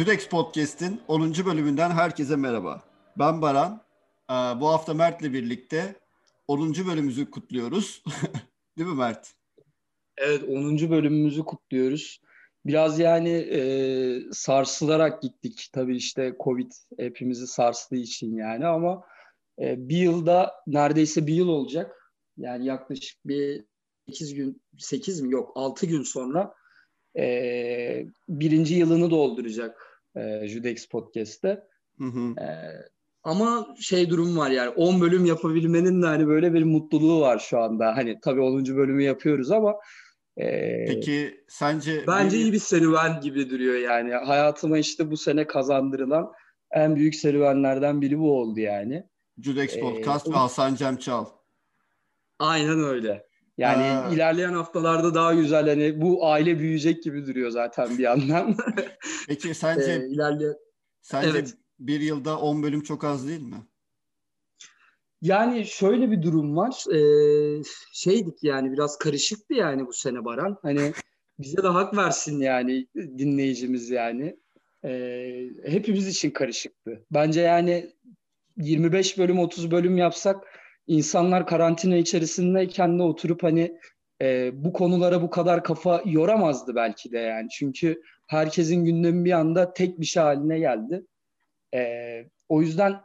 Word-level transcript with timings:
Judex 0.00 0.28
Podcast'in 0.28 1.00
10. 1.08 1.34
bölümünden 1.46 1.90
herkese 1.90 2.36
merhaba. 2.36 2.82
Ben 3.18 3.42
Baran. 3.42 3.82
Ee, 4.30 4.34
bu 4.34 4.68
hafta 4.68 4.94
Mert'le 4.94 5.22
birlikte 5.22 5.94
10. 6.48 6.74
bölümümüzü 6.74 7.30
kutluyoruz. 7.30 8.02
Değil 8.78 8.88
mi 8.88 8.96
Mert? 8.96 9.34
Evet 10.16 10.42
10. 10.48 10.90
bölümümüzü 10.90 11.42
kutluyoruz. 11.44 12.20
Biraz 12.66 12.98
yani 12.98 13.30
e, 13.30 13.62
sarsılarak 14.32 15.22
gittik. 15.22 15.70
Tabii 15.72 15.96
işte 15.96 16.34
Covid 16.44 16.72
hepimizi 16.98 17.46
sarstığı 17.46 17.96
için 17.96 18.36
yani 18.36 18.66
ama 18.66 19.04
e, 19.58 19.88
bir 19.88 19.96
yılda 19.96 20.52
neredeyse 20.66 21.26
bir 21.26 21.34
yıl 21.34 21.48
olacak. 21.48 22.12
Yani 22.36 22.66
yaklaşık 22.66 23.18
bir 23.26 23.64
8 24.08 24.34
gün, 24.34 24.62
8 24.78 25.20
mi 25.20 25.32
yok 25.32 25.52
6 25.54 25.86
gün 25.86 26.02
sonra 26.02 26.54
e, 27.18 28.06
birinci 28.28 28.74
yılını 28.74 29.10
dolduracak 29.10 29.89
e, 30.16 30.48
Judex 30.48 30.88
Podcast'te. 30.88 31.62
Hı 31.98 32.04
hı. 32.04 32.40
E, 32.40 32.46
ama 33.22 33.66
şey 33.80 34.10
durum 34.10 34.36
var 34.36 34.50
yani 34.50 34.68
10 34.68 35.00
bölüm 35.00 35.24
yapabilmenin 35.24 36.02
de 36.02 36.06
hani 36.06 36.26
böyle 36.26 36.54
bir 36.54 36.62
mutluluğu 36.62 37.20
var 37.20 37.38
şu 37.38 37.58
anda. 37.58 37.96
Hani 37.96 38.18
tabii 38.22 38.40
10. 38.40 38.76
bölümü 38.76 39.02
yapıyoruz 39.02 39.50
ama 39.50 39.74
ee, 40.36 40.84
Peki 40.88 41.44
sence... 41.48 42.04
Bence 42.06 42.36
iyi 42.36 42.52
bir 42.52 42.58
serüven 42.58 43.20
gibi 43.20 43.50
duruyor 43.50 43.78
yani. 43.78 44.14
Hayatıma 44.14 44.78
işte 44.78 45.10
bu 45.10 45.16
sene 45.16 45.46
kazandırılan 45.46 46.32
en 46.70 46.96
büyük 46.96 47.14
serüvenlerden 47.14 48.00
biri 48.00 48.18
bu 48.18 48.38
oldu 48.38 48.60
yani. 48.60 49.06
Judex 49.38 49.76
ee, 49.76 49.80
Podcast 49.80 50.28
ee, 50.28 50.30
ve 50.30 50.34
Hasan 50.34 50.74
Cem 50.74 50.96
Çal. 50.96 51.26
Aynen 52.38 52.84
öyle. 52.84 53.26
Yani 53.58 53.82
ha. 53.82 54.10
ilerleyen 54.12 54.52
haftalarda 54.52 55.14
daha 55.14 55.34
güzel 55.34 55.68
hani 55.68 56.00
bu 56.00 56.26
aile 56.26 56.58
büyüyecek 56.58 57.02
gibi 57.02 57.26
duruyor 57.26 57.50
zaten 57.50 57.98
bir 57.98 58.02
yandan. 58.02 58.56
Peki 59.28 59.54
sence 59.54 59.92
ee, 59.92 60.08
ilerleyen 60.08 60.56
sence 61.02 61.28
evet. 61.28 61.54
bir 61.78 62.00
yılda 62.00 62.38
10 62.38 62.62
bölüm 62.62 62.82
çok 62.82 63.04
az 63.04 63.28
değil 63.28 63.42
mi? 63.42 63.66
Yani 65.22 65.66
şöyle 65.66 66.10
bir 66.10 66.22
durum 66.22 66.56
var. 66.56 66.84
Ee, 66.94 67.62
şeydik 67.92 68.44
yani 68.44 68.72
biraz 68.72 68.98
karışıktı 68.98 69.54
yani 69.54 69.86
bu 69.86 69.92
sene 69.92 70.24
Baran. 70.24 70.58
Hani 70.62 70.92
bize 71.38 71.62
de 71.62 71.68
hak 71.68 71.96
versin 71.96 72.40
yani 72.40 72.86
dinleyicimiz 72.94 73.90
yani. 73.90 74.36
Ee, 74.84 75.48
hepimiz 75.66 76.08
için 76.08 76.30
karışıktı. 76.30 77.06
Bence 77.10 77.40
yani 77.40 77.92
25 78.56 79.18
bölüm 79.18 79.38
30 79.38 79.70
bölüm 79.70 79.96
yapsak 79.96 80.59
insanlar 80.90 81.46
karantina 81.46 81.96
içerisindeyken 81.96 82.98
de 82.98 83.02
oturup 83.02 83.42
hani 83.42 83.78
e, 84.22 84.50
bu 84.64 84.72
konulara 84.72 85.22
bu 85.22 85.30
kadar 85.30 85.64
kafa 85.64 86.02
yoramazdı 86.04 86.74
belki 86.74 87.12
de 87.12 87.18
yani. 87.18 87.48
Çünkü 87.48 88.02
herkesin 88.26 88.84
gündemi 88.84 89.24
bir 89.24 89.32
anda 89.32 89.72
tek 89.72 90.00
bir 90.00 90.06
şey 90.06 90.22
haline 90.22 90.58
geldi. 90.58 91.06
E, 91.74 91.80
o 92.48 92.62
yüzden 92.62 93.00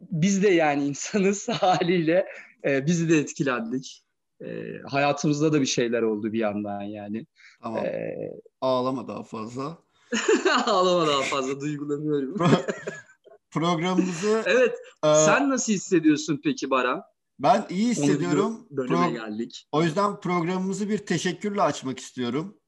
biz 0.00 0.42
de 0.42 0.48
yani 0.48 0.84
insanız 0.84 1.48
haliyle 1.60 2.26
e, 2.64 2.86
biz 2.86 3.10
de 3.10 3.18
etkilendik. 3.18 4.04
E, 4.44 4.46
hayatımızda 4.90 5.52
da 5.52 5.60
bir 5.60 5.66
şeyler 5.66 6.02
oldu 6.02 6.32
bir 6.32 6.38
yandan 6.38 6.82
yani. 6.82 7.26
Tamam. 7.62 7.84
E, 7.84 8.16
Ağlama 8.60 9.08
daha 9.08 9.22
fazla. 9.22 9.78
Ağlama 10.66 11.06
daha 11.06 11.22
fazla 11.22 11.60
duygulanıyorum. 11.60 12.36
Programımızı 13.52 14.42
Evet. 14.46 14.74
E, 15.04 15.14
sen 15.14 15.50
nasıl 15.50 15.72
hissediyorsun 15.72 16.40
peki 16.44 16.70
Baran? 16.70 17.02
Ben 17.38 17.66
iyi 17.70 17.88
hissediyorum. 17.88 18.66
Bölüme 18.70 18.96
Pro- 18.96 19.12
geldik. 19.12 19.68
O 19.72 19.82
yüzden 19.82 20.20
programımızı 20.20 20.88
bir 20.88 20.98
teşekkürle 20.98 21.62
açmak 21.62 21.98
istiyorum. 21.98 22.58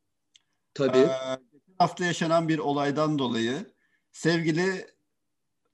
Tabii. 0.75 0.99
Ee, 0.99 1.39
geçen 1.53 1.75
hafta 1.79 2.05
yaşanan 2.05 2.49
bir 2.49 2.59
olaydan 2.59 3.19
dolayı 3.19 3.75
sevgili 4.13 4.87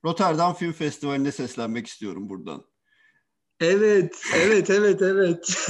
Rotterdam 0.04 0.54
Film 0.54 0.72
Festivali'ne 0.72 1.32
seslenmek 1.32 1.86
istiyorum 1.86 2.28
buradan. 2.28 2.64
Evet, 3.60 4.22
evet, 4.34 4.70
evet, 4.70 5.02
evet. 5.02 5.68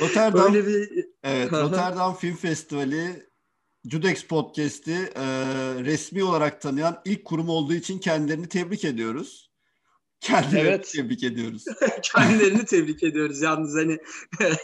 Rotterdam, 0.00 0.54
Öyle 0.54 0.66
bir... 0.66 1.06
evet, 1.22 1.52
Rotterdam 1.52 2.16
Film 2.16 2.36
Festivali 2.36 3.28
Judex 3.88 4.26
Podcast'i 4.26 5.12
e, 5.16 5.24
resmi 5.84 6.24
olarak 6.24 6.60
tanıyan 6.60 7.02
ilk 7.04 7.24
kurum 7.24 7.48
olduğu 7.48 7.74
için 7.74 7.98
kendilerini 7.98 8.48
tebrik 8.48 8.84
ediyoruz. 8.84 9.50
Kendilerini 10.20 10.68
evet. 10.68 10.92
tebrik 10.92 11.24
ediyoruz. 11.24 11.64
kendilerini 12.02 12.64
tebrik 12.64 13.02
ediyoruz. 13.02 13.42
Yalnız 13.42 13.74
hani 13.74 13.98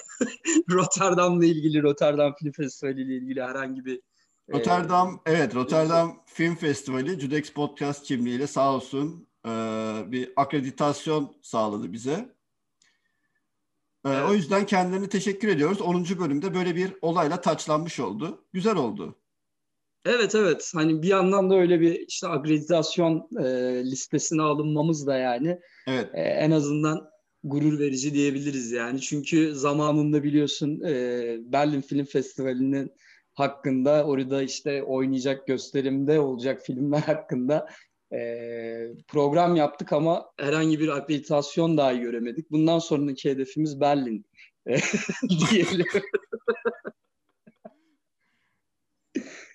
Rotterdam'la 0.70 1.44
ilgili, 1.44 1.82
Rotterdam 1.82 2.34
Film 2.38 2.53
Festivali 2.53 3.03
ile 3.03 3.16
ilgili 3.16 3.42
herhangi 3.42 3.84
bir 3.84 4.00
Rotterdam, 4.53 5.20
ee, 5.26 5.32
evet 5.32 5.54
Rotterdam 5.54 6.22
Film 6.26 6.54
Festivali 6.54 7.20
Judex 7.20 7.53
Podcast 7.53 8.03
kimliğiyle 8.03 8.47
sağ 8.47 8.75
olsun 8.75 9.28
e, 9.47 9.50
bir 10.06 10.32
akreditasyon 10.36 11.36
sağladı 11.42 11.92
bize. 11.92 12.34
E, 14.06 14.09
evet. 14.09 14.31
O 14.31 14.34
yüzden 14.34 14.66
kendilerine 14.66 15.09
teşekkür 15.09 15.49
ediyoruz. 15.49 15.81
10. 15.81 16.05
bölümde 16.19 16.55
böyle 16.55 16.77
bir 16.77 16.94
olayla 17.03 17.41
taçlanmış 17.41 18.00
oldu. 18.00 18.44
Güzel 18.53 18.77
oldu. 18.77 19.16
Evet 20.05 20.34
evet 20.34 20.72
hani 20.75 21.03
bir 21.03 21.09
yandan 21.09 21.50
da 21.50 21.55
öyle 21.55 21.81
bir 21.81 22.09
işte 22.09 22.28
akreditasyon 22.28 23.28
e, 23.39 23.44
listesine 23.84 24.43
alınmamız 24.43 25.06
da 25.06 25.16
yani 25.16 25.59
evet. 25.87 26.10
e, 26.15 26.21
en 26.21 26.50
azından 26.50 27.10
gurur 27.44 27.78
verici 27.78 28.15
diyebiliriz 28.15 28.72
yani. 28.72 29.00
Çünkü 29.00 29.55
zamanında 29.55 30.22
biliyorsun 30.22 30.81
e, 30.81 30.93
Berlin 31.41 31.81
Film 31.81 32.05
Festivali'nin 32.05 32.93
hakkında 33.34 34.05
orada 34.05 34.43
işte 34.43 34.83
oynayacak 34.83 35.47
gösterimde 35.47 36.21
olacak 36.21 36.62
filmler 36.62 37.00
hakkında 37.06 37.69
e, 38.12 38.19
program 39.09 39.56
yaptık 39.56 39.93
ama 39.93 40.31
herhangi 40.38 40.81
bir 40.81 40.88
akreditasyon 40.88 41.76
dahi 41.76 42.00
göremedik. 42.00 42.50
Bundan 42.50 42.78
sonraki 42.78 43.31
hedefimiz 43.31 43.81
Berlin 43.81 44.26
diyelim. 45.50 45.87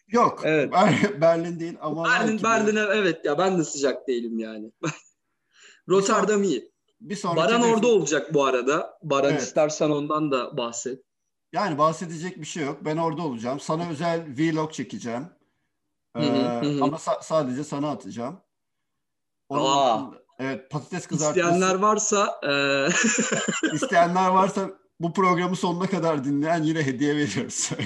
Yok. 0.07 0.41
Evet. 0.43 0.73
Berlin 1.21 1.59
değil 1.59 1.77
ama 1.81 2.03
Berlin 2.03 2.43
Berlin'e 2.43 2.79
evet 2.79 3.25
ya 3.25 3.37
ben 3.37 3.57
de 3.57 3.63
sıcak 3.63 4.07
değilim 4.07 4.39
yani. 4.39 4.71
Rotterdam 5.89 6.43
iyi. 6.43 6.71
Bir 7.01 7.23
Baran 7.23 7.59
hedefim... 7.59 7.73
orada 7.73 7.87
olacak 7.87 8.33
bu 8.33 8.45
arada. 8.45 8.99
Baran 9.03 9.31
evet. 9.31 9.41
istersen 9.41 9.89
ondan 9.89 10.31
da 10.31 10.57
bahset. 10.57 11.03
Yani 11.53 11.77
bahsedecek 11.77 12.37
bir 12.37 12.45
şey 12.45 12.63
yok. 12.63 12.85
Ben 12.85 12.97
orada 12.97 13.21
olacağım. 13.21 13.59
Sana 13.59 13.89
özel 13.89 14.25
vlog 14.37 14.73
çekeceğim. 14.73 15.25
Ee, 16.15 16.81
ama 16.81 16.97
sa- 16.97 17.23
sadece 17.23 17.63
sana 17.63 17.89
atacağım. 17.91 18.41
Onun 19.49 19.65
Aa. 19.65 20.11
evet 20.39 20.71
patates 20.71 21.07
kızartması. 21.07 21.39
İsteyenler 21.39 21.75
varsa 21.75 22.39
e... 22.43 22.87
isteyenler 23.73 24.29
varsa 24.29 24.69
bu 24.99 25.13
programı 25.13 25.55
sonuna 25.55 25.87
kadar 25.87 26.23
dinleyen 26.23 26.63
yine 26.63 26.85
hediye 26.85 27.15
veriyoruz. 27.15 27.69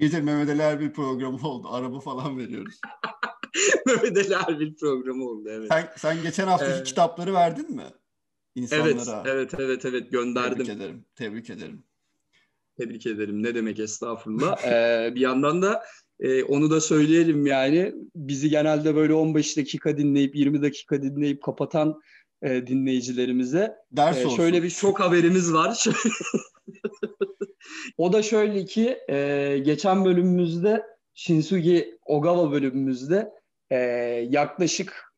İyice 0.00 0.20
Mehmet 0.20 0.48
Ali 0.48 0.62
Erbil 0.62 0.92
programı 0.92 1.48
oldu. 1.48 1.68
Araba 1.70 2.00
falan 2.00 2.38
veriyoruz. 2.38 2.80
Mehmet 3.86 4.16
Ali 4.16 4.34
Erbil 4.34 4.76
programı 4.76 5.24
oldu 5.24 5.48
evet. 5.50 5.68
Sen, 5.72 5.92
sen 5.96 6.22
geçen 6.22 6.46
haftaki 6.46 6.80
ee... 6.80 6.82
kitapları 6.82 7.34
verdin 7.34 7.76
mi? 7.76 7.84
insanlara. 8.54 9.22
Evet, 9.26 9.54
evet, 9.54 9.54
evet, 9.60 9.84
evet 9.84 10.12
gönderdim. 10.12 10.56
Tebrik 10.58 10.76
ederim, 10.76 11.04
tebrik 11.14 11.50
ederim. 11.50 11.84
Tebrik 12.76 13.06
ederim. 13.06 13.42
Ne 13.42 13.54
demek 13.54 13.78
estağfurullah. 13.78 14.64
ee, 14.64 15.12
bir 15.14 15.20
yandan 15.20 15.62
da 15.62 15.84
e, 16.20 16.42
onu 16.42 16.70
da 16.70 16.80
söyleyelim 16.80 17.46
yani. 17.46 17.94
Bizi 18.16 18.50
genelde 18.50 18.94
böyle 18.94 19.14
15 19.14 19.56
dakika 19.56 19.98
dinleyip 19.98 20.36
20 20.36 20.62
dakika 20.62 21.02
dinleyip 21.02 21.42
kapatan 21.42 22.00
e, 22.42 22.66
dinleyicilerimize 22.66 23.76
Ders 23.92 24.18
e, 24.18 24.30
şöyle 24.30 24.62
bir 24.62 24.70
şok 24.70 25.00
haberimiz 25.00 25.52
var. 25.52 25.84
o 27.98 28.12
da 28.12 28.22
şöyle 28.22 28.64
ki 28.64 28.98
e, 29.10 29.58
geçen 29.64 30.04
bölümümüzde 30.04 30.82
Shinsugi 31.14 31.98
Ogawa 32.06 32.52
bölümümüzde 32.52 33.32
e, 33.70 33.76
yaklaşık 34.30 35.12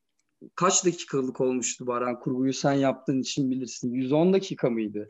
kaç 0.55 0.85
dakikalık 0.85 1.41
olmuştu 1.41 1.87
Baran? 1.87 2.21
Kurguyu 2.21 2.53
sen 2.53 2.73
yaptığın 2.73 3.21
için 3.21 3.51
bilirsin. 3.51 3.93
110 3.93 4.33
dakika 4.33 4.71
mıydı? 4.71 5.09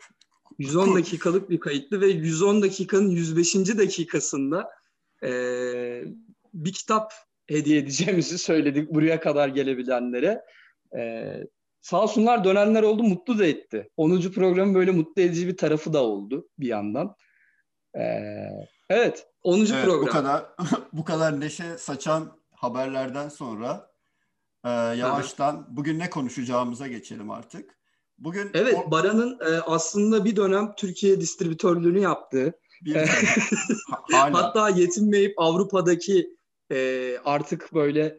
110 0.59 0.95
dakikalık 0.95 1.51
bir 1.51 1.61
kayıtlı 1.61 2.01
ve 2.01 2.07
110 2.07 2.63
dakikanın 2.63 3.11
105. 3.11 3.55
dakikasında 3.55 4.69
e, 5.25 5.31
bir 6.55 6.73
kitap 6.73 7.13
hediye 7.47 7.79
edeceğimizi 7.79 8.39
söyledik 8.39 8.95
buraya 8.95 9.21
kadar 9.21 9.49
gelebilenlere. 9.49 10.45
E, 10.97 11.33
sağ 11.81 12.03
olsunlar 12.03 12.45
dönenler 12.45 12.83
oldu, 12.83 13.03
mutlu 13.03 13.39
da 13.39 13.47
etti. 13.47 13.91
10. 13.97 14.21
programın 14.21 14.75
böyle 14.75 14.91
mutlu 14.91 15.23
edici 15.23 15.49
bir 15.49 15.57
tarafı 15.57 15.93
da 15.93 16.05
oldu 16.05 16.49
bir 16.59 16.69
yandan. 16.69 17.15
E, 17.95 18.03
evet, 18.91 19.27
10. 19.43 19.59
Evet, 19.59 19.85
program. 19.85 20.07
Bu 20.07 20.11
kadar, 20.11 20.45
bu 20.93 21.05
kadar 21.05 21.41
neşe 21.41 21.79
saçan 21.79 22.41
haberlerden 22.53 23.29
sonra 23.29 23.91
ee, 24.65 24.69
yavaştan 24.71 25.67
bugün 25.71 25.99
ne 25.99 26.11
konuşacağımıza 26.11 26.87
geçelim 26.87 27.31
artık. 27.31 27.79
Bugün 28.19 28.51
Evet. 28.55 28.77
Baran'ın 28.87 29.39
e, 29.41 29.61
aslında 29.61 30.25
bir 30.25 30.37
dönem 30.37 30.75
Türkiye 30.77 31.21
distribütörlüğünü 31.21 32.01
yaptığı. 32.01 32.60
Hatta 34.13 34.69
yetinmeyip 34.69 35.35
Avrupa'daki 35.37 36.37
e, 36.73 37.17
artık 37.25 37.75
böyle 37.75 38.19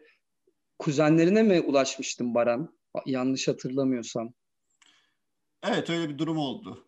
kuzenlerine 0.79 1.43
mi 1.43 1.61
ulaşmıştın 1.61 2.35
Baran? 2.35 2.77
Yanlış 3.05 3.47
hatırlamıyorsam. 3.47 4.33
Evet 5.63 5.89
öyle 5.89 6.09
bir 6.09 6.17
durum 6.17 6.37
oldu. 6.37 6.85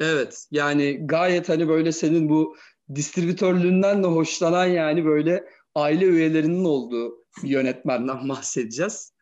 Evet 0.00 0.46
yani 0.50 1.06
gayet 1.06 1.48
hani 1.48 1.68
böyle 1.68 1.92
senin 1.92 2.28
bu 2.28 2.56
distribütörlüğünden 2.94 4.02
de 4.02 4.06
hoşlanan 4.06 4.66
yani 4.66 5.04
böyle 5.04 5.44
aile 5.74 6.04
üyelerinin 6.04 6.64
olduğu 6.64 7.24
bir 7.42 7.48
yönetmenden 7.48 8.28
bahsedeceğiz. 8.28 9.12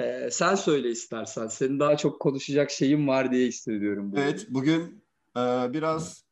Ee, 0.00 0.28
sen 0.30 0.54
söyle 0.54 0.90
istersen. 0.90 1.46
Senin 1.46 1.80
daha 1.80 1.96
çok 1.96 2.20
konuşacak 2.20 2.70
şeyin 2.70 3.08
var 3.08 3.32
diye 3.32 3.48
hissediyorum. 3.48 4.12
Bu 4.12 4.18
evet 4.18 4.46
bugün 4.50 5.04
e, 5.36 5.40
biraz 5.72 6.27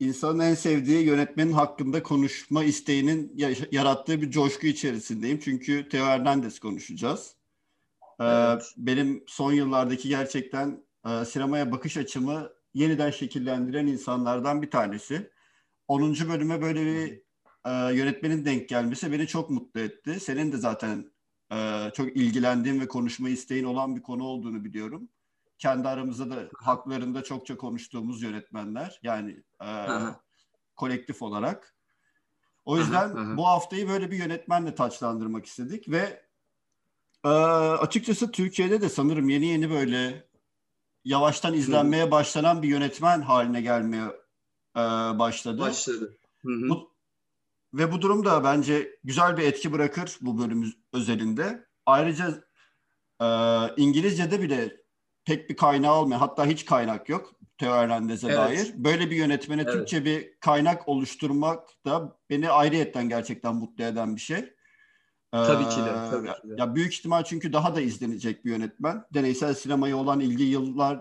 insanın 0.00 0.38
en 0.38 0.54
sevdiği 0.54 1.06
yönetmenin 1.06 1.52
hakkında 1.52 2.02
konuşma 2.02 2.64
isteğinin 2.64 3.32
yarattığı 3.72 4.22
bir 4.22 4.30
coşku 4.30 4.66
içerisindeyim. 4.66 5.40
Çünkü 5.40 5.88
Teo 5.88 6.06
Hernandez 6.06 6.58
konuşacağız. 6.58 7.36
Ee, 8.20 8.24
evet. 8.24 8.72
Benim 8.76 9.24
son 9.26 9.52
yıllardaki 9.52 10.08
gerçekten 10.08 10.84
e, 11.06 11.24
sinemaya 11.24 11.72
bakış 11.72 11.96
açımı 11.96 12.50
yeniden 12.74 13.10
şekillendiren 13.10 13.86
insanlardan 13.86 14.62
bir 14.62 14.70
tanesi. 14.70 15.30
10. 15.88 16.14
bölüme 16.28 16.62
böyle 16.62 16.86
bir 16.86 17.22
e, 17.66 17.94
yönetmenin 17.94 18.44
denk 18.44 18.68
gelmesi 18.68 19.12
beni 19.12 19.26
çok 19.26 19.50
mutlu 19.50 19.80
etti. 19.80 20.20
Senin 20.20 20.52
de 20.52 20.56
zaten 20.56 21.12
e, 21.52 21.90
çok 21.94 22.16
ilgilendiğin 22.16 22.80
ve 22.80 22.88
konuşma 22.88 23.28
isteğin 23.28 23.64
olan 23.64 23.96
bir 23.96 24.02
konu 24.02 24.24
olduğunu 24.24 24.64
biliyorum. 24.64 25.08
Kendi 25.58 25.88
aramızda 25.88 26.30
da 26.30 26.48
haklarında 26.58 27.24
çokça 27.24 27.56
konuştuğumuz 27.56 28.22
yönetmenler. 28.22 29.00
Yani 29.02 29.42
e, 29.64 29.68
kolektif 30.76 31.22
olarak. 31.22 31.74
O 32.64 32.78
yüzden 32.78 33.10
aha, 33.10 33.20
aha. 33.20 33.36
bu 33.36 33.46
haftayı 33.46 33.88
böyle 33.88 34.10
bir 34.10 34.16
yönetmenle 34.16 34.74
taçlandırmak 34.74 35.46
istedik 35.46 35.88
ve 35.88 36.22
e, 37.24 37.28
açıkçası 37.28 38.30
Türkiye'de 38.30 38.80
de 38.80 38.88
sanırım 38.88 39.28
yeni 39.28 39.46
yeni 39.46 39.70
böyle 39.70 40.28
yavaştan 41.04 41.54
izlenmeye 41.54 42.10
başlanan 42.10 42.62
bir 42.62 42.68
yönetmen 42.68 43.20
haline 43.20 43.60
gelmeye 43.60 44.04
e, 44.76 44.80
başladı. 45.18 45.60
Başladı. 45.60 46.16
Hı 46.42 46.52
hı. 46.52 46.68
Bu, 46.68 46.94
ve 47.74 47.92
bu 47.92 48.02
durum 48.02 48.24
da 48.24 48.44
bence 48.44 48.98
güzel 49.04 49.36
bir 49.36 49.42
etki 49.42 49.72
bırakır 49.72 50.18
bu 50.20 50.38
bölüm 50.38 50.74
özelinde. 50.92 51.66
Ayrıca 51.86 52.44
e, 53.20 53.26
İngilizce'de 53.76 54.42
bile 54.42 54.83
pek 55.24 55.50
bir 55.50 55.56
kaynağı 55.56 55.94
olmuyor. 55.94 56.20
Hatta 56.20 56.46
hiç 56.46 56.64
kaynak 56.64 57.08
yok 57.08 57.32
Teo 57.58 57.72
Hernandez'e 57.72 58.26
evet. 58.26 58.38
dair. 58.38 58.72
Böyle 58.76 59.10
bir 59.10 59.16
yönetmene 59.16 59.62
evet. 59.62 59.72
Türkçe 59.72 60.04
bir 60.04 60.38
kaynak 60.40 60.88
oluşturmak 60.88 61.68
da 61.86 62.16
beni 62.30 62.50
ayrıyetten 62.50 63.08
gerçekten 63.08 63.54
mutlu 63.54 63.84
eden 63.84 64.16
bir 64.16 64.20
şey. 64.20 64.54
Tabii 65.32 65.68
ki 65.68 65.80
de. 65.80 66.10
Tabii 66.10 66.26
ki 66.26 66.48
de. 66.48 66.54
Ya 66.58 66.74
büyük 66.74 66.94
ihtimal 66.94 67.24
çünkü 67.24 67.52
daha 67.52 67.76
da 67.76 67.80
izlenecek 67.80 68.44
bir 68.44 68.50
yönetmen. 68.50 69.04
Deneysel 69.14 69.54
sinemaya 69.54 69.96
olan 69.96 70.20
ilgi 70.20 70.44
yıllar 70.44 71.00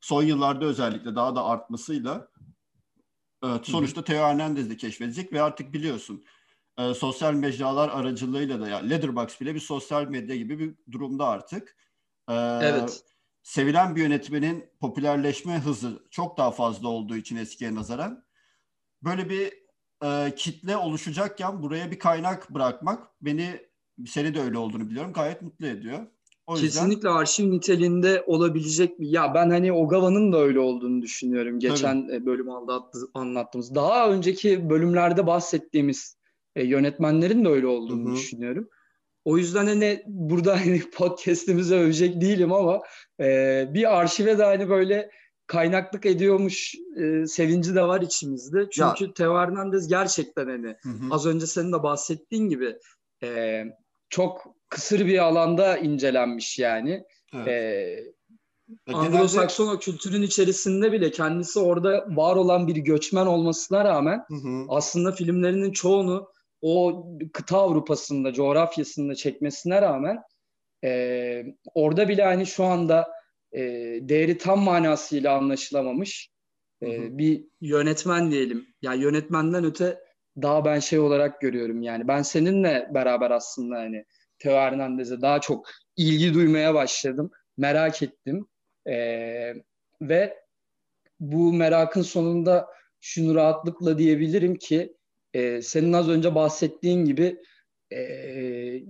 son 0.00 0.22
yıllarda 0.22 0.64
özellikle 0.64 1.14
daha 1.14 1.36
da 1.36 1.44
artmasıyla 1.44 2.28
sonuçta 3.62 4.04
Theo 4.04 4.22
Hernandez 4.22 4.70
de 4.70 4.76
keşfedecek 4.76 5.32
ve 5.32 5.42
artık 5.42 5.72
biliyorsun 5.72 6.24
sosyal 6.78 7.32
mecralar 7.32 7.88
aracılığıyla 7.88 8.60
da 8.60 8.68
ya 8.68 8.78
Letterboxd 8.78 9.40
bile 9.40 9.54
bir 9.54 9.60
sosyal 9.60 10.04
medya 10.04 10.36
gibi 10.36 10.58
bir 10.58 10.74
durumda 10.92 11.26
artık. 11.26 11.76
Evet. 12.60 13.02
Sevilen 13.48 13.96
bir 13.96 14.02
yönetmenin 14.02 14.64
popülerleşme 14.80 15.58
hızı 15.58 16.02
çok 16.10 16.38
daha 16.38 16.50
fazla 16.50 16.88
olduğu 16.88 17.16
için 17.16 17.36
eskiye 17.36 17.74
nazaran 17.74 18.24
böyle 19.02 19.30
bir 19.30 19.52
e, 20.04 20.34
kitle 20.34 20.76
oluşacakken 20.76 21.62
buraya 21.62 21.90
bir 21.90 21.98
kaynak 21.98 22.54
bırakmak 22.54 23.08
beni 23.22 23.60
seni 24.06 24.34
de 24.34 24.40
öyle 24.40 24.58
olduğunu 24.58 24.90
biliyorum 24.90 25.12
gayet 25.12 25.42
mutlu 25.42 25.66
ediyor. 25.66 25.98
O 26.46 26.54
Kesinlikle 26.54 26.94
yüzden... 26.94 27.12
arşiv 27.12 27.50
niteliğinde 27.50 28.24
olabilecek 28.26 29.00
bir 29.00 29.08
ya 29.08 29.34
ben 29.34 29.50
hani 29.50 29.72
Ogawa'nın 29.72 30.32
da 30.32 30.38
öyle 30.38 30.60
olduğunu 30.60 31.02
düşünüyorum. 31.02 31.58
Geçen 31.58 32.06
Tabii. 32.06 32.16
E, 32.16 32.26
bölüm 32.26 32.50
anlattığımız. 33.14 33.74
Daha 33.74 34.10
önceki 34.10 34.70
bölümlerde 34.70 35.26
bahsettiğimiz 35.26 36.18
e, 36.56 36.64
yönetmenlerin 36.64 37.44
de 37.44 37.48
öyle 37.48 37.66
olduğunu 37.66 38.06
Hı-hı. 38.06 38.16
düşünüyorum. 38.16 38.68
O 39.28 39.38
yüzden 39.38 39.66
hani 39.66 40.02
burada 40.06 40.60
hani 40.60 40.82
podcast'imizi 40.96 41.74
övecek 41.74 42.20
değilim 42.20 42.52
ama 42.52 42.80
e, 43.20 43.64
bir 43.74 43.98
arşive 43.98 44.38
de 44.38 44.44
hani 44.44 44.68
böyle 44.68 45.10
kaynaklık 45.46 46.06
ediyormuş 46.06 46.74
e, 46.96 47.26
sevinci 47.26 47.74
de 47.74 47.82
var 47.82 48.00
içimizde. 48.00 48.70
Çünkü 48.70 49.04
ya. 49.04 49.12
Teo 49.14 49.38
Hernandez 49.38 49.88
gerçekten 49.88 50.46
hani 50.46 50.76
hı 50.82 50.88
hı. 50.88 51.08
az 51.10 51.26
önce 51.26 51.46
senin 51.46 51.72
de 51.72 51.82
bahsettiğin 51.82 52.48
gibi 52.48 52.76
e, 53.22 53.64
çok 54.10 54.54
kısır 54.68 55.06
bir 55.06 55.18
alanda 55.18 55.76
incelenmiş 55.76 56.58
yani. 56.58 57.04
Evet. 57.34 57.48
E, 57.48 58.92
Anglo-Sakson 58.92 59.78
kültürün 59.78 60.22
içerisinde 60.22 60.92
bile 60.92 61.10
kendisi 61.10 61.58
orada 61.58 62.06
var 62.08 62.36
olan 62.36 62.66
bir 62.66 62.76
göçmen 62.76 63.26
olmasına 63.26 63.84
rağmen 63.84 64.24
hı 64.28 64.34
hı. 64.34 64.64
aslında 64.68 65.12
filmlerinin 65.12 65.72
çoğunu 65.72 66.28
o 66.62 67.06
kıta 67.32 67.58
Avrupa'sında, 67.58 68.32
coğrafyasında 68.32 69.14
çekmesine 69.14 69.82
rağmen 69.82 70.22
e, 70.84 71.44
orada 71.74 72.08
bile 72.08 72.24
hani 72.24 72.46
şu 72.46 72.64
anda 72.64 73.08
e, 73.52 73.60
değeri 74.02 74.38
tam 74.38 74.60
manasıyla 74.60 75.36
anlaşılamamış 75.36 76.30
e, 76.82 77.18
bir 77.18 77.44
yönetmen 77.60 78.30
diyelim. 78.30 78.66
Yani 78.82 79.02
yönetmenden 79.02 79.64
öte 79.64 79.98
daha 80.42 80.64
ben 80.64 80.78
şey 80.78 80.98
olarak 80.98 81.40
görüyorum 81.40 81.82
yani. 81.82 82.08
Ben 82.08 82.22
seninle 82.22 82.90
beraber 82.94 83.30
aslında 83.30 83.76
hani 83.76 84.04
Teo 84.38 84.56
Hernandez'e 84.56 85.20
daha 85.20 85.40
çok 85.40 85.68
ilgi 85.96 86.34
duymaya 86.34 86.74
başladım. 86.74 87.30
Merak 87.56 88.02
ettim. 88.02 88.46
E, 88.86 88.94
ve 90.00 90.38
bu 91.20 91.52
merakın 91.52 92.02
sonunda 92.02 92.68
şunu 93.00 93.34
rahatlıkla 93.34 93.98
diyebilirim 93.98 94.56
ki 94.56 94.96
e, 95.34 95.62
senin 95.62 95.92
az 95.92 96.08
önce 96.08 96.34
bahsettiğin 96.34 97.04
gibi 97.04 97.42
e, 97.90 98.00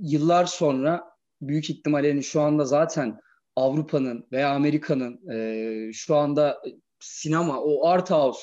yıllar 0.00 0.44
sonra 0.44 1.04
büyük 1.40 1.70
ihtimalle 1.70 2.22
şu 2.22 2.40
anda 2.40 2.64
zaten 2.64 3.20
Avrupa'nın 3.56 4.26
veya 4.32 4.50
Amerika'nın 4.50 5.30
e, 5.30 5.92
şu 5.92 6.16
anda 6.16 6.62
sinema, 7.00 7.60
o 7.60 7.86
art 7.86 8.10
house 8.10 8.42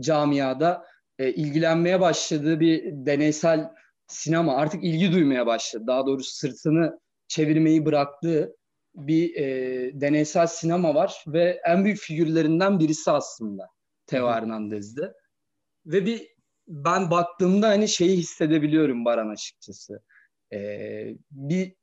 camiada 0.00 0.86
e, 1.18 1.32
ilgilenmeye 1.32 2.00
başladığı 2.00 2.60
bir 2.60 2.84
deneysel 2.84 3.70
sinema 4.06 4.56
artık 4.56 4.84
ilgi 4.84 5.12
duymaya 5.12 5.46
başladı. 5.46 5.84
Daha 5.86 6.06
doğrusu 6.06 6.34
sırtını 6.34 7.00
çevirmeyi 7.28 7.86
bıraktığı 7.86 8.56
bir 8.94 9.34
e, 9.34 10.00
deneysel 10.00 10.46
sinema 10.46 10.94
var 10.94 11.24
ve 11.26 11.60
en 11.64 11.84
büyük 11.84 11.98
figürlerinden 11.98 12.78
birisi 12.78 13.10
aslında 13.10 13.68
Teo 14.06 14.28
Hernandez'de. 14.28 15.12
Ve 15.86 16.06
bir 16.06 16.29
ben 16.70 17.10
baktığımda 17.10 17.68
hani 17.68 17.88
şeyi 17.88 18.16
hissedebiliyorum 18.16 19.04
Baran 19.04 19.28
açıkçası. 19.28 20.02
Ee, 20.52 21.14
bir 21.30 21.74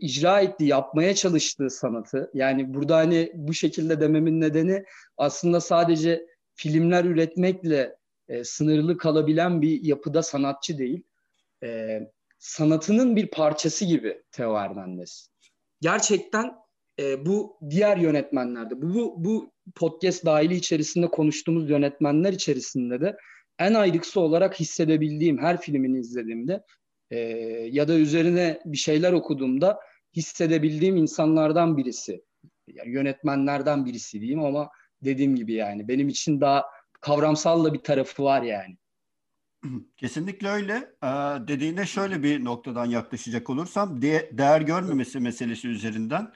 icra 0.00 0.40
ettiği, 0.40 0.68
yapmaya 0.68 1.14
çalıştığı 1.14 1.70
sanatı 1.70 2.30
yani 2.34 2.74
burada 2.74 2.96
hani 2.96 3.32
bu 3.34 3.54
şekilde 3.54 4.00
dememin 4.00 4.40
nedeni 4.40 4.84
aslında 5.16 5.60
sadece 5.60 6.26
filmler 6.54 7.04
üretmekle 7.04 7.96
e, 8.28 8.44
sınırlı 8.44 8.98
kalabilen 8.98 9.62
bir 9.62 9.84
yapıda 9.84 10.22
sanatçı 10.22 10.78
değil. 10.78 11.02
E, 11.62 12.00
sanatının 12.38 13.16
bir 13.16 13.30
parçası 13.30 13.84
gibi 13.84 14.22
Teo 14.32 14.56
Hernandez. 14.56 15.30
Gerçekten 15.80 16.52
e, 17.00 17.26
bu 17.26 17.58
diğer 17.70 17.96
yönetmenlerde, 17.96 18.82
bu, 18.82 18.94
bu, 18.94 19.24
bu 19.24 19.52
podcast 19.74 20.24
dahili 20.24 20.54
içerisinde 20.54 21.06
konuştuğumuz 21.06 21.70
yönetmenler 21.70 22.32
içerisinde 22.32 23.00
de 23.00 23.16
en 23.60 23.74
ayrıksı 23.74 24.20
olarak 24.20 24.60
hissedebildiğim 24.60 25.38
her 25.38 25.60
filmini 25.60 25.98
izlediğimde 25.98 26.62
e, 27.10 27.18
ya 27.70 27.88
da 27.88 27.94
üzerine 27.94 28.60
bir 28.64 28.76
şeyler 28.76 29.12
okuduğumda 29.12 29.80
hissedebildiğim 30.16 30.96
insanlardan 30.96 31.76
birisi. 31.76 32.22
Yani 32.66 32.90
yönetmenlerden 32.90 33.86
birisi 33.86 34.20
diyeyim 34.20 34.44
ama 34.44 34.68
dediğim 35.04 35.36
gibi 35.36 35.52
yani 35.52 35.88
benim 35.88 36.08
için 36.08 36.40
daha 36.40 36.64
kavramsal 37.00 37.64
da 37.64 37.74
bir 37.74 37.78
tarafı 37.78 38.24
var 38.24 38.42
yani. 38.42 38.76
Kesinlikle 39.96 40.48
öyle. 40.48 40.74
Ee, 41.02 41.08
dediğine 41.48 41.86
şöyle 41.86 42.22
bir 42.22 42.44
noktadan 42.44 42.86
yaklaşacak 42.86 43.50
olursam 43.50 44.02
de- 44.02 44.30
değer 44.32 44.60
görmemesi 44.60 45.20
meselesi 45.20 45.68
üzerinden 45.68 46.32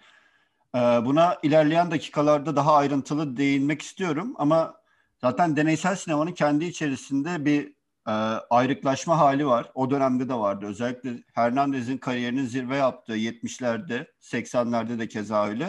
e, 0.74 0.78
buna 0.78 1.38
ilerleyen 1.42 1.90
dakikalarda 1.90 2.56
daha 2.56 2.74
ayrıntılı 2.74 3.36
değinmek 3.36 3.82
istiyorum 3.82 4.34
ama 4.36 4.83
zaten 5.24 5.56
deneysel 5.56 5.96
sinemanın 5.96 6.32
kendi 6.32 6.64
içerisinde 6.64 7.44
bir 7.44 7.74
e, 8.08 8.12
ayrıklaşma 8.50 9.18
hali 9.18 9.46
var. 9.46 9.70
O 9.74 9.90
dönemde 9.90 10.28
de 10.28 10.34
vardı. 10.34 10.66
Özellikle 10.66 11.22
Hernandez'in 11.34 11.98
kariyerinin 11.98 12.46
zirve 12.46 12.76
yaptığı 12.76 13.16
70'lerde, 13.16 14.06
80'lerde 14.20 14.98
de 14.98 15.08
keza 15.08 15.46
öyle. 15.46 15.64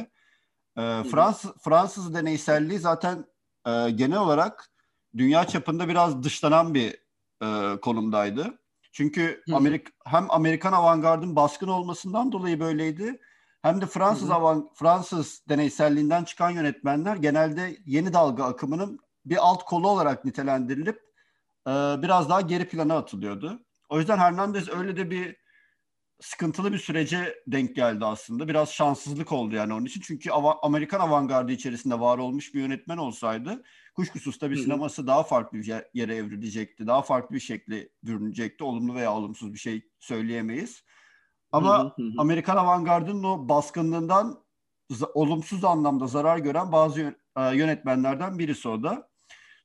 E, 0.77 0.81
Fransız, 1.11 1.51
Fransız 1.63 2.13
deneyselliği 2.13 2.79
zaten 2.79 3.25
e, 3.67 3.89
genel 3.89 4.17
olarak 4.17 4.69
dünya 5.17 5.47
çapında 5.47 5.87
biraz 5.87 6.23
dışlanan 6.23 6.73
bir 6.73 6.97
e, 7.43 7.79
konumdaydı. 7.81 8.59
Çünkü 8.91 9.43
Amerik 9.53 9.87
hem 10.05 10.31
Amerikan 10.31 10.73
avantgardın 10.73 11.35
baskın 11.35 11.67
olmasından 11.67 12.31
dolayı 12.31 12.59
böyleydi. 12.59 13.19
Hem 13.61 13.81
de 13.81 13.85
Fransız 13.85 14.31
avant 14.31 14.77
Fransız 14.77 15.43
deneyselliğinden 15.49 16.23
çıkan 16.23 16.49
yönetmenler 16.49 17.15
genelde 17.15 17.77
yeni 17.85 18.13
dalga 18.13 18.43
akımının 18.43 19.04
bir 19.25 19.37
alt 19.47 19.65
kolu 19.65 19.87
olarak 19.87 20.25
nitelendirilip 20.25 21.01
e, 21.67 21.71
biraz 21.71 22.29
daha 22.29 22.41
geri 22.41 22.67
plana 22.67 22.97
atılıyordu. 22.97 23.65
O 23.89 23.99
yüzden 23.99 24.17
Hernandez 24.17 24.69
öyle 24.69 24.97
de 24.97 25.11
bir 25.11 25.45
sıkıntılı 26.21 26.73
bir 26.73 26.77
sürece 26.77 27.35
denk 27.47 27.75
geldi 27.75 28.05
aslında. 28.05 28.47
Biraz 28.47 28.69
şanssızlık 28.69 29.31
oldu 29.31 29.55
yani 29.55 29.73
onun 29.73 29.85
için. 29.85 30.01
Çünkü 30.01 30.31
av- 30.31 30.57
Amerikan 30.61 30.99
avantgardı 30.99 31.51
içerisinde 31.51 31.99
var 31.99 32.17
olmuş 32.17 32.53
bir 32.53 32.59
yönetmen 32.59 32.97
olsaydı 32.97 33.63
kuşkusuz 33.95 34.39
tabii 34.39 34.57
sineması 34.57 35.07
daha 35.07 35.23
farklı 35.23 35.57
bir 35.57 35.83
yere 35.93 36.15
evrilecekti. 36.15 36.87
Daha 36.87 37.01
farklı 37.01 37.35
bir 37.35 37.39
şekli 37.39 37.89
bürünecekti. 38.03 38.63
Olumlu 38.63 38.95
veya 38.95 39.13
olumsuz 39.13 39.53
bir 39.53 39.59
şey 39.59 39.89
söyleyemeyiz. 39.99 40.83
Ama 41.51 41.83
hı 41.83 42.03
hı. 42.03 42.11
Amerikan 42.17 42.57
avantgardının 42.57 43.23
o 43.23 43.49
baskınlığından 43.49 44.45
olumsuz 45.13 45.63
anlamda 45.63 46.07
zarar 46.07 46.37
gören 46.37 46.71
bazı 46.71 47.15
e, 47.37 47.55
yönetmenlerden 47.55 48.39
birisi 48.39 48.69
o 48.69 48.83
da. 48.83 49.09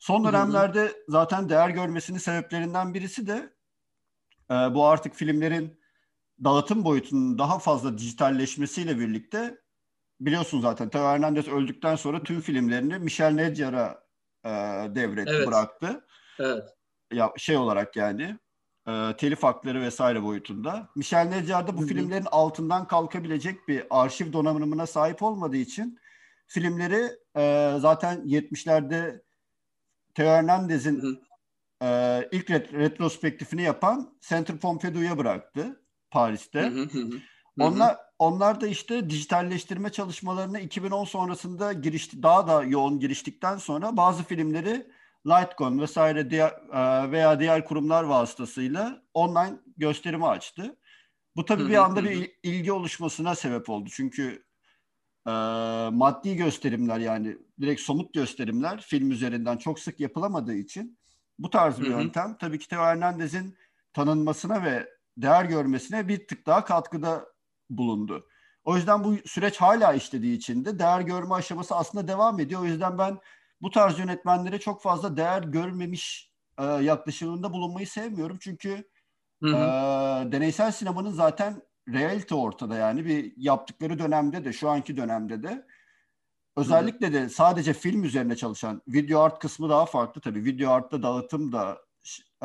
Son 0.01 0.25
dönemlerde 0.25 0.93
zaten 1.09 1.49
değer 1.49 1.69
görmesinin 1.69 2.19
sebeplerinden 2.19 2.95
birisi 2.95 3.27
de 3.27 3.55
e, 4.51 4.55
bu 4.55 4.87
artık 4.87 5.15
filmlerin 5.15 5.81
dağıtım 6.45 6.85
boyutunun 6.85 7.39
daha 7.39 7.59
fazla 7.59 7.99
dijitalleşmesiyle 7.99 8.99
birlikte 8.99 9.59
biliyorsun 10.21 10.61
zaten 10.61 10.89
Teo 10.89 11.05
Hernandez 11.05 11.49
öldükten 11.49 11.97
sonra 11.97 12.23
tüm 12.23 12.41
filmlerini 12.41 12.99
Michel 12.99 13.31
Nedjar'a 13.31 14.05
e, 14.45 14.51
devretti, 14.95 15.33
evet. 15.35 15.49
bıraktı. 15.49 16.07
Evet. 16.39 16.65
Ya 17.13 17.33
şey 17.37 17.57
olarak 17.57 17.97
yani 17.97 18.39
e, 18.89 19.17
telif 19.19 19.43
hakları 19.43 19.81
vesaire 19.81 20.23
boyutunda. 20.23 20.89
Michel 20.97 21.27
Nedjar 21.27 21.67
da 21.67 21.77
bu 21.77 21.81
Hı-hı. 21.81 21.89
filmlerin 21.89 22.27
altından 22.31 22.87
kalkabilecek 22.87 23.69
bir 23.69 23.87
arşiv 23.91 24.33
donanımına 24.33 24.87
sahip 24.87 25.23
olmadığı 25.23 25.57
için 25.57 25.99
filmleri 26.47 27.11
e, 27.37 27.75
zaten 27.79 28.21
70'lerde 28.27 29.30
Teo 30.15 30.27
Hernandez'in 30.27 31.21
e, 31.83 32.29
ilk 32.33 32.51
ret- 32.51 32.73
retrospektifini 32.73 33.63
yapan 33.63 34.19
Centre 34.21 34.57
Pompidou'ya 34.57 35.19
bıraktı 35.19 35.81
Paris'te. 36.11 36.61
Hı 36.61 36.67
hı 36.67 36.83
hı. 36.83 37.11
Onlar 37.61 37.97
onlar 38.19 38.61
da 38.61 38.67
işte 38.67 39.11
dijitalleştirme 39.11 39.91
çalışmalarına 39.93 40.61
2010 40.61 41.05
sonrasında 41.05 41.73
girişti 41.73 42.23
daha 42.23 42.49
da 42.49 42.65
yoğun 42.65 43.01
giriştikten 43.01 43.57
sonra 43.57 43.97
bazı 43.97 44.23
filmleri 44.23 44.87
Lightcon 45.27 45.79
vesaire 45.79 46.31
diğer, 46.31 46.51
e, 46.51 47.11
veya 47.13 47.41
diğer 47.41 47.65
kurumlar 47.65 48.05
vasıtasıyla 48.05 49.03
online 49.15 49.59
gösterimi 49.77 50.27
açtı. 50.27 50.77
Bu 51.37 51.45
tabii 51.45 51.69
bir 51.69 51.77
anda 51.77 52.05
bir 52.05 52.33
ilgi 52.43 52.73
oluşmasına 52.73 53.35
sebep 53.35 53.71
oldu. 53.71 53.89
Çünkü 53.93 54.45
e, 55.27 55.31
maddi 55.93 56.37
gösterimler 56.37 56.99
yani 56.99 57.37
direkt 57.61 57.81
somut 57.81 58.15
gösterimler 58.15 58.81
film 58.81 59.11
üzerinden 59.11 59.57
çok 59.57 59.79
sık 59.79 60.01
yapılamadığı 60.01 60.55
için 60.55 60.99
bu 61.39 61.51
tarz 61.51 61.81
bir 61.81 61.87
yöntem 61.87 62.37
tabii 62.41 62.59
ki 62.59 62.69
Teo 62.69 62.83
Hernandez'in 62.83 63.57
tanınmasına 63.93 64.65
ve 64.65 64.89
değer 65.17 65.45
görmesine 65.45 66.09
bir 66.09 66.27
tık 66.27 66.47
daha 66.47 66.65
katkıda 66.65 67.27
bulundu. 67.71 68.27
O 68.65 68.77
yüzden 68.77 69.05
bu 69.05 69.17
süreç 69.27 69.57
hala 69.57 69.93
işlediği 69.93 70.37
için 70.37 70.65
de 70.65 70.79
değer 70.79 71.01
görme 71.01 71.35
aşaması 71.35 71.77
aslında 71.77 72.09
devam 72.09 72.41
ediyor. 72.41 72.61
O 72.61 72.65
yüzden 72.65 72.99
ben 72.99 73.19
bu 73.63 73.71
tarz 73.71 73.99
yönetmenlere 73.99 74.61
çok 74.61 74.83
fazla 74.83 75.17
değer 75.17 75.43
görmemiş 75.43 76.33
e, 76.59 76.65
yaklaşımında 76.65 77.53
bulunmayı 77.53 77.87
sevmiyorum. 77.87 78.39
Çünkü 78.41 78.85
hı 79.43 79.49
hı. 79.49 79.57
E, 79.57 80.33
deneysel 80.33 80.73
sinemanın 80.73 81.13
zaten 81.13 81.63
realite 81.93 82.35
ortada 82.35 82.77
yani 82.77 83.05
bir 83.05 83.33
yaptıkları 83.37 83.99
dönemde 83.99 84.45
de 84.45 84.53
şu 84.53 84.71
anki 84.71 84.97
dönemde 84.97 85.43
de 85.43 85.67
özellikle 86.57 87.13
de 87.13 87.29
sadece 87.29 87.73
film 87.73 88.05
üzerine 88.05 88.37
çalışan 88.37 88.83
video 88.89 89.21
art 89.21 89.39
kısmı 89.39 89.69
daha 89.69 89.87
farklı 89.87 90.21
tabii. 90.21 90.45
Video 90.45 90.71
artta 90.71 91.03
dağıtım 91.03 91.53
da 91.53 91.79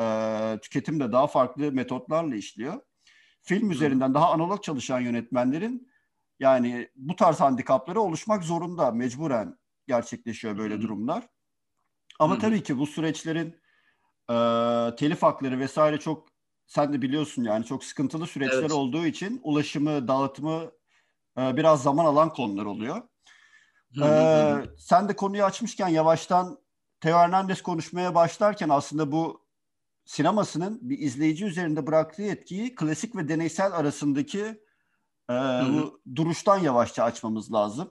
e, 0.00 0.58
tüketim 0.62 1.00
de 1.00 1.12
daha 1.12 1.26
farklı 1.26 1.72
metotlarla 1.72 2.36
işliyor. 2.36 2.80
Film 3.42 3.70
üzerinden 3.70 4.14
daha 4.14 4.32
analog 4.32 4.62
çalışan 4.62 5.00
yönetmenlerin 5.00 5.88
yani 6.40 6.88
bu 6.96 7.16
tarz 7.16 7.40
handikapları 7.40 8.00
oluşmak 8.00 8.44
zorunda 8.44 8.90
mecburen 8.90 9.58
gerçekleşiyor 9.86 10.58
böyle 10.58 10.80
durumlar. 10.80 11.28
Ama 12.18 12.38
tabii 12.38 12.62
ki 12.62 12.78
bu 12.78 12.86
süreçlerin 12.86 13.60
e, 14.30 14.34
telif 14.96 15.22
hakları 15.22 15.58
vesaire 15.58 15.98
çok 15.98 16.35
sen 16.66 16.92
de 16.92 17.02
biliyorsun 17.02 17.44
yani 17.44 17.64
çok 17.64 17.84
sıkıntılı 17.84 18.26
süreçler 18.26 18.60
evet. 18.60 18.72
olduğu 18.72 19.06
için 19.06 19.40
ulaşımı, 19.44 20.08
dağıtımı 20.08 20.72
e, 21.38 21.56
biraz 21.56 21.82
zaman 21.82 22.04
alan 22.04 22.32
konular 22.32 22.64
oluyor. 22.64 23.02
E, 24.02 24.54
sen 24.78 25.08
de 25.08 25.16
konuyu 25.16 25.44
açmışken 25.44 25.88
yavaştan 25.88 26.58
Teo 27.00 27.18
Hernandez 27.18 27.62
konuşmaya 27.62 28.14
başlarken 28.14 28.68
aslında 28.68 29.12
bu 29.12 29.46
sinemasının 30.04 30.78
bir 30.82 30.98
izleyici 30.98 31.44
üzerinde 31.44 31.86
bıraktığı 31.86 32.22
etkiyi 32.22 32.74
klasik 32.74 33.16
ve 33.16 33.28
deneysel 33.28 33.72
arasındaki 33.72 34.40
e, 35.30 35.34
bu 35.34 36.00
duruştan 36.14 36.58
yavaşça 36.58 37.04
açmamız 37.04 37.52
lazım. 37.52 37.90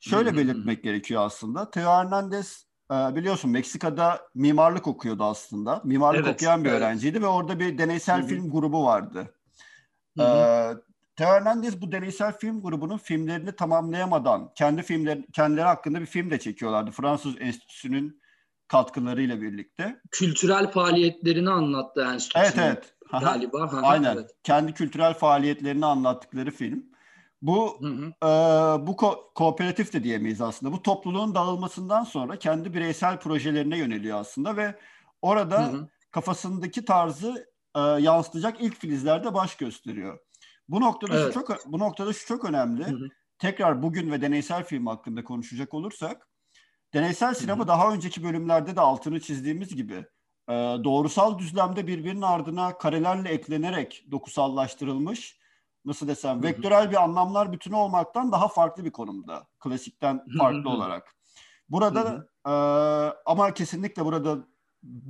Şöyle 0.00 0.36
belirtmek 0.36 0.84
gerekiyor 0.84 1.22
aslında. 1.24 1.70
Teo 1.70 1.90
Hernandez 1.90 2.69
biliyorsun 2.90 3.50
Meksika'da 3.50 4.20
mimarlık 4.34 4.86
okuyordu 4.86 5.24
aslında. 5.24 5.80
Mimarlık 5.84 6.24
evet, 6.24 6.34
okuyan 6.34 6.64
bir 6.64 6.68
evet. 6.68 6.78
öğrenciydi 6.78 7.22
ve 7.22 7.26
orada 7.26 7.60
bir 7.60 7.78
deneysel 7.78 8.18
Hı-hı. 8.18 8.26
film 8.26 8.50
grubu 8.50 8.84
vardı. 8.84 9.34
Hı 10.18 10.22
hı. 10.22 10.26
E, 10.26 10.90
Teo 11.16 11.28
Hernandez 11.28 11.82
bu 11.82 11.92
deneysel 11.92 12.38
film 12.38 12.62
grubunun 12.62 12.98
filmlerini 12.98 13.52
tamamlayamadan 13.52 14.52
kendi 14.54 14.82
filmler 14.82 15.18
kendileri 15.32 15.64
hakkında 15.64 16.00
bir 16.00 16.06
film 16.06 16.30
de 16.30 16.38
çekiyorlardı. 16.38 16.90
Fransız 16.90 17.34
Enstitüsü'nün 17.40 18.20
katkılarıyla 18.68 19.40
birlikte. 19.40 20.00
Kültürel 20.10 20.70
faaliyetlerini 20.70 21.50
anlattı 21.50 22.00
enstitüsünün. 22.00 22.62
Evet 22.62 22.94
evet. 23.12 23.22
Galiba. 23.22 23.62
Aha, 23.62 23.80
Aynen. 23.82 24.14
Evet. 24.14 24.30
Kendi 24.42 24.74
kültürel 24.74 25.14
faaliyetlerini 25.14 25.86
anlattıkları 25.86 26.50
film. 26.50 26.89
Bu 27.42 27.78
hı 27.80 27.86
hı. 27.86 28.06
E, 28.06 28.30
bu 28.86 28.90
ko- 28.90 29.34
kooperatif 29.34 29.92
de 29.92 30.04
diyemeyiz 30.04 30.40
aslında. 30.40 30.72
Bu 30.72 30.82
topluluğun 30.82 31.34
dağılmasından 31.34 32.04
sonra 32.04 32.38
kendi 32.38 32.74
bireysel 32.74 33.20
projelerine 33.20 33.78
yöneliyor 33.78 34.20
aslında 34.20 34.56
ve 34.56 34.78
orada 35.22 35.68
hı 35.68 35.72
hı. 35.72 35.88
kafasındaki 36.10 36.84
tarzı 36.84 37.50
e, 37.76 37.80
yansıtacak 37.80 38.60
ilk 38.60 38.76
filizlerde 38.76 39.34
baş 39.34 39.56
gösteriyor. 39.56 40.18
Bu 40.68 40.80
noktada 40.80 41.20
evet. 41.20 41.26
şu 41.26 41.40
çok 41.40 41.66
bu 41.66 41.78
noktada 41.78 42.12
şu 42.12 42.26
çok 42.26 42.44
önemli. 42.44 42.84
Hı 42.84 42.90
hı. 42.90 43.08
Tekrar 43.38 43.82
bugün 43.82 44.10
ve 44.12 44.20
deneysel 44.20 44.64
film 44.64 44.86
hakkında 44.86 45.24
konuşacak 45.24 45.74
olursak 45.74 46.28
deneysel 46.94 47.34
sinema 47.34 47.58
hı 47.58 47.64
hı. 47.64 47.68
daha 47.68 47.92
önceki 47.92 48.24
bölümlerde 48.24 48.76
de 48.76 48.80
altını 48.80 49.20
çizdiğimiz 49.20 49.76
gibi 49.76 50.04
e, 50.48 50.52
doğrusal 50.84 51.38
düzlemde 51.38 51.86
birbirinin 51.86 52.22
ardına 52.22 52.78
karelerle 52.78 53.28
eklenerek 53.28 54.04
dokusallaştırılmış 54.10 55.39
nasıl 55.84 56.08
desem 56.08 56.42
vektörel 56.42 56.90
bir 56.90 57.02
anlamlar 57.02 57.52
bütünü 57.52 57.74
olmaktan 57.74 58.32
daha 58.32 58.48
farklı 58.48 58.84
bir 58.84 58.90
konumda 58.90 59.46
klasikten 59.60 60.24
farklı 60.38 60.70
olarak. 60.70 61.14
Burada 61.68 62.26
e, 62.46 62.52
ama 63.26 63.54
kesinlikle 63.54 64.04
burada 64.04 64.38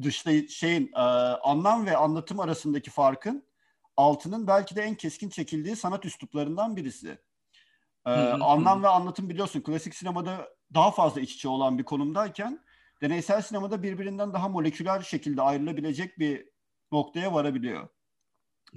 dışta 0.02 0.48
şeyin 0.48 0.92
e, 0.96 1.00
anlam 1.42 1.86
ve 1.86 1.96
anlatım 1.96 2.40
arasındaki 2.40 2.90
farkın 2.90 3.44
altının 3.96 4.46
belki 4.46 4.76
de 4.76 4.82
en 4.82 4.94
keskin 4.94 5.28
çekildiği 5.28 5.76
sanat 5.76 6.04
üsluplarından 6.04 6.76
birisi. 6.76 7.18
E, 8.06 8.10
anlam 8.20 8.82
ve 8.82 8.88
anlatım 8.88 9.28
biliyorsun 9.28 9.60
klasik 9.60 9.94
sinemada 9.94 10.48
daha 10.74 10.90
fazla 10.90 11.20
iç 11.20 11.34
içe 11.34 11.48
olan 11.48 11.78
bir 11.78 11.84
konumdayken 11.84 12.64
deneysel 13.00 13.42
sinemada 13.42 13.82
birbirinden 13.82 14.32
daha 14.32 14.48
moleküler 14.48 15.00
şekilde 15.00 15.42
ayrılabilecek 15.42 16.18
bir 16.18 16.48
noktaya 16.92 17.34
varabiliyor. 17.34 17.88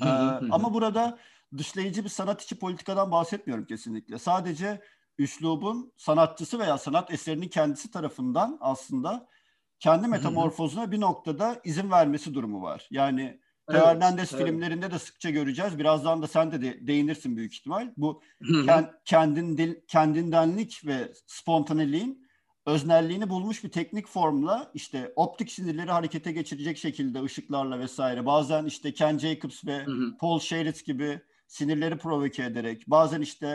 ee, 0.01 0.05
ama 0.51 0.73
burada 0.73 1.19
dışlayıcı 1.57 2.03
bir 2.03 2.09
sanat 2.09 2.41
içi 2.41 2.59
politikadan 2.59 3.11
bahsetmiyorum 3.11 3.65
kesinlikle. 3.65 4.19
Sadece 4.19 4.81
üslubun 5.17 5.93
sanatçısı 5.97 6.59
veya 6.59 6.77
sanat 6.77 7.13
eserinin 7.13 7.47
kendisi 7.47 7.91
tarafından 7.91 8.57
aslında 8.61 9.27
kendi 9.79 10.07
metamorfozuna 10.07 10.91
bir 10.91 11.01
noktada 11.01 11.61
izin 11.63 11.91
vermesi 11.91 12.33
durumu 12.33 12.61
var. 12.61 12.87
Yani 12.91 13.39
evet, 13.69 13.85
Hernandez 13.85 14.33
evet. 14.33 14.45
filmlerinde 14.45 14.91
de 14.91 14.99
sıkça 14.99 15.29
göreceğiz. 15.29 15.79
Birazdan 15.79 16.21
da 16.21 16.27
sen 16.27 16.51
de, 16.51 16.61
de 16.61 16.87
değinirsin 16.87 17.37
büyük 17.37 17.53
ihtimal. 17.53 17.93
Bu 17.97 18.21
kend, 18.65 18.85
kendin, 19.05 19.83
kendindenlik 19.87 20.81
ve 20.85 21.11
spontaneliğin 21.27 22.27
öznelliğini 22.65 23.29
bulmuş 23.29 23.63
bir 23.63 23.69
teknik 23.69 24.07
formla 24.07 24.71
işte 24.73 25.13
optik 25.15 25.51
sinirleri 25.51 25.91
harekete 25.91 26.31
geçirecek 26.31 26.77
şekilde 26.77 27.23
ışıklarla 27.23 27.79
vesaire. 27.79 28.25
Bazen 28.25 28.65
işte 28.65 28.93
Ken 28.93 29.17
Jacobs 29.17 29.65
ve 29.65 29.85
Paul 30.19 30.39
Sheritz 30.39 30.83
gibi 30.83 31.21
sinirleri 31.53 31.97
provoke 31.97 32.43
ederek 32.43 32.83
bazen 32.87 33.21
işte 33.21 33.47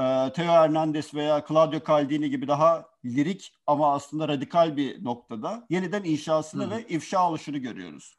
e, 0.00 0.32
Theo 0.34 0.46
Hernandez 0.46 1.14
veya 1.14 1.44
Claudio 1.48 1.80
Caldini 1.86 2.30
gibi 2.30 2.48
daha 2.48 2.86
lirik 3.04 3.52
ama 3.66 3.94
aslında 3.94 4.28
radikal 4.28 4.76
bir 4.76 5.04
noktada 5.04 5.66
yeniden 5.70 6.04
inşasını 6.04 6.62
Hı-hı. 6.62 6.70
ve 6.70 6.88
ifşa 6.88 7.28
oluşunu 7.28 7.62
görüyoruz. 7.62 8.18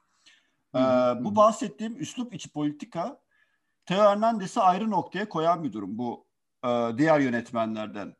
Ee, 0.76 0.80
bu 1.20 1.36
bahsettiğim 1.36 2.02
üslup 2.02 2.34
içi 2.34 2.50
politika 2.50 3.22
Teo 3.86 4.04
Hernandez'i 4.04 4.60
ayrı 4.60 4.90
noktaya 4.90 5.30
koyan 5.30 5.64
bir 5.64 5.74
durum 5.74 5.98
bu 5.98 6.28
e, 6.66 6.98
diğer 6.98 7.20
yönetmenlerden. 7.20 8.16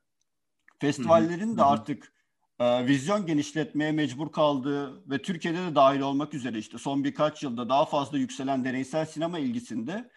Festivallerin 0.80 1.58
de 1.58 1.64
artık 1.64 2.14
e, 2.60 2.86
vizyon 2.86 3.26
genişletmeye 3.26 3.92
mecbur 3.92 4.32
kaldığı 4.32 5.10
ve 5.10 5.22
Türkiye'de 5.22 5.58
de 5.58 5.76
dahil 5.76 6.00
olmak 6.00 6.34
üzere 6.34 6.58
işte 6.58 6.78
son 6.78 7.04
birkaç 7.04 7.44
yılda 7.44 7.70
daha 7.70 7.86
fazla 7.86 8.18
yükselen 8.18 8.64
deneysel 8.66 9.06
sinema 9.06 9.40
ilgisinde 9.40 10.10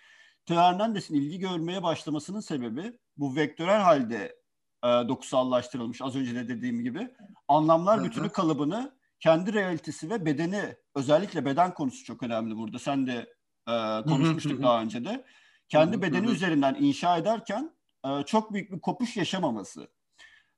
Teo 0.47 0.57
Hernandez'in 0.57 1.15
ilgi 1.15 1.39
görmeye 1.39 1.83
başlamasının 1.83 2.41
sebebi 2.41 2.99
bu 3.17 3.37
vektörel 3.37 3.81
halde 3.81 4.37
e, 4.85 4.89
dokusallaştırılmış 4.89 6.03
az 6.03 6.17
önce 6.17 6.35
de 6.35 6.49
dediğim 6.49 6.85
gibi 6.85 7.15
anlamlar 7.49 8.05
bütünü 8.05 8.29
kalıbını 8.29 8.97
kendi 9.21 9.53
realitesi 9.53 10.11
ve 10.11 10.27
bedeni 10.27 10.77
özellikle 10.95 11.45
beden 11.45 11.75
konusu 11.75 12.05
çok 12.05 12.23
önemli 12.23 12.57
burada. 12.57 12.79
Sen 12.79 13.07
de 13.07 13.35
e, 13.69 14.03
konuşmuştuk 14.03 14.63
daha 14.63 14.83
önce 14.83 15.05
de. 15.05 15.25
Kendi 15.69 16.03
bedeni 16.03 16.31
üzerinden 16.31 16.75
inşa 16.75 17.17
ederken 17.17 17.77
e, 18.07 18.23
çok 18.27 18.53
büyük 18.53 18.73
bir 18.73 18.81
kopuş 18.81 19.17
yaşamaması. 19.17 19.89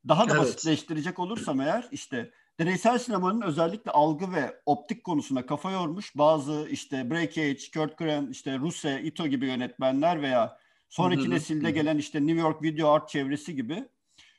Daha 0.09 0.29
da 0.29 0.33
evet. 0.33 0.43
basitleştirecek 0.43 1.19
olursam 1.19 1.61
eğer 1.61 1.89
işte 1.91 2.31
deneysel 2.59 2.99
sinemanın 2.99 3.41
özellikle 3.41 3.91
algı 3.91 4.33
ve 4.33 4.61
optik 4.67 5.05
konusuna 5.05 5.47
kafa 5.47 5.71
yormuş 5.71 6.17
bazı 6.17 6.69
işte 6.71 7.11
Breakage, 7.11 7.59
Kurt 7.75 7.99
Corain, 7.99 8.31
işte 8.31 8.59
Russe, 8.59 9.03
Ito 9.03 9.27
gibi 9.27 9.47
yönetmenler 9.47 10.23
veya 10.23 10.59
sonraki 10.89 11.31
nesilde 11.31 11.71
gelen 11.71 11.99
işte 11.99 12.27
New 12.27 12.41
York 12.41 12.63
Video 12.63 12.89
Art 12.89 13.09
çevresi 13.09 13.55
gibi 13.55 13.85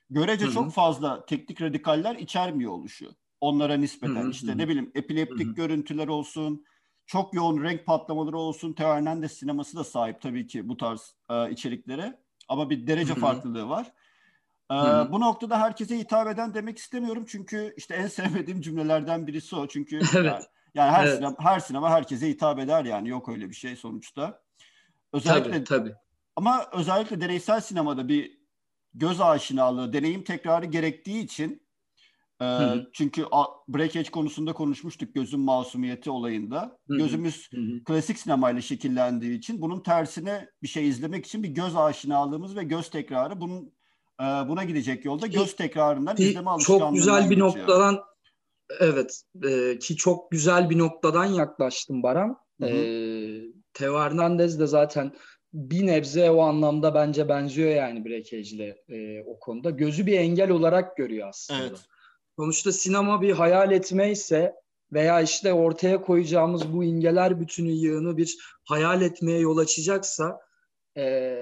görece 0.10 0.52
çok 0.52 0.74
fazla 0.74 1.26
teknik 1.26 1.62
radikaller 1.62 2.16
içermiyor 2.16 2.72
oluşu. 2.72 3.12
Onlara 3.42 3.78
nispeten 3.78 4.30
işte 4.30 4.58
ne 4.58 4.68
bileyim 4.68 4.92
epileptik 4.96 5.56
görüntüler 5.56 6.08
olsun, 6.08 6.66
çok 7.06 7.34
yoğun 7.34 7.64
renk 7.64 7.86
patlamaları 7.86 8.38
olsun. 8.38 8.74
Teo 8.74 8.88
Hernandez 8.88 9.32
sineması 9.32 9.78
da 9.78 9.84
sahip 9.84 10.22
tabii 10.22 10.48
ki 10.48 10.70
bu 10.70 10.78
tarz 10.78 11.16
e, 11.30 11.52
içeriklere. 11.52 12.20
Ama 12.48 12.70
bir 12.70 12.88
derece 12.88 13.16
farklılığı 13.16 13.70
var. 13.70 13.94
Ee, 14.72 14.76
bu 15.12 15.20
noktada 15.20 15.60
herkese 15.60 16.00
hitap 16.00 16.28
eden 16.28 16.54
demek 16.54 16.78
istemiyorum 16.78 17.26
çünkü 17.28 17.74
işte 17.78 17.96
en 17.96 18.08
sevmediğim 18.18 18.62
cümlelerden 18.62 19.28
birisi 19.28 19.56
o. 19.56 19.68
Çünkü 19.68 19.96
evet. 20.16 20.26
yani, 20.26 20.44
yani 20.74 20.92
her 20.92 21.06
evet. 21.06 21.16
sinema 21.16 21.36
her 21.40 21.60
sinema 21.60 21.90
herkese 21.90 22.30
hitap 22.30 22.60
eder 22.60 22.86
yani 22.86 23.10
yok 23.10 23.30
öyle 23.30 23.50
bir 23.50 23.56
şey 23.56 23.76
sonuçta. 23.76 24.42
Özellikle 25.14 25.52
tabii, 25.52 25.64
tabii. 25.64 25.94
Ama 26.36 26.66
özellikle 26.74 27.22
deneysel 27.22 27.62
sinemada 27.62 28.08
bir 28.08 28.38
göz 28.94 29.22
aşinalığı, 29.22 29.94
deneyim 29.94 30.24
tekrarı 30.24 30.66
gerektiği 30.66 31.24
için 31.24 31.66
e, 32.42 32.48
çünkü 32.94 33.26
Breakage 33.68 34.12
konusunda 34.12 34.54
konuşmuştuk 34.54 35.16
gözün 35.16 35.40
masumiyeti 35.40 36.10
olayında. 36.10 36.78
Hı-hı. 36.88 36.98
Gözümüz 36.98 37.50
Hı-hı. 37.52 37.84
klasik 37.84 38.20
sinemayla 38.20 38.62
şekillendiği 38.62 39.38
için 39.38 39.62
bunun 39.62 39.80
tersine 39.80 40.50
bir 40.64 40.68
şey 40.68 40.88
izlemek 40.88 41.26
için 41.26 41.44
bir 41.44 41.50
göz 41.50 41.76
aşinalığımız 41.76 42.56
ve 42.56 42.64
göz 42.64 42.90
tekrarı 42.90 43.42
bunun 43.42 43.74
e, 44.22 44.24
buna 44.24 44.64
gidecek 44.64 45.06
yolda 45.06 45.28
göz 45.28 45.56
tekrarından 45.56 46.16
izleme 46.20 46.50
alışkanlığından 46.50 46.86
Çok 46.86 46.96
güzel 46.96 47.24
bir 47.24 47.30
geçiyor. 47.30 47.48
noktadan 47.48 48.00
evet 48.80 49.22
e, 49.44 49.80
ki 49.80 49.96
çok 49.96 50.32
güzel 50.32 50.70
bir 50.70 50.78
noktadan 50.78 51.26
yaklaştım 51.26 52.04
Baran. 52.04 52.38
Hı 52.62 52.66
E, 52.68 52.76
Teo 53.74 54.00
Hernandez 54.00 54.60
de 54.60 54.68
zaten 54.68 55.12
bir 55.54 55.88
nebze 55.88 56.32
o 56.32 56.42
anlamda 56.42 56.96
bence 56.96 57.30
benziyor 57.30 57.70
yani 57.70 58.06
Breakage'le 58.06 58.76
e, 58.90 59.24
o 59.26 59.40
konuda. 59.40 59.70
Gözü 59.70 60.06
bir 60.06 60.20
engel 60.20 60.50
olarak 60.50 60.98
görüyor 60.98 61.30
aslında. 61.30 61.60
Evet. 61.60 61.80
Sonuçta 62.40 62.72
sinema 62.72 63.22
bir 63.22 63.32
hayal 63.32 63.72
etme 63.72 64.12
ise 64.12 64.56
veya 64.94 65.22
işte 65.22 65.54
ortaya 65.54 66.02
koyacağımız 66.02 66.74
bu 66.74 66.84
imgeler 66.84 67.40
bütünü 67.40 67.72
yığını 67.72 68.18
bir 68.18 68.38
hayal 68.64 69.02
etmeye 69.02 69.40
yol 69.40 69.58
açacaksa 69.58 70.40
e, 70.98 71.36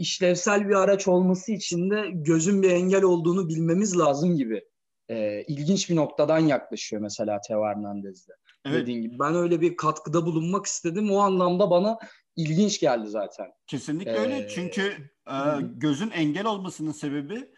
işlevsel 0.00 0.68
bir 0.68 0.74
araç 0.74 1.08
olması 1.08 1.52
için 1.52 1.90
de 1.90 2.10
gözün 2.12 2.62
bir 2.62 2.70
engel 2.70 3.02
olduğunu 3.02 3.48
bilmemiz 3.48 3.98
lazım 3.98 4.36
gibi. 4.36 4.64
E, 5.08 5.42
ilginç 5.42 5.90
bir 5.90 5.96
noktadan 5.96 6.38
yaklaşıyor 6.38 7.02
mesela 7.02 7.40
Teo 7.48 7.64
Hernandez'de. 7.64 8.32
Evet. 8.64 8.82
Dediğin 8.82 9.02
gibi. 9.02 9.18
Ben 9.18 9.34
öyle 9.34 9.60
bir 9.60 9.76
katkıda 9.76 10.26
bulunmak 10.26 10.66
istedim. 10.66 11.10
O 11.10 11.18
anlamda 11.18 11.70
bana 11.70 11.98
ilginç 12.36 12.80
geldi 12.80 13.08
zaten. 13.08 13.46
Kesinlikle 13.66 14.12
ee, 14.12 14.18
öyle. 14.18 14.48
Çünkü 14.48 14.82
e, 15.28 15.36
gözün 15.74 16.10
engel 16.10 16.46
olmasının 16.46 16.92
sebebi 16.92 17.50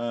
e, 0.00 0.06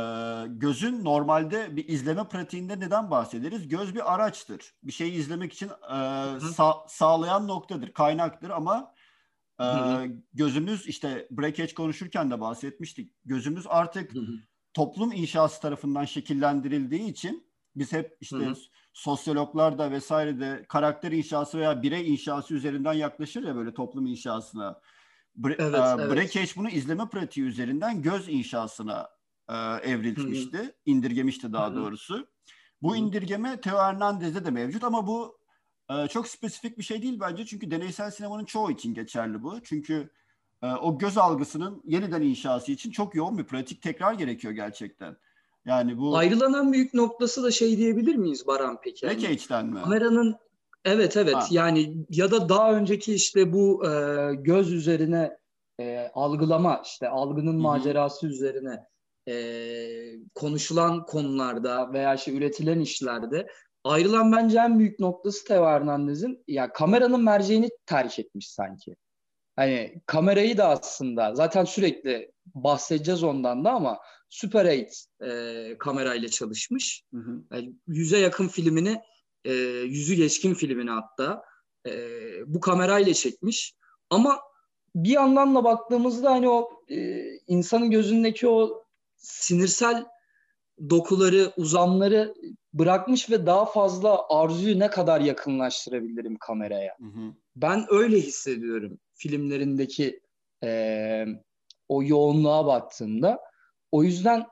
gözün 0.47 1.05
normalde 1.05 1.75
bir 1.75 1.87
izleme 1.87 2.27
pratiğinde 2.27 2.79
neden 2.79 3.11
bahsederiz? 3.11 3.67
Göz 3.67 3.95
bir 3.95 4.13
araçtır. 4.13 4.73
Bir 4.83 4.91
şeyi 4.91 5.11
izlemek 5.11 5.53
için 5.53 5.69
e, 5.69 5.93
sa- 6.39 6.89
sağlayan 6.89 7.47
noktadır, 7.47 7.93
kaynaktır 7.93 8.49
ama 8.49 8.93
ee, 9.61 10.11
gözümüz 10.33 10.87
işte 10.87 11.27
breakage 11.31 11.73
konuşurken 11.73 12.31
de 12.31 12.41
bahsetmiştik. 12.41 13.13
Gözümüz 13.25 13.65
artık 13.69 14.15
hı 14.15 14.19
hı. 14.19 14.33
toplum 14.73 15.11
inşası 15.11 15.61
tarafından 15.61 16.05
şekillendirildiği 16.05 17.09
için 17.11 17.47
biz 17.75 17.93
hep 17.93 18.17
işte 18.21 18.37
hı 18.37 18.49
hı. 18.49 18.55
sosyologlar 18.93 19.77
da 19.77 19.91
vesaire 19.91 20.39
de 20.39 20.65
karakter 20.69 21.11
inşası 21.11 21.57
veya 21.57 21.83
birey 21.83 22.13
inşası 22.13 22.53
üzerinden 22.53 22.93
yaklaşır 22.93 23.43
ya 23.43 23.55
böyle 23.55 23.73
toplum 23.73 24.05
inşasına. 24.05 24.81
Bre- 25.37 25.55
evet, 25.59 25.99
e, 25.99 26.03
evet. 26.03 26.15
Breakage 26.15 26.51
bunu 26.55 26.69
izleme 26.69 27.09
pratiği 27.09 27.45
üzerinden 27.45 28.01
göz 28.01 28.29
inşasına 28.29 29.09
e, 29.49 29.53
evrilmişti. 29.83 30.57
Hı 30.57 30.63
hı. 30.63 30.73
indirgemişti 30.85 31.53
daha 31.53 31.67
hı 31.67 31.71
hı. 31.71 31.75
doğrusu. 31.75 32.27
Bu 32.81 32.93
hı. 32.93 32.97
indirgeme 32.97 33.61
Teo 33.61 33.77
Hernandez'de 33.77 34.45
de 34.45 34.51
mevcut 34.51 34.83
ama 34.83 35.07
bu 35.07 35.36
ee, 35.91 36.07
çok 36.07 36.27
spesifik 36.27 36.77
bir 36.77 36.83
şey 36.83 37.01
değil 37.01 37.19
bence 37.19 37.45
çünkü 37.45 37.71
deneysel 37.71 38.11
sinemanın 38.11 38.45
çoğu 38.45 38.71
için 38.71 38.93
geçerli 38.93 39.43
bu. 39.43 39.61
Çünkü 39.63 40.09
e, 40.63 40.67
o 40.67 40.97
göz 40.97 41.17
algısının 41.17 41.81
yeniden 41.85 42.21
inşası 42.21 42.71
için 42.71 42.91
çok 42.91 43.15
yoğun 43.15 43.37
bir 43.37 43.43
pratik 43.43 43.81
tekrar 43.81 44.13
gerekiyor 44.13 44.53
gerçekten. 44.53 45.17
Yani 45.65 45.97
bu 45.97 46.17
ayrılan 46.17 46.73
büyük 46.73 46.93
noktası 46.93 47.43
da 47.43 47.51
şey 47.51 47.77
diyebilir 47.77 48.15
miyiz 48.15 48.47
Baran 48.47 48.79
peki? 48.83 49.05
Yani, 49.05 49.15
Recage'den 49.15 49.65
mi? 49.65 49.81
Kameranın 49.81 50.35
evet 50.85 51.17
evet 51.17 51.35
ha. 51.35 51.47
yani 51.51 52.05
ya 52.09 52.31
da 52.31 52.49
daha 52.49 52.73
önceki 52.73 53.13
işte 53.13 53.53
bu 53.53 53.87
e, 53.87 53.89
göz 54.35 54.73
üzerine 54.73 55.37
e, 55.79 56.11
algılama 56.13 56.81
işte 56.85 57.09
algının 57.09 57.53
Hı-hı. 57.53 57.61
macerası 57.61 58.27
üzerine 58.27 58.85
e, 59.27 59.35
konuşulan 60.35 61.05
konularda 61.05 61.93
veya 61.93 62.15
işte 62.15 62.33
üretilen 62.33 62.79
işlerde 62.79 63.47
ayrılan 63.87 64.31
bence 64.31 64.59
en 64.59 64.79
büyük 64.79 64.99
noktası 64.99 65.45
Teo 65.45 65.65
Hernandez'in 65.65 66.43
ya 66.47 66.73
kameranın 66.73 67.23
merceğini 67.23 67.69
terk 67.85 68.19
etmiş 68.19 68.49
sanki. 68.49 68.95
Hani 69.55 70.01
kamerayı 70.05 70.57
da 70.57 70.67
aslında 70.67 71.35
zaten 71.35 71.65
sürekli 71.65 72.31
bahsedeceğiz 72.45 73.23
ondan 73.23 73.65
da 73.65 73.71
ama 73.71 73.99
Super 74.29 74.65
8 74.65 75.09
e, 75.21 75.77
kamerayla 75.79 76.29
çalışmış. 76.29 77.03
Hı 77.13 77.19
hı. 77.19 77.43
Yani 77.53 77.73
yüze 77.87 78.17
yakın 78.17 78.47
filmini, 78.47 79.01
e, 79.45 79.53
yüzü 79.53 80.15
geçkin 80.15 80.53
filmini 80.53 80.89
hatta 80.89 81.43
e, 81.87 81.91
bu 82.45 82.59
kamerayla 82.59 83.13
çekmiş. 83.13 83.73
Ama 84.09 84.39
bir 84.95 85.09
yandan 85.09 85.55
da 85.55 85.63
baktığımızda 85.63 86.31
hani 86.31 86.49
o 86.49 86.69
e, 86.89 87.23
insanın 87.47 87.91
gözündeki 87.91 88.47
o 88.47 88.85
sinirsel 89.15 90.05
dokuları, 90.89 91.51
uzamları 91.57 92.33
bırakmış 92.73 93.29
ve 93.29 93.45
daha 93.45 93.65
fazla 93.65 94.25
arzuyu 94.29 94.79
ne 94.79 94.89
kadar 94.89 95.21
yakınlaştırabilirim 95.21 96.37
kameraya. 96.39 96.95
Hı 96.99 97.05
hı. 97.05 97.33
Ben 97.55 97.85
öyle 97.89 98.17
hissediyorum 98.17 98.99
filmlerindeki 99.13 100.21
e, 100.63 101.25
o 101.89 102.03
yoğunluğa 102.03 102.65
baktığımda. 102.65 103.39
O 103.91 104.03
yüzden 104.03 104.45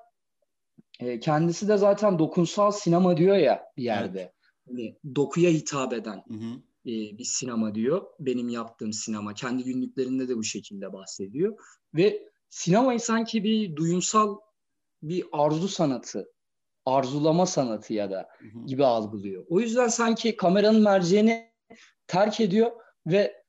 e, 0.99 1.19
kendisi 1.19 1.67
de 1.67 1.77
zaten 1.77 2.19
dokunsal 2.19 2.71
sinema 2.71 3.17
diyor 3.17 3.37
ya 3.37 3.63
bir 3.77 3.83
yerde. 3.83 4.19
Evet. 4.19 4.31
Hani 4.67 4.97
dokuya 5.15 5.51
hitap 5.51 5.93
eden 5.93 6.23
hı 6.27 6.33
hı. 6.33 6.61
E, 6.85 7.17
bir 7.17 7.23
sinema 7.23 7.75
diyor. 7.75 8.05
Benim 8.19 8.49
yaptığım 8.49 8.93
sinema. 8.93 9.33
Kendi 9.33 9.63
günlüklerinde 9.63 10.27
de 10.27 10.37
bu 10.37 10.43
şekilde 10.43 10.93
bahsediyor. 10.93 11.57
Ve 11.93 12.29
sinemayı 12.49 12.99
sanki 12.99 13.43
bir 13.43 13.75
duyumsal 13.75 14.37
bir 15.03 15.25
arzu 15.31 15.67
sanatı, 15.67 16.31
arzulama 16.85 17.45
sanatı 17.45 17.93
ya 17.93 18.11
da 18.11 18.29
gibi 18.65 18.85
algılıyor. 18.85 19.45
O 19.49 19.59
yüzden 19.59 19.87
sanki 19.87 20.37
kameranın 20.37 20.81
merceğini 20.81 21.51
terk 22.07 22.39
ediyor 22.39 22.71
ve 23.07 23.43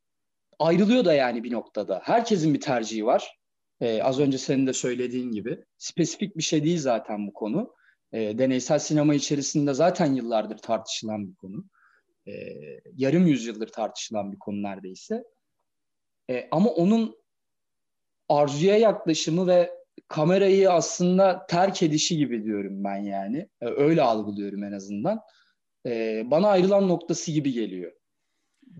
ayrılıyor 0.58 1.04
da 1.04 1.14
yani 1.14 1.44
bir 1.44 1.52
noktada. 1.52 2.00
Herkesin 2.04 2.54
bir 2.54 2.60
tercihi 2.60 3.06
var. 3.06 3.38
Ee, 3.80 4.02
az 4.02 4.20
önce 4.20 4.38
senin 4.38 4.66
de 4.66 4.72
söylediğin 4.72 5.32
gibi. 5.32 5.64
Spesifik 5.78 6.36
bir 6.36 6.42
şey 6.42 6.64
değil 6.64 6.78
zaten 6.78 7.26
bu 7.26 7.32
konu. 7.32 7.74
Ee, 8.12 8.38
deneysel 8.38 8.78
sinema 8.78 9.14
içerisinde 9.14 9.74
zaten 9.74 10.14
yıllardır 10.14 10.58
tartışılan 10.58 11.28
bir 11.28 11.34
konu. 11.34 11.64
Ee, 12.26 12.32
yarım 12.96 13.26
yüzyıldır 13.26 13.68
tartışılan 13.68 14.32
bir 14.32 14.38
konu 14.38 14.62
neredeyse. 14.62 15.24
Ee, 16.30 16.48
ama 16.50 16.70
onun 16.70 17.16
arzuya 18.28 18.76
yaklaşımı 18.76 19.46
ve 19.46 19.85
kamerayı 20.08 20.72
aslında 20.72 21.46
terk 21.46 21.82
edişi 21.82 22.16
gibi 22.16 22.44
diyorum 22.44 22.84
ben 22.84 22.96
yani. 22.96 23.48
E, 23.60 23.66
öyle 23.66 24.02
algılıyorum 24.02 24.64
en 24.64 24.72
azından. 24.72 25.20
E, 25.86 26.22
bana 26.30 26.48
ayrılan 26.48 26.88
noktası 26.88 27.32
gibi 27.32 27.52
geliyor. 27.52 27.92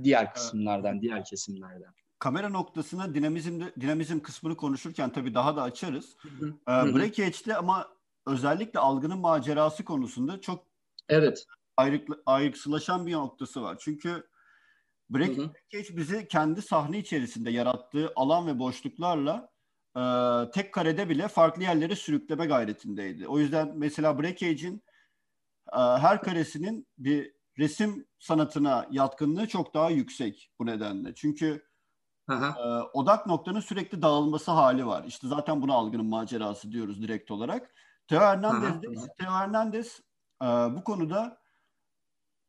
Diğer 0.03 0.35
kısımlardan, 0.35 1.01
diğer 1.01 1.25
kesimlerden. 1.25 1.95
Kamera 2.19 2.49
noktasına 2.49 3.15
dinamizm 3.15 3.61
dinamizm 3.81 4.21
kısmını 4.21 4.57
konuşurken 4.57 5.13
tabii 5.13 5.35
daha 5.35 5.57
da 5.57 5.63
açarız. 5.63 6.17
Hı. 6.39 6.55
Breakage'de 6.67 7.57
ama 7.57 7.89
özellikle 8.27 8.79
algının 8.79 9.19
macerası 9.19 9.85
konusunda 9.85 10.41
çok 10.41 10.67
evet 11.09 11.47
ayrık, 11.77 12.09
ayrıksılaşan 12.27 13.07
bir 13.07 13.13
noktası 13.13 13.63
var. 13.63 13.77
Çünkü 13.81 14.27
Break, 15.11 15.37
Breakage 15.39 15.97
bizi 15.97 16.29
kendi 16.29 16.63
sahne 16.63 16.99
içerisinde 16.99 17.51
yarattığı 17.51 18.13
alan 18.17 18.47
ve 18.47 18.59
boşluklarla 18.59 19.49
e, 19.97 20.01
tek 20.51 20.75
karede 20.75 21.09
bile 21.09 21.29
farklı 21.29 21.63
yerlere 21.63 21.97
sürükleme 21.97 22.47
gayretindeydi. 22.47 23.29
O 23.29 23.39
yüzden 23.39 23.73
mesela 23.75 24.19
Breakage'in 24.19 24.83
e, 25.73 25.79
her 25.79 26.23
karesinin 26.23 26.87
bir 26.99 27.37
resim 27.59 28.07
sanatına 28.19 28.87
yatkınlığı 28.91 29.49
çok 29.49 29.75
daha 29.75 29.91
yüksek 29.91 30.51
bu 30.59 30.67
nedenle. 30.67 31.15
Çünkü 31.15 31.67
Aha. 32.29 32.47
e, 32.61 32.83
odak 32.93 33.27
noktanın 33.27 33.61
sürekli 33.61 34.03
dağılması 34.03 34.51
hali 34.51 34.87
var. 34.87 35.05
İşte 35.05 35.29
zaten 35.29 35.63
buna 35.63 35.75
algının 35.75 36.07
macerası 36.07 36.73
diyoruz 36.73 37.03
direkt 37.03 37.31
olarak. 37.31 37.75
Teo 38.09 38.21
Hernandez, 38.21 38.83
de, 38.83 38.87
Teo 39.19 39.31
Hernandez 39.31 40.01
e, 40.43 40.47
bu 40.47 40.85
konuda 40.85 41.39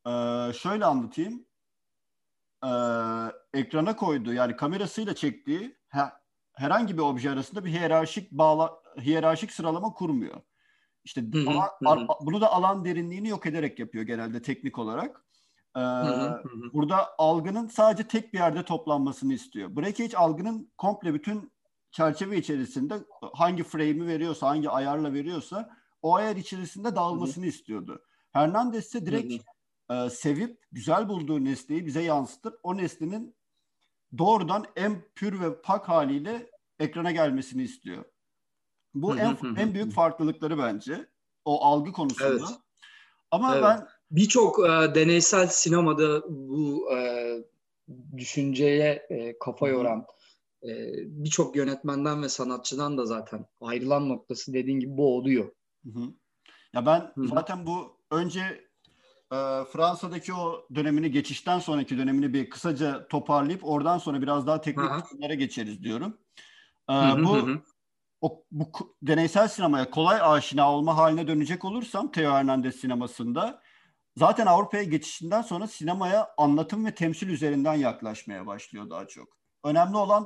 e, 0.08 0.12
şöyle 0.54 0.86
anlatayım. 0.86 1.46
E, 2.64 2.70
ekrana 3.54 3.96
koyduğu 3.96 4.34
yani 4.34 4.56
kamerasıyla 4.56 5.16
çektiği 5.16 5.78
herhangi 6.58 6.98
bir 6.98 7.02
obje 7.02 7.30
arasında 7.30 7.66
bir 7.66 7.70
hiyerarşik 7.70 8.32
bağla 8.32 8.80
hiyerarşik 9.02 9.52
sıralama 9.52 9.94
kurmuyor. 9.94 10.42
İşte 11.04 11.22
hı 11.34 11.40
hı, 11.40 11.50
alan, 11.86 12.02
hı. 12.02 12.08
bunu 12.22 12.42
da 12.42 12.52
alan 12.52 12.86
derinliğini 12.86 13.28
yok 13.28 13.46
ederek 13.46 13.80
yapıyor 13.80 14.04
genelde 14.04 14.42
teknik 14.42 14.78
olarak. 14.78 15.26
Ee, 15.76 15.80
hı 15.80 15.84
hı, 15.84 16.44
Burada 16.74 17.10
algının 17.18 17.68
sadece 17.68 18.08
tek 18.08 18.34
bir 18.34 18.38
yerde 18.38 18.66
toplanmasını 18.66 19.34
istiyor. 19.34 19.76
Breakage 19.76 20.18
algının 20.18 20.72
komple 20.78 21.14
bütün 21.14 21.52
çerçeve 21.92 22.38
içerisinde 22.38 23.00
hangi 23.34 23.64
frame'i 23.64 24.08
veriyorsa, 24.08 24.48
hangi 24.48 24.70
ayarla 24.70 25.14
veriyorsa 25.14 25.70
o 26.02 26.16
ayar 26.16 26.36
içerisinde 26.36 26.96
dağılmasını 26.96 27.44
hı 27.44 27.48
hı. 27.48 27.50
istiyordu. 27.50 28.04
Hernandez 28.32 28.86
ise 28.86 29.06
direkt 29.06 29.34
hı 29.34 29.38
hı. 29.94 30.06
E, 30.06 30.10
sevip 30.10 30.60
güzel 30.72 31.10
bulduğu 31.10 31.44
nesneyi 31.44 31.86
bize 31.86 32.02
yansıtıp 32.02 32.60
o 32.64 32.78
nesnenin 32.78 33.36
doğrudan 34.18 34.66
en 34.76 35.02
pür 35.16 35.40
ve 35.40 35.62
pak 35.62 35.90
haliyle 35.90 36.52
ekrana 36.80 37.12
gelmesini 37.12 37.64
istiyor. 37.64 38.06
Bu 38.96 39.18
en 39.18 39.38
en 39.58 39.74
büyük 39.74 39.94
farklılıkları 39.94 40.58
bence 40.58 41.08
o 41.46 41.66
algı 41.66 41.92
konusunda. 41.92 42.30
Evet. 42.30 42.60
Ama 43.32 43.54
evet. 43.54 43.64
ben 43.64 43.88
birçok 44.12 44.60
e, 44.60 44.96
deneysel 44.96 45.48
sinemada 45.48 46.24
bu 46.30 46.94
e, 46.94 47.30
düşünceye 48.18 49.06
e, 49.10 49.40
kafa 49.40 49.68
yoran 49.68 50.06
e, 50.64 50.94
birçok 51.06 51.56
yönetmenden 51.56 52.24
ve 52.24 52.30
sanatçıdan 52.30 52.98
da 52.98 53.06
zaten 53.06 53.46
ayrılan 53.62 54.10
noktası 54.10 54.54
dediğin 54.54 54.80
gibi 54.80 54.98
bu 54.98 55.16
oluyor. 55.18 55.52
Hı 55.84 55.90
hı. 55.90 56.14
Ya 56.74 56.86
ben 56.86 57.12
hı. 57.16 57.28
zaten 57.28 57.66
bu 57.66 57.98
önce 58.12 58.67
Fransa'daki 59.72 60.34
o 60.34 60.68
dönemini 60.76 61.12
geçişten 61.12 61.60
sonraki 61.60 61.98
dönemini 61.98 62.34
bir 62.34 62.50
kısaca 62.50 63.08
toparlayıp 63.08 63.66
oradan 63.66 63.98
sonra 63.98 64.22
biraz 64.22 64.48
daha 64.48 64.62
teknik 64.62 64.90
konulara 65.10 65.34
geçeriz 65.34 65.84
diyorum. 65.84 66.18
E, 66.90 66.94
hı 66.94 67.12
hı 67.12 67.24
bu 67.24 67.36
hı 67.36 67.62
o 68.22 68.44
bu 68.52 68.72
deneysel 69.02 69.48
sinemaya 69.48 69.90
kolay 69.90 70.20
aşina 70.22 70.72
olma 70.72 70.98
haline 70.98 71.28
dönecek 71.28 71.66
olursam 71.66 72.12
Theo 72.12 72.32
Hernandez 72.32 72.76
sinemasında 72.76 73.62
zaten 74.16 74.46
Avrupa'ya 74.46 74.84
geçişinden 74.84 75.42
sonra 75.42 75.68
sinemaya 75.68 76.28
anlatım 76.38 76.86
ve 76.86 76.96
temsil 76.96 77.30
üzerinden 77.30 77.74
yaklaşmaya 77.74 78.48
başlıyor 78.48 78.90
daha 78.90 79.08
çok. 79.08 79.28
Önemli 79.64 79.98
olan 79.98 80.26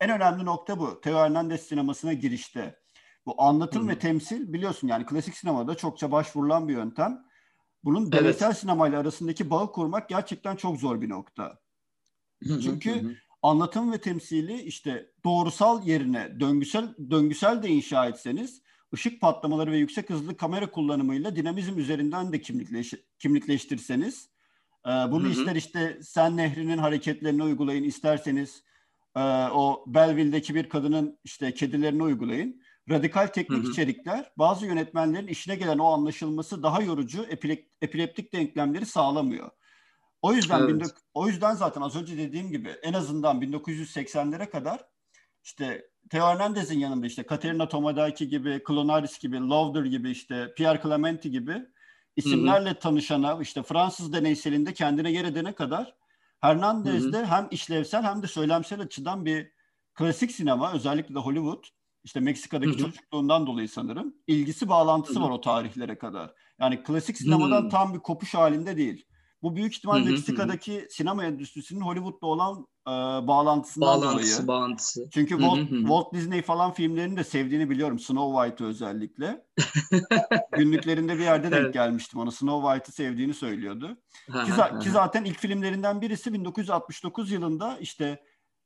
en 0.00 0.10
önemli 0.10 0.44
nokta 0.44 0.78
bu. 0.78 1.00
Theo 1.00 1.18
Hernandez 1.18 1.60
sinemasına 1.60 2.12
girişte. 2.12 2.78
Bu 3.26 3.42
anlatım 3.42 3.88
ve 3.88 3.98
temsil 3.98 4.52
biliyorsun 4.52 4.88
yani 4.88 5.06
klasik 5.06 5.36
sinemada 5.36 5.74
çokça 5.74 6.12
başvurulan 6.12 6.68
bir 6.68 6.72
yöntem. 6.72 7.25
Bunun 7.86 8.12
deneysel 8.12 8.46
evet. 8.46 8.58
sinemayla 8.58 9.00
arasındaki 9.00 9.50
bağı 9.50 9.72
kurmak 9.72 10.08
gerçekten 10.08 10.56
çok 10.56 10.80
zor 10.80 11.00
bir 11.00 11.08
nokta. 11.08 11.58
Çünkü 12.44 13.16
anlatım 13.42 13.92
ve 13.92 13.98
temsili 13.98 14.62
işte 14.62 15.10
doğrusal 15.24 15.86
yerine 15.86 16.40
döngüsel 16.40 16.94
döngüsel 17.10 17.62
de 17.62 17.68
inşa 17.68 18.06
etseniz 18.06 18.62
ışık 18.94 19.20
patlamaları 19.20 19.72
ve 19.72 19.76
yüksek 19.76 20.10
hızlı 20.10 20.36
kamera 20.36 20.70
kullanımıyla 20.70 21.36
dinamizm 21.36 21.78
üzerinden 21.78 22.32
de 22.32 22.40
kimlikleş, 22.40 22.94
kimlikleştirseniz 23.18 24.28
e, 24.86 24.90
bunu 24.90 25.24
hı 25.24 25.28
hı. 25.28 25.32
ister 25.32 25.56
işte 25.56 25.98
Sen 26.02 26.36
Nehri'nin 26.36 26.78
hareketlerini 26.78 27.42
uygulayın 27.42 27.84
isterseniz 27.84 28.62
e, 29.16 29.20
o 29.52 29.84
Belleville'deki 29.86 30.54
bir 30.54 30.68
kadının 30.68 31.18
işte 31.24 31.54
kedilerini 31.54 32.02
uygulayın. 32.02 32.62
Radikal 32.90 33.26
teknik 33.26 33.62
hı 33.62 33.66
hı. 33.66 33.70
içerikler 33.70 34.32
bazı 34.38 34.66
yönetmenlerin 34.66 35.26
işine 35.26 35.56
gelen 35.56 35.78
o 35.78 35.86
anlaşılması 35.92 36.62
daha 36.62 36.82
yorucu 36.82 37.26
epileptik 37.80 38.32
denklemleri 38.32 38.86
sağlamıyor. 38.86 39.50
O 40.22 40.32
yüzden 40.32 40.60
evet. 40.60 40.94
o 41.14 41.28
yüzden 41.28 41.54
zaten 41.54 41.80
az 41.80 41.96
önce 41.96 42.18
dediğim 42.18 42.50
gibi 42.50 42.68
en 42.68 42.92
azından 42.92 43.42
1980'lere 43.42 44.50
kadar 44.50 44.84
işte 45.44 45.90
Theo 46.10 46.26
Hernandez'in 46.26 46.78
yanında 46.78 47.06
işte 47.06 47.22
Katerina 47.22 47.68
Tomadaki 47.68 48.28
gibi, 48.28 48.62
Clonaris 48.66 49.18
gibi, 49.18 49.36
Lauder 49.36 49.84
gibi 49.84 50.10
işte 50.10 50.54
Pierre 50.56 50.80
Clementi 50.82 51.30
gibi 51.30 51.62
isimlerle 52.16 52.70
hı 52.70 52.74
hı. 52.74 52.78
tanışana 52.78 53.38
işte 53.42 53.62
Fransız 53.62 54.12
deneyselinde 54.12 54.74
kendine 54.74 55.10
yer 55.10 55.24
edene 55.24 55.54
kadar 55.54 55.96
Hernandez'de 56.40 57.26
hem 57.26 57.48
işlevsel 57.50 58.02
hem 58.02 58.22
de 58.22 58.26
söylemsel 58.26 58.80
açıdan 58.80 59.24
bir 59.24 59.52
klasik 59.94 60.32
sinema 60.32 60.72
özellikle 60.72 61.14
de 61.14 61.18
Hollywood 61.18 61.64
işte 62.06 62.20
Meksika'daki 62.20 62.70
hı 62.70 62.74
hı. 62.74 62.78
çocukluğundan 62.78 63.46
dolayı 63.46 63.68
sanırım 63.68 64.14
ilgisi 64.26 64.68
bağlantısı 64.68 65.18
hı 65.18 65.22
hı. 65.22 65.26
var 65.26 65.30
o 65.30 65.40
tarihlere 65.40 65.98
kadar. 65.98 66.34
Yani 66.60 66.82
klasik 66.82 67.16
sinemadan 67.16 67.64
hı. 67.64 67.68
tam 67.68 67.94
bir 67.94 67.98
kopuş 67.98 68.34
halinde 68.34 68.76
değil. 68.76 69.06
Bu 69.42 69.56
büyük 69.56 69.76
ihtimal 69.76 70.00
Meksika'daki 70.00 70.86
sinema 70.90 71.24
endüstrisinin 71.24 71.80
Hollywood'la 71.80 72.26
olan 72.26 72.66
e, 72.86 72.90
bağlantısından 73.26 74.02
bağlantısı, 74.02 74.36
dolayı. 74.36 74.48
Bağlantısı. 74.48 75.08
Çünkü 75.12 75.38
Walt, 75.38 75.68
Walt 75.68 76.14
Disney 76.14 76.42
falan 76.42 76.72
filmlerini 76.72 77.16
de 77.16 77.24
sevdiğini 77.24 77.70
biliyorum. 77.70 77.98
Snow 77.98 78.42
White'ı 78.42 78.68
özellikle. 78.68 79.44
Günlüklerinde 80.56 81.14
bir 81.14 81.22
yerde 81.22 81.50
denk 81.50 81.62
evet. 81.62 81.74
gelmiştim 81.74 82.20
ona. 82.20 82.30
Snow 82.30 82.68
White'ı 82.68 82.94
sevdiğini 82.94 83.34
söylüyordu. 83.34 83.96
ki, 84.26 84.52
ki 84.82 84.90
zaten 84.90 85.24
ilk 85.24 85.38
filmlerinden 85.38 86.00
birisi 86.00 86.32
1969 86.32 87.30
yılında 87.30 87.78
işte 87.78 88.22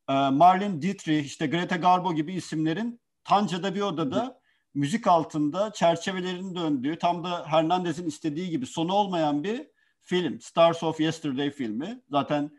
Marlene 0.09 0.83
Dietrich, 0.83 1.25
işte 1.25 1.47
Greta 1.47 1.77
Garbo 1.77 2.15
gibi 2.15 2.33
isimlerin 2.33 3.01
Tanca'da 3.25 3.75
bir 3.75 3.81
odada 3.81 4.41
müzik 4.75 5.07
altında 5.07 5.73
çerçevelerin 5.73 6.55
döndüğü 6.55 6.99
tam 6.99 7.25
da 7.25 7.47
Hernandez'in 7.47 8.07
istediği 8.07 8.51
gibi 8.51 8.67
sonu 8.67 8.93
olmayan 8.93 9.45
bir 9.45 9.67
film. 10.03 10.41
Stars 10.41 10.83
of 10.83 11.01
Yesterday 11.01 11.51
filmi. 11.51 12.03
Zaten 12.11 12.51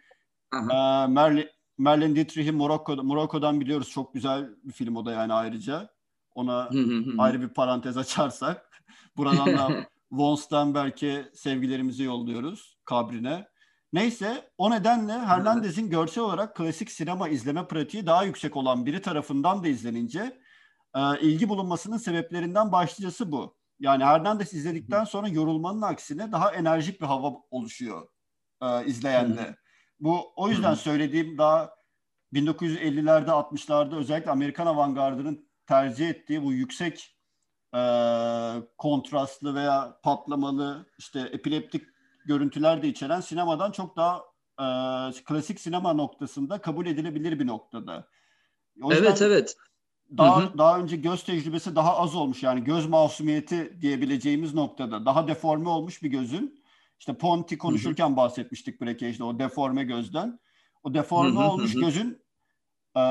e, 0.53 0.75
Merlin, 1.07 1.49
Merlin 1.77 2.15
Dietrich'i 2.15 2.51
Morocco, 2.51 3.03
Morocco'dan 3.03 3.61
biliyoruz. 3.61 3.89
Çok 3.89 4.13
güzel 4.13 4.49
bir 4.63 4.73
film 4.73 4.95
o 4.95 5.05
da 5.05 5.11
yani 5.11 5.33
ayrıca. 5.33 5.89
Ona 6.35 6.69
ayrı 7.17 7.41
bir 7.41 7.49
parantez 7.49 7.97
açarsak. 7.97 8.83
Buradan 9.17 9.57
da 9.57 9.69
Von 10.11 10.35
Sternberg'e 10.35 11.31
sevgilerimizi 11.33 12.03
yolluyoruz 12.03 12.77
kabrine. 12.85 13.47
Neyse 13.93 14.51
o 14.57 14.71
nedenle 14.71 15.13
Hernandez'in 15.13 15.89
görsel 15.89 16.23
olarak 16.23 16.55
klasik 16.55 16.91
sinema 16.91 17.29
izleme 17.29 17.67
pratiği 17.67 18.05
daha 18.05 18.23
yüksek 18.23 18.57
olan 18.57 18.85
biri 18.85 19.01
tarafından 19.01 19.63
da 19.63 19.67
izlenince 19.67 20.40
e, 20.95 21.19
ilgi 21.21 21.49
bulunmasının 21.49 21.97
sebeplerinden 21.97 22.71
başlıcası 22.71 23.31
bu. 23.31 23.55
Yani 23.79 24.03
Hernandez 24.03 24.53
izledikten 24.53 25.03
sonra 25.03 25.27
yorulmanın 25.27 25.81
aksine 25.81 26.31
daha 26.31 26.51
enerjik 26.53 27.01
bir 27.01 27.05
hava 27.05 27.33
oluşuyor 27.51 28.07
e, 28.61 28.85
izleyende. 28.85 29.55
Bu 29.99 30.33
o 30.35 30.49
yüzden 30.49 30.73
söylediğim 30.73 31.37
daha 31.37 31.75
1950'lerde 32.33 33.29
60'larda 33.29 33.95
özellikle 33.95 34.31
Amerikan 34.31 34.67
avantgardının 34.67 35.49
tercih 35.67 36.09
ettiği 36.09 36.43
bu 36.43 36.53
yüksek 36.53 37.17
e, 37.75 37.81
kontrastlı 38.77 39.55
veya 39.55 39.99
patlamalı 40.03 40.85
işte 40.97 41.19
epileptik 41.19 41.85
görüntüler 42.25 42.83
de 42.83 42.87
içeren 42.87 43.21
sinemadan 43.21 43.71
çok 43.71 43.97
daha 43.97 44.21
e, 44.59 44.65
klasik 45.23 45.59
sinema 45.59 45.93
noktasında 45.93 46.61
kabul 46.61 46.85
edilebilir 46.85 47.39
bir 47.39 47.47
noktada. 47.47 48.07
O 48.81 48.93
evet 48.93 49.21
evet 49.21 49.55
daha 50.17 50.41
hı 50.41 50.45
hı. 50.45 50.57
daha 50.57 50.79
önce 50.79 50.95
göz 50.97 51.23
tecrübesi 51.23 51.75
daha 51.75 51.97
az 51.97 52.15
olmuş 52.15 52.43
yani 52.43 52.63
göz 52.63 52.87
masumiyeti 52.87 53.77
diyebileceğimiz 53.81 54.53
noktada 54.53 55.05
daha 55.05 55.27
deforme 55.27 55.69
olmuş 55.69 56.03
bir 56.03 56.09
gözün 56.09 56.61
işte 57.01 57.13
Ponti 57.13 57.57
konuşurken 57.57 58.07
hı 58.07 58.11
hı. 58.11 58.17
bahsetmiştik 58.17 58.81
Breakege'de 58.81 59.23
o 59.23 59.39
deforme 59.39 59.83
gözden. 59.83 60.39
O 60.83 60.93
deforme 60.93 61.39
hı 61.39 61.43
hı 61.43 61.49
olmuş 61.49 61.75
hı. 61.75 61.79
gözün 61.79 62.23
e, 62.95 63.01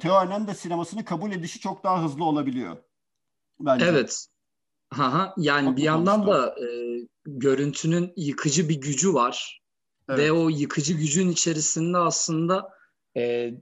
Theo 0.00 0.20
Hernandez 0.20 0.58
sinemasını 0.58 1.04
kabul 1.04 1.32
edişi 1.32 1.60
çok 1.60 1.84
daha 1.84 2.04
hızlı 2.04 2.24
olabiliyor. 2.24 2.76
Bence. 3.60 3.84
Evet. 3.84 4.26
Aha, 4.90 5.34
yani 5.36 5.66
çok 5.66 5.76
bir 5.76 5.82
yandan 5.82 6.26
da 6.26 6.48
e, 6.48 6.66
görüntünün 7.26 8.12
yıkıcı 8.16 8.68
bir 8.68 8.80
gücü 8.80 9.14
var. 9.14 9.62
Evet. 10.08 10.18
Ve 10.18 10.32
o 10.32 10.48
yıkıcı 10.48 10.94
gücün 10.94 11.28
içerisinde 11.28 11.98
aslında 11.98 12.70
e, 13.16 13.54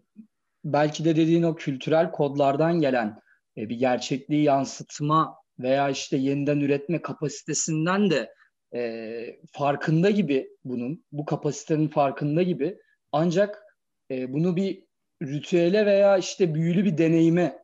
belki 0.65 1.05
de 1.05 1.17
dediğin 1.17 1.43
o 1.43 1.55
kültürel 1.55 2.11
kodlardan 2.11 2.81
gelen 2.81 3.21
e, 3.57 3.69
bir 3.69 3.79
gerçekliği 3.79 4.43
yansıtma 4.43 5.37
veya 5.59 5.91
işte 5.91 6.17
yeniden 6.17 6.61
üretme 6.61 7.03
kapasitesinden 7.03 8.11
de 8.11 8.33
e, 8.75 9.41
farkında 9.53 10.11
gibi 10.11 10.49
bunun, 10.65 11.05
bu 11.13 11.25
kapasitenin 11.25 11.89
farkında 11.89 12.43
gibi 12.43 12.79
ancak 13.13 13.63
e, 14.11 14.33
bunu 14.33 14.57
bir 14.57 14.85
ritüele 15.23 15.87
veya 15.87 16.19
işte 16.19 16.55
büyülü 16.55 16.85
bir 16.85 16.99
deneyime 16.99 17.59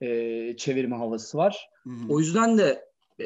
e, 0.00 0.56
çevirme 0.56 0.96
havası 0.96 1.38
var. 1.38 1.68
Hı 1.84 1.90
hı. 1.90 2.12
O 2.12 2.20
yüzden 2.20 2.58
de 2.58 2.84
e, 3.20 3.24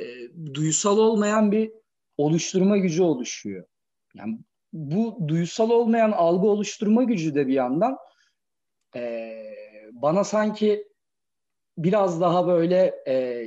duysal 0.54 0.98
olmayan 0.98 1.52
bir 1.52 1.72
oluşturma 2.18 2.76
gücü 2.76 3.02
oluşuyor. 3.02 3.64
Yani 4.14 4.38
bu 4.72 5.18
duysal 5.28 5.70
olmayan 5.70 6.12
algı 6.12 6.46
oluşturma 6.46 7.02
gücü 7.02 7.34
de 7.34 7.46
bir 7.46 7.54
yandan 7.54 7.96
e, 8.96 9.42
bana 9.92 10.24
sanki 10.24 10.88
biraz 11.78 12.20
daha 12.20 12.46
böyle 12.46 12.94
e, 13.08 13.46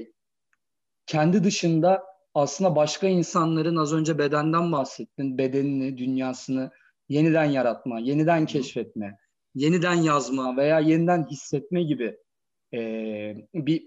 kendi 1.05 1.43
dışında 1.43 2.03
aslında 2.33 2.75
başka 2.75 3.07
insanların 3.07 3.75
az 3.75 3.93
önce 3.93 4.17
bedenden 4.17 4.71
bahsettin. 4.71 5.37
Bedenini, 5.37 5.97
dünyasını 5.97 6.71
yeniden 7.09 7.45
yaratma, 7.45 7.99
yeniden 7.99 8.45
keşfetme, 8.45 9.17
yeniden 9.55 9.93
yazma 9.93 10.57
veya 10.57 10.79
yeniden 10.79 11.27
hissetme 11.31 11.83
gibi 11.83 12.17
e, 12.73 12.79
bir 13.53 13.83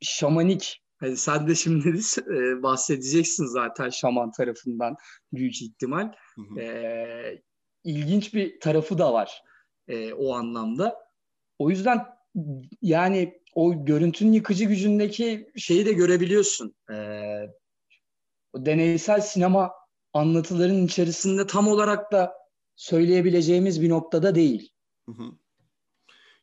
şamanik 0.00 0.82
hani 0.96 1.16
sen 1.16 1.48
de 1.48 1.54
şimdi 1.54 2.00
e, 2.28 2.62
bahsedeceksin 2.62 3.46
zaten 3.46 3.88
şaman 3.88 4.30
tarafından 4.30 4.96
büyük 5.32 5.62
ihtimal. 5.62 6.12
Hı 6.34 6.42
hı. 6.54 6.60
E, 6.60 7.42
ilginç 7.84 8.34
bir 8.34 8.60
tarafı 8.60 8.98
da 8.98 9.12
var 9.12 9.42
e, 9.88 10.12
o 10.12 10.34
anlamda. 10.34 10.98
O 11.58 11.70
yüzden 11.70 12.06
yani 12.82 13.42
o 13.54 13.84
görüntünün 13.84 14.32
yıkıcı 14.32 14.64
gücündeki 14.64 15.50
şeyi 15.56 15.86
de 15.86 15.92
görebiliyorsun. 15.92 16.74
Ee, 16.90 17.46
o 18.52 18.66
deneysel 18.66 19.20
sinema 19.20 19.72
anlatıların 20.12 20.84
içerisinde 20.86 21.46
tam 21.46 21.68
olarak 21.68 22.12
da 22.12 22.32
söyleyebileceğimiz 22.76 23.82
bir 23.82 23.88
noktada 23.88 24.34
değil. 24.34 24.72
Hı 25.06 25.12
hı. 25.12 25.32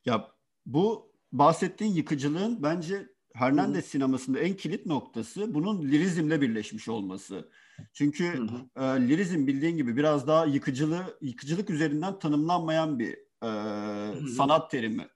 Ya 0.06 0.32
bu 0.66 1.12
bahsettiğin 1.32 1.92
yıkıcılığın 1.92 2.64
bence 2.64 3.08
Hernandez 3.34 3.86
hı 3.86 3.90
sinemasında 3.90 4.40
en 4.40 4.54
kilit 4.54 4.86
noktası 4.86 5.54
bunun 5.54 5.82
lirizmle 5.82 6.42
birleşmiş 6.42 6.88
olması. 6.90 7.50
Çünkü 7.94 8.24
hı 8.26 8.44
hı. 8.44 8.84
E, 8.84 9.08
lirizm 9.08 9.48
bildiğin 9.48 9.78
gibi 9.78 9.98
biraz 9.98 10.28
daha 10.28 10.46
yıkıcılığı 10.46 11.18
yıkıcılık 11.22 11.70
üzerinden 11.70 12.20
tanımlanmayan 12.20 13.00
bir 13.00 13.29
e, 13.44 13.50
sanat 14.38 14.72
terimi. 14.72 15.08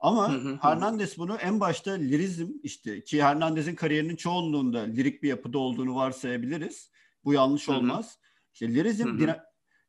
Ama 0.00 0.32
hı 0.32 0.36
hı, 0.36 0.58
Hernandez 0.62 1.18
bunu 1.18 1.36
en 1.36 1.60
başta 1.60 1.92
lirizm 1.92 2.48
işte 2.62 3.04
ki 3.04 3.22
Hernandez'in 3.22 3.74
kariyerinin 3.74 4.16
çoğunluğunda 4.16 4.78
lirik 4.78 5.22
bir 5.22 5.28
yapıda 5.28 5.58
olduğunu 5.58 5.94
varsayabiliriz. 5.94 6.90
Bu 7.24 7.32
yanlış 7.32 7.68
olmaz. 7.68 8.18
İşte 8.52 8.74
lirizm. 8.74 9.18
Dina, 9.18 9.44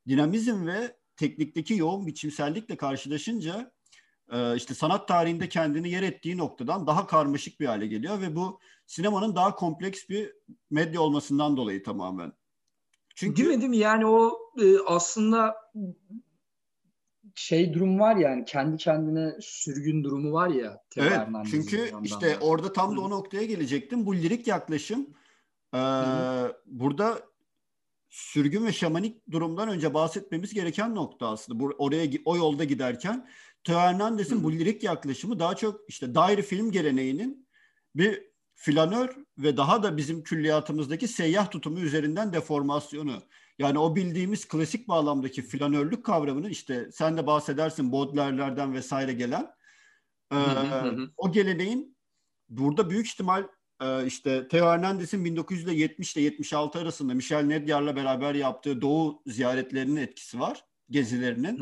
dinamizm 0.07 0.67
ve 0.67 0.97
teknikteki 1.17 1.73
yoğun 1.73 2.07
biçimsellikle 2.07 2.77
karşılaşınca 2.77 3.71
e, 4.31 4.55
işte 4.55 4.73
sanat 4.73 5.07
tarihinde 5.07 5.49
kendini 5.49 5.89
yer 5.89 6.03
ettiği 6.03 6.37
noktadan 6.37 6.87
daha 6.87 7.07
karmaşık 7.07 7.59
bir 7.59 7.65
hale 7.65 7.87
geliyor 7.87 8.21
ve 8.21 8.35
bu 8.35 8.59
sinemanın 8.85 9.35
daha 9.35 9.55
kompleks 9.55 10.09
bir 10.09 10.33
medya 10.69 11.01
olmasından 11.01 11.57
dolayı 11.57 11.83
tamamen. 11.83 12.33
Çünkü 13.15 13.37
değil 13.37 13.55
mi 13.55 13.61
değil 13.61 13.69
mi? 13.69 13.77
Yani 13.77 14.05
o 14.05 14.39
e, 14.61 14.79
aslında 14.85 15.55
şey 17.35 17.73
durum 17.73 17.99
var 17.99 18.15
yani 18.15 18.45
kendi 18.45 18.77
kendine 18.77 19.33
sürgün 19.41 20.03
durumu 20.03 20.33
var 20.33 20.49
ya. 20.49 20.81
Evet 20.97 21.19
çünkü 21.51 21.91
işte 22.03 22.29
da. 22.29 22.45
orada 22.45 22.73
tam 22.73 22.97
da 22.97 23.01
o 23.01 23.09
noktaya 23.09 23.43
gelecektim. 23.43 24.05
Bu 24.05 24.15
lirik 24.15 24.47
yaklaşım 24.47 25.07
e, 25.73 25.79
burada 26.65 27.19
sürgün 28.09 28.65
ve 28.65 28.73
şamanik 28.73 29.31
durumdan 29.31 29.69
önce 29.69 29.93
bahsetmemiz 29.93 30.53
gereken 30.53 30.95
nokta 30.95 31.29
aslında. 31.29 31.59
Bu, 31.59 31.75
oraya 31.77 32.07
o 32.25 32.37
yolda 32.37 32.63
giderken 32.63 33.27
Teo 33.63 33.79
Hernandez'in 33.79 34.43
bu 34.43 34.51
lirik 34.51 34.83
yaklaşımı 34.83 35.39
daha 35.39 35.55
çok 35.55 35.81
işte 35.87 36.15
daire 36.15 36.41
film 36.41 36.71
geleneğinin 36.71 37.47
bir 37.95 38.23
flanör 38.55 39.09
ve 39.37 39.57
daha 39.57 39.83
da 39.83 39.97
bizim 39.97 40.23
külliyatımızdaki 40.23 41.07
seyyah 41.07 41.51
tutumu 41.51 41.79
üzerinden 41.79 42.33
deformasyonu. 42.33 43.23
Yani 43.59 43.79
o 43.79 43.95
bildiğimiz 43.95 44.47
klasik 44.47 44.87
bağlamdaki 44.87 45.41
flanörlük 45.41 46.05
kavramının 46.05 46.49
işte 46.49 46.91
sen 46.91 47.17
de 47.17 47.27
bahsedersin 47.27 47.91
Baudelaire'lerden 47.91 48.73
vesaire 48.73 49.13
gelen 49.13 49.51
e, 50.31 50.37
o 51.17 51.31
geleneğin 51.31 51.97
burada 52.49 52.89
büyük 52.89 53.07
ihtimal 53.07 53.47
e, 53.81 54.05
işte 54.05 54.47
Theo 54.47 54.65
Hernandez'in 54.65 55.25
1970 55.25 56.15
ile 56.15 56.23
76 56.23 56.79
arasında 56.79 57.13
Michel 57.13 57.43
Nedyar'la 57.43 57.95
beraber 57.95 58.35
yaptığı 58.35 58.81
Doğu 58.81 59.21
ziyaretlerinin 59.25 59.95
etkisi 59.95 60.39
var, 60.39 60.65
gezilerinin. 60.89 61.57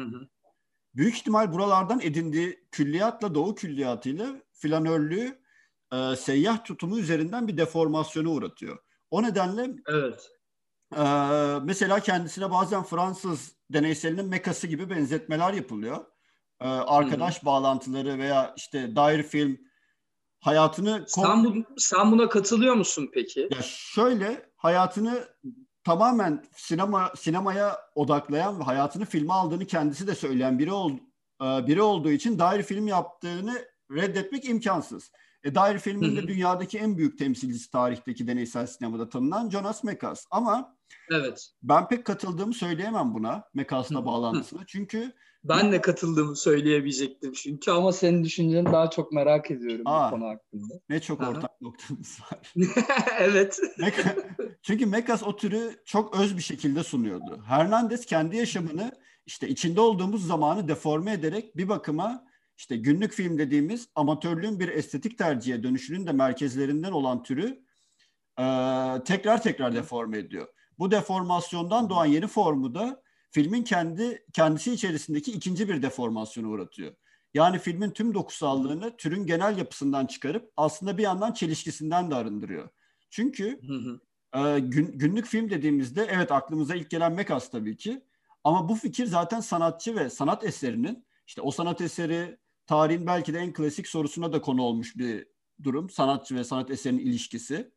Büyük 0.95 1.15
ihtimal 1.15 1.53
buralardan 1.53 1.99
edindiği 2.01 2.67
külliyatla 2.71 3.35
Doğu 3.35 3.55
külliyatıyla 3.55 4.41
flanörlüğü 4.51 5.39
e, 5.93 6.15
seyyah 6.15 6.63
tutumu 6.63 6.99
üzerinden 6.99 7.47
bir 7.47 7.57
deformasyona 7.57 8.29
uğratıyor. 8.29 8.77
O 9.11 9.23
nedenle 9.23 9.75
evet. 9.87 10.32
Ee, 10.97 11.59
mesela 11.63 11.99
kendisine 11.99 12.51
bazen 12.51 12.83
Fransız 12.83 13.55
deneyselinin 13.69 14.25
mekası 14.25 14.67
gibi 14.67 14.89
benzetmeler 14.89 15.53
yapılıyor. 15.53 16.05
Ee, 16.61 16.67
arkadaş 16.67 17.37
Hı-hı. 17.37 17.45
bağlantıları 17.45 18.19
veya 18.19 18.53
işte 18.57 18.95
dair 18.95 19.23
film 19.23 19.57
hayatını... 20.39 21.03
Sen, 21.07 21.43
bu, 21.43 21.53
sen 21.77 22.11
buna 22.11 22.29
katılıyor 22.29 22.75
musun 22.75 23.09
peki? 23.13 23.47
Ya 23.51 23.61
şöyle 23.61 24.49
hayatını 24.55 25.27
tamamen 25.83 26.43
sinema 26.55 27.11
sinemaya 27.15 27.77
odaklayan 27.95 28.59
ve 28.59 28.63
hayatını 28.63 29.05
filme 29.05 29.33
aldığını 29.33 29.65
kendisi 29.65 30.07
de 30.07 30.15
söyleyen 30.15 30.59
biri 30.59 30.71
ol, 30.71 30.91
e, 31.41 31.67
biri 31.67 31.81
olduğu 31.81 32.11
için 32.11 32.39
dair 32.39 32.63
film 32.63 32.87
yaptığını 32.87 33.65
reddetmek 33.91 34.45
imkansız. 34.45 35.11
E, 35.43 35.55
dair 35.55 35.79
filmin 35.79 36.15
de 36.15 36.27
dünyadaki 36.27 36.77
en 36.77 36.97
büyük 36.97 37.17
temsilcisi 37.17 37.71
tarihteki 37.71 38.27
deneysel 38.27 38.67
sinemada 38.67 39.09
tanınan 39.09 39.49
Jonas 39.49 39.83
Mekas. 39.83 40.25
Ama 40.31 40.77
evet. 41.11 41.49
ben 41.63 41.87
pek 41.87 42.05
katıldığımı 42.05 42.53
söyleyemem 42.53 43.13
buna 43.13 43.43
Mekas'la 43.53 44.05
bağlantısına. 44.05 44.61
Çünkü 44.67 45.13
ben 45.43 45.71
de 45.71 45.81
katıldığımı 45.81 46.35
söyleyebilecektim 46.35 47.33
çünkü 47.33 47.71
ama 47.71 47.91
senin 47.91 48.23
düşünceni 48.23 48.65
daha 48.65 48.89
çok 48.89 49.11
merak 49.11 49.51
ediyorum 49.51 49.81
Aa, 49.85 50.07
bu 50.07 50.15
konu 50.15 50.25
hakkında. 50.25 50.73
Ne 50.89 51.01
çok 51.01 51.21
Aha. 51.21 51.29
ortak 51.29 51.61
noktamız 51.61 52.19
var. 52.21 52.53
evet. 53.19 53.59
çünkü 54.61 54.85
Mekas 54.85 55.23
o 55.23 55.35
türü 55.35 55.81
çok 55.85 56.19
öz 56.19 56.37
bir 56.37 56.41
şekilde 56.41 56.83
sunuyordu. 56.83 57.43
Hernandez 57.47 58.05
kendi 58.05 58.37
yaşamını 58.37 58.91
işte 59.25 59.47
içinde 59.47 59.81
olduğumuz 59.81 60.27
zamanı 60.27 60.67
deforme 60.67 61.11
ederek 61.11 61.57
bir 61.57 61.69
bakıma 61.69 62.25
işte 62.57 62.77
günlük 62.77 63.13
film 63.13 63.37
dediğimiz 63.37 63.87
amatörlüğün 63.95 64.59
bir 64.59 64.67
estetik 64.67 65.17
tercihe 65.17 65.63
dönüşünün 65.63 66.07
de 66.07 66.11
merkezlerinden 66.11 66.91
olan 66.91 67.23
türü 67.23 67.63
e, 68.39 68.45
tekrar 69.05 69.41
tekrar 69.43 69.75
deforme 69.75 70.17
ediyor. 70.17 70.47
Bu 70.79 70.91
deformasyondan 70.91 71.89
doğan 71.89 72.05
yeni 72.05 72.27
formu 72.27 72.75
da 72.75 73.01
filmin 73.31 73.63
kendi 73.63 74.25
kendisi 74.33 74.73
içerisindeki 74.73 75.31
ikinci 75.31 75.69
bir 75.69 75.81
deformasyona 75.81 76.47
uğratıyor. 76.47 76.93
Yani 77.33 77.59
filmin 77.59 77.91
tüm 77.91 78.13
dokusallığını 78.13 78.97
türün 78.97 79.25
genel 79.25 79.57
yapısından 79.57 80.05
çıkarıp 80.05 80.51
aslında 80.57 80.97
bir 80.97 81.03
yandan 81.03 81.31
çelişkisinden 81.33 82.11
de 82.11 82.15
arındırıyor. 82.15 82.69
Çünkü 83.09 83.59
E, 84.35 84.59
gün, 84.59 84.91
günlük 84.97 85.25
film 85.25 85.49
dediğimizde 85.49 86.07
evet 86.11 86.31
aklımıza 86.31 86.75
ilk 86.75 86.89
gelen 86.89 87.13
Mekas 87.13 87.49
tabii 87.51 87.77
ki. 87.77 88.03
Ama 88.43 88.69
bu 88.69 88.75
fikir 88.75 89.05
zaten 89.05 89.39
sanatçı 89.39 89.95
ve 89.95 90.09
sanat 90.09 90.43
eserinin 90.43 91.05
işte 91.27 91.41
o 91.41 91.51
sanat 91.51 91.81
eseri 91.81 92.37
tarihin 92.67 93.07
belki 93.07 93.33
de 93.33 93.39
en 93.39 93.53
klasik 93.53 93.87
sorusuna 93.87 94.33
da 94.33 94.41
konu 94.41 94.61
olmuş 94.61 94.97
bir 94.97 95.27
durum. 95.63 95.89
Sanatçı 95.89 96.35
ve 96.35 96.43
sanat 96.43 96.71
eserinin 96.71 97.05
ilişkisi. 97.05 97.71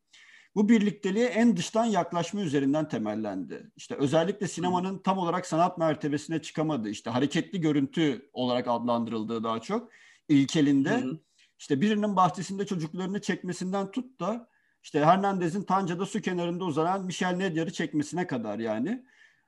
Bu 0.54 0.68
birlikteliğe 0.68 1.26
en 1.26 1.56
dıştan 1.56 1.84
yaklaşma 1.84 2.40
üzerinden 2.40 2.88
temellendi. 2.88 3.70
İşte 3.76 3.94
özellikle 3.94 4.48
sinemanın 4.48 4.98
tam 4.98 5.18
olarak 5.18 5.46
sanat 5.46 5.78
mertebesine 5.78 6.42
çıkamadığı, 6.42 6.88
işte 6.88 7.10
hareketli 7.10 7.60
görüntü 7.60 8.30
olarak 8.32 8.68
adlandırıldığı 8.68 9.44
daha 9.44 9.60
çok 9.60 9.90
ilkelinde 10.28 11.00
hı 11.00 11.06
hı. 11.06 11.20
işte 11.58 11.80
birinin 11.80 12.16
bahçesinde 12.16 12.66
çocuklarını 12.66 13.20
çekmesinden 13.20 13.90
tut 13.90 14.20
da 14.20 14.48
işte 14.82 15.04
Hernandez'in 15.04 15.62
Tanca'da 15.62 16.06
su 16.06 16.20
kenarında 16.20 16.64
uzanan 16.64 17.04
Michel 17.04 17.36
Nedyar'ı 17.36 17.72
çekmesine 17.72 18.26
kadar 18.26 18.58
yani 18.58 19.04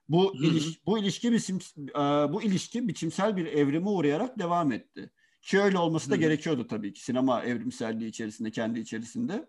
Bu 0.08 0.34
iliş, 0.36 0.86
bu 0.86 0.98
ilişki 0.98 1.32
biçim, 1.32 1.58
bu 2.32 2.42
ilişki 2.42 2.88
biçimsel 2.88 3.36
bir 3.36 3.46
evrime 3.46 3.88
uğrayarak 3.88 4.38
devam 4.38 4.72
etti. 4.72 5.10
Ki 5.48 5.60
öyle 5.60 5.78
olması 5.78 6.10
da 6.10 6.14
Hı-hı. 6.14 6.20
gerekiyordu 6.20 6.66
tabii 6.66 6.92
ki 6.92 7.04
sinema 7.04 7.42
evrimselliği 7.42 8.10
içerisinde 8.10 8.50
kendi 8.50 8.80
içerisinde. 8.80 9.48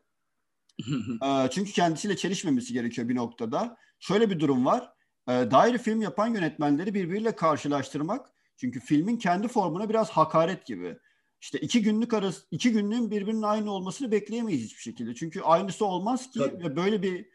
e, 1.26 1.50
çünkü 1.52 1.72
kendisiyle 1.72 2.18
çelişmemesi 2.18 2.74
gerekiyor 2.74 3.10
bir 3.10 3.16
noktada. 3.16 3.78
Şöyle 4.00 4.30
bir 4.30 4.40
durum 4.40 4.66
var. 4.66 4.94
E, 5.28 5.32
daire 5.32 5.78
film 5.78 6.02
yapan 6.02 6.28
yönetmenleri 6.28 6.94
birbiriyle 6.94 7.36
karşılaştırmak 7.36 8.32
çünkü 8.58 8.80
filmin 8.80 9.18
kendi 9.18 9.48
formuna 9.48 9.90
biraz 9.90 10.10
hakaret 10.10 10.66
gibi. 10.66 10.98
İşte 11.42 11.60
iki 11.60 11.82
günlük 11.82 12.14
arası 12.14 12.42
iki 12.52 12.72
günlüğün 12.72 13.12
birbirinin 13.12 13.42
aynı 13.42 13.72
olmasını 13.72 14.12
bekleyemeyiz 14.12 14.64
hiçbir 14.64 14.82
şekilde. 14.82 15.16
Çünkü 15.16 15.42
aynısı 15.42 15.86
olmaz 15.86 16.32
ki 16.32 16.40
Tabii. 16.40 16.64
ve 16.64 16.76
böyle 16.76 17.04
bir 17.04 17.26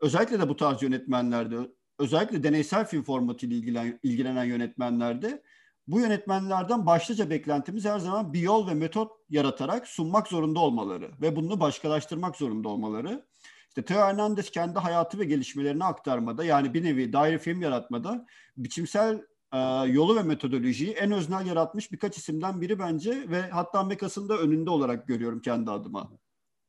özellikle 0.00 0.40
de 0.40 0.48
bu 0.48 0.56
tarz 0.56 0.82
yönetmenlerde 0.82 1.56
özellikle 1.98 2.42
deneysel 2.42 2.86
film 2.86 3.02
formatıyla 3.02 3.56
ilgilen, 3.56 4.00
ilgilenen 4.02 4.44
yönetmenlerde 4.44 5.42
bu 5.86 6.00
yönetmenlerden 6.00 6.86
başlıca 6.86 7.30
beklentimiz 7.30 7.84
her 7.84 7.98
zaman 7.98 8.32
bir 8.32 8.40
yol 8.40 8.68
ve 8.68 8.74
metot 8.74 9.12
yaratarak 9.30 9.86
sunmak 9.86 10.28
zorunda 10.28 10.60
olmaları 10.60 11.10
ve 11.20 11.36
bunu 11.36 11.60
başkalaştırmak 11.60 12.36
zorunda 12.36 12.68
olmaları. 12.68 13.26
İşte 13.68 13.84
Teo 13.84 13.98
Hernandez 13.98 14.50
kendi 14.50 14.78
hayatı 14.78 15.18
ve 15.18 15.24
gelişmelerini 15.24 15.84
aktarmada 15.84 16.44
yani 16.44 16.74
bir 16.74 16.84
nevi 16.84 17.12
daire 17.12 17.38
film 17.38 17.62
yaratmada 17.62 18.26
biçimsel 18.56 19.22
e, 19.52 19.58
yolu 19.86 20.16
ve 20.16 20.22
metodolojiyi 20.22 20.90
en 20.90 21.12
öznel 21.12 21.46
yaratmış 21.46 21.92
birkaç 21.92 22.16
isimden 22.16 22.60
biri 22.60 22.78
bence 22.78 23.24
ve 23.28 23.50
hatta 23.50 23.82
Mekas'ın 23.82 24.28
da 24.28 24.38
önünde 24.38 24.70
olarak 24.70 25.08
görüyorum 25.08 25.40
kendi 25.40 25.70
adıma. 25.70 26.10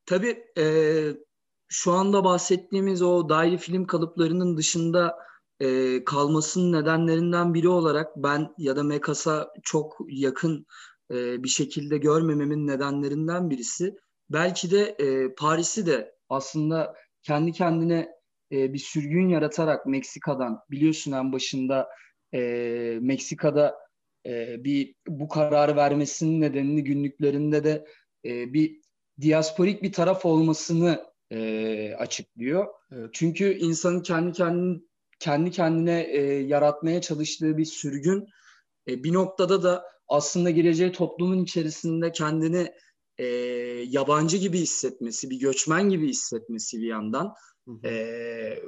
Tabii 0.06 0.44
e, 0.58 0.66
şu 1.68 1.92
anda 1.92 2.24
bahsettiğimiz 2.24 3.02
o 3.02 3.30
daire 3.30 3.58
film 3.58 3.86
kalıplarının 3.86 4.58
dışında 4.58 5.16
e, 5.64 6.04
kalmasının 6.04 6.82
nedenlerinden 6.82 7.54
biri 7.54 7.68
olarak 7.70 8.18
ben 8.18 8.54
ya 8.58 8.76
da 8.76 8.84
Mekas'a 8.84 9.54
çok 9.64 9.98
yakın 10.10 10.66
e, 11.12 11.44
bir 11.44 11.50
şekilde 11.50 11.98
görmememin 11.98 12.68
nedenlerinden 12.68 13.50
birisi 13.50 13.96
belki 14.30 14.72
de 14.72 14.96
e, 15.00 15.36
Paris'i 15.36 15.86
de 15.86 16.16
aslında 16.30 16.96
kendi 17.22 17.52
kendine 17.52 18.10
e, 18.52 18.74
bir 18.74 18.80
sürgün 18.80 19.30
yaratarak 19.30 19.86
Meksika'dan 19.86 20.60
biliyorsun 20.72 21.12
en 21.12 21.34
başında 21.34 21.90
e, 22.34 22.40
Meksika'da 23.02 23.76
e, 24.26 24.64
bir 24.64 24.96
bu 25.08 25.28
kararı 25.28 25.76
vermesinin 25.76 26.42
nedenini 26.42 26.84
günlüklerinde 26.84 27.64
de 27.64 27.86
e, 28.26 28.54
bir 28.54 28.82
diasporik 29.22 29.84
bir 29.84 29.92
taraf 29.92 30.26
olmasını 30.26 31.04
e, 31.32 31.94
açıklıyor. 31.94 32.68
Evet. 32.92 33.10
Çünkü 33.14 33.54
insanın 33.54 34.02
kendi 34.02 34.32
kendine 34.32 34.80
kendi 35.24 35.52
kendine 35.52 36.02
e, 36.02 36.22
yaratmaya 36.34 37.02
çalıştığı 37.02 37.58
bir 37.58 37.66
sürgün 37.66 38.28
e, 38.88 39.04
bir 39.04 39.14
noktada 39.14 39.64
da 39.64 39.86
aslında 40.08 40.50
gireceği 40.50 40.92
toplumun 40.92 41.44
içerisinde 41.44 42.12
kendini 42.12 42.74
e, 43.18 43.26
yabancı 43.88 44.38
gibi 44.38 44.60
hissetmesi, 44.60 45.30
bir 45.30 45.40
göçmen 45.40 45.90
gibi 45.90 46.08
hissetmesi 46.10 46.82
bir 46.82 46.88
yandan 46.88 47.34
E, 47.86 47.94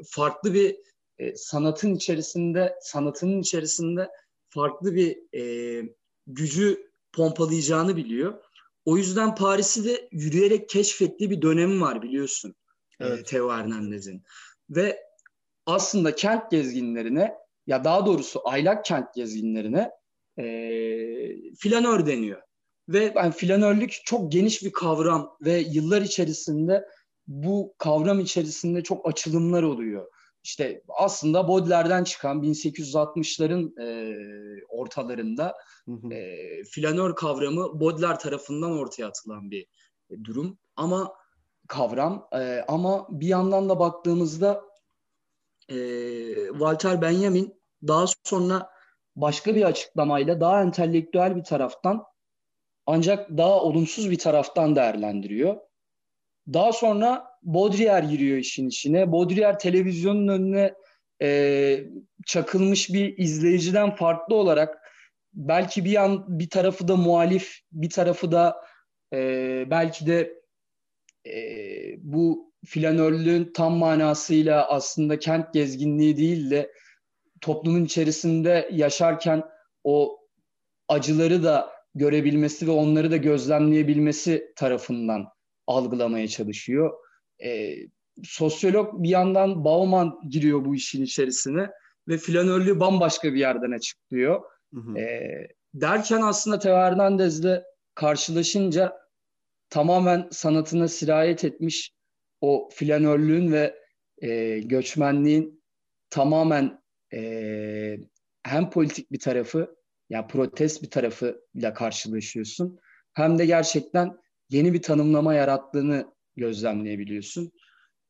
farklı 0.10 0.54
bir 0.54 0.76
e, 1.20 1.36
sanatın 1.36 1.96
içerisinde, 1.96 2.76
sanatının 2.82 3.42
içerisinde 3.42 4.10
farklı 4.50 4.96
bir 4.96 5.40
e, 5.40 5.84
gücü 6.28 6.92
pompalayacağını 7.14 7.96
biliyor. 7.96 8.44
O 8.86 8.98
yüzden 8.98 9.36
Paris'i 9.36 9.86
de 9.86 10.10
yürüyerek 10.12 10.70
keşfettiği 10.70 11.30
bir 11.30 11.42
dönemi 11.42 11.82
var 11.82 12.02
biliyorsun. 12.02 12.56
E, 13.00 13.06
evet. 13.06 13.20
E, 13.20 13.24
Theo 13.24 13.52
Hernandez'in. 13.52 14.24
Ve 14.70 15.06
aslında 15.66 16.16
kent 16.16 16.52
gezginlerine 16.52 17.36
ya 17.68 17.84
daha 17.84 18.06
doğrusu 18.06 18.42
aylak 18.44 18.86
kent 18.86 19.14
gezginlerine 19.14 19.92
e, 20.38 20.46
flanör 21.60 22.06
deniyor. 22.06 22.42
Ve 22.90 23.14
yani 23.16 23.32
flanörlük 23.32 24.02
çok 24.06 24.32
geniş 24.32 24.64
bir 24.64 24.72
kavram 24.72 25.38
ve 25.42 25.54
yıllar 25.58 26.02
içerisinde 26.02 26.86
bu 27.28 27.74
kavram 27.78 28.20
içerisinde 28.20 28.84
çok 28.84 29.10
açılımlar 29.10 29.64
oluyor. 29.64 30.08
İşte 30.44 30.84
aslında 30.88 31.48
Baudelaire'den 31.48 32.04
çıkan 32.04 32.44
1860'ların 32.44 33.82
e, 33.82 34.16
ortalarında 34.70 35.54
hı 35.86 35.92
hı. 35.92 36.14
E, 36.14 36.64
flanör 36.72 37.16
kavramı 37.16 37.80
Baudelaire 37.80 38.18
tarafından 38.18 38.72
ortaya 38.72 39.06
atılan 39.08 39.52
bir 39.52 39.68
durum. 40.24 40.58
Ama 40.76 41.14
kavram 41.68 42.28
e, 42.34 42.66
ama 42.68 43.08
bir 43.10 43.28
yandan 43.28 43.70
da 43.70 43.80
baktığımızda 43.80 44.64
e, 45.70 45.78
Walter 46.52 47.02
Benjamin 47.02 47.62
daha 47.88 48.06
sonra 48.24 48.70
başka 49.16 49.56
bir 49.56 49.64
açıklamayla 49.64 50.40
daha 50.40 50.62
entelektüel 50.62 51.36
bir 51.36 51.44
taraftan 51.44 52.04
ancak 52.86 53.30
daha 53.30 53.62
olumsuz 53.62 54.12
bir 54.12 54.18
taraftan 54.18 54.76
değerlendiriyor. 54.76 55.58
Daha 56.54 56.74
sonra 56.74 57.28
Baudrillard 57.44 58.10
giriyor 58.10 58.38
işin 58.38 58.68
içine. 58.68 59.12
Baudrillard 59.12 59.60
televizyonun 59.60 60.28
önüne 60.28 60.74
e, 61.22 61.80
çakılmış 62.26 62.94
bir 62.94 63.18
izleyiciden 63.18 63.96
farklı 63.96 64.36
olarak 64.36 64.92
belki 65.34 65.86
bir 65.86 65.92
yan 65.92 66.40
bir 66.40 66.50
tarafı 66.50 66.88
da 66.88 66.96
muhalif, 66.96 67.60
bir 67.72 67.90
tarafı 67.90 68.32
da 68.32 68.66
e, 69.14 69.20
belki 69.70 70.08
de 70.08 70.42
e, 71.26 71.36
bu 71.98 72.54
flanörlüğün 72.66 73.52
tam 73.54 73.74
manasıyla 73.74 74.70
aslında 74.70 75.20
kent 75.20 75.54
gezginliği 75.54 76.18
değil 76.18 76.52
de 76.52 76.72
toplumun 77.42 77.86
içerisinde 77.86 78.70
yaşarken 78.72 79.44
o 79.84 80.20
acıları 80.88 81.44
da 81.44 81.72
görebilmesi 81.96 82.68
ve 82.68 82.72
onları 82.72 83.12
da 83.12 83.18
gözlemleyebilmesi 83.18 84.54
tarafından 84.56 85.26
algılamaya 85.68 86.28
çalışıyor. 86.28 86.94
E, 87.44 87.76
sosyolog 88.24 89.04
bir 89.04 89.10
yandan 89.10 89.66
Bauman 89.66 90.20
giriyor 90.30 90.66
bu 90.66 90.76
işin 90.76 91.04
içerisine 91.04 91.70
ve 92.08 92.18
flanörlüğü 92.18 92.80
bambaşka 92.80 93.34
bir 93.34 93.40
yerden 93.40 93.72
açıklıyor. 93.72 94.42
Hı 94.74 94.80
hı. 94.80 94.98
E, 94.98 95.48
derken 95.74 96.22
aslında 96.22 96.60
Teo 96.60 96.76
Hernandez'le 96.76 97.64
karşılaşınca 97.96 98.98
tamamen 99.70 100.28
sanatına 100.32 100.88
sirayet 100.88 101.44
etmiş 101.44 101.92
o 102.42 102.70
flanörlüğün 102.74 103.52
ve 103.52 103.76
e, 104.22 104.60
göçmenliğin 104.60 105.64
tamamen 106.10 106.82
e, 107.14 107.98
hem 108.44 108.70
politik 108.70 109.12
bir 109.12 109.20
tarafı 109.20 109.58
ya 109.58 109.68
yani 110.10 110.28
protest 110.28 110.84
bir 110.84 110.90
tarafıyla 110.90 111.74
karşılaşıyorsun 111.74 112.80
hem 113.14 113.40
de 113.40 113.46
gerçekten 113.46 114.18
yeni 114.50 114.74
bir 114.74 114.82
tanımlama 114.82 115.34
yarattığını 115.34 116.14
gözlemleyebiliyorsun. 116.36 117.52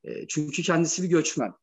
E, 0.04 0.28
çünkü 0.28 0.64
kendisi 0.64 1.04
bir 1.04 1.08
göçmen 1.08 1.54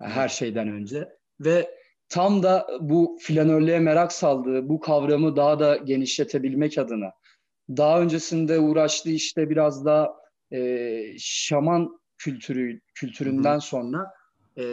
yani 0.00 0.12
her 0.12 0.28
şeyden 0.28 0.68
önce 0.68 1.08
ve 1.40 1.70
tam 2.08 2.42
da 2.42 2.66
bu 2.80 3.18
flanörlüğe 3.22 3.78
merak 3.78 4.12
saldığı 4.12 4.68
bu 4.68 4.80
kavramı 4.80 5.36
daha 5.36 5.60
da 5.60 5.76
genişletebilmek 5.76 6.78
adına 6.78 7.12
daha 7.70 8.00
öncesinde 8.00 8.58
uğraştığı 8.58 9.10
işte 9.10 9.50
biraz 9.50 9.84
daha 9.84 10.14
e, 10.52 11.02
şaman 11.18 12.00
kültürü 12.18 12.80
kültüründen 12.94 13.52
Hı-hı. 13.52 13.60
sonra 13.60 14.12
e, 14.58 14.64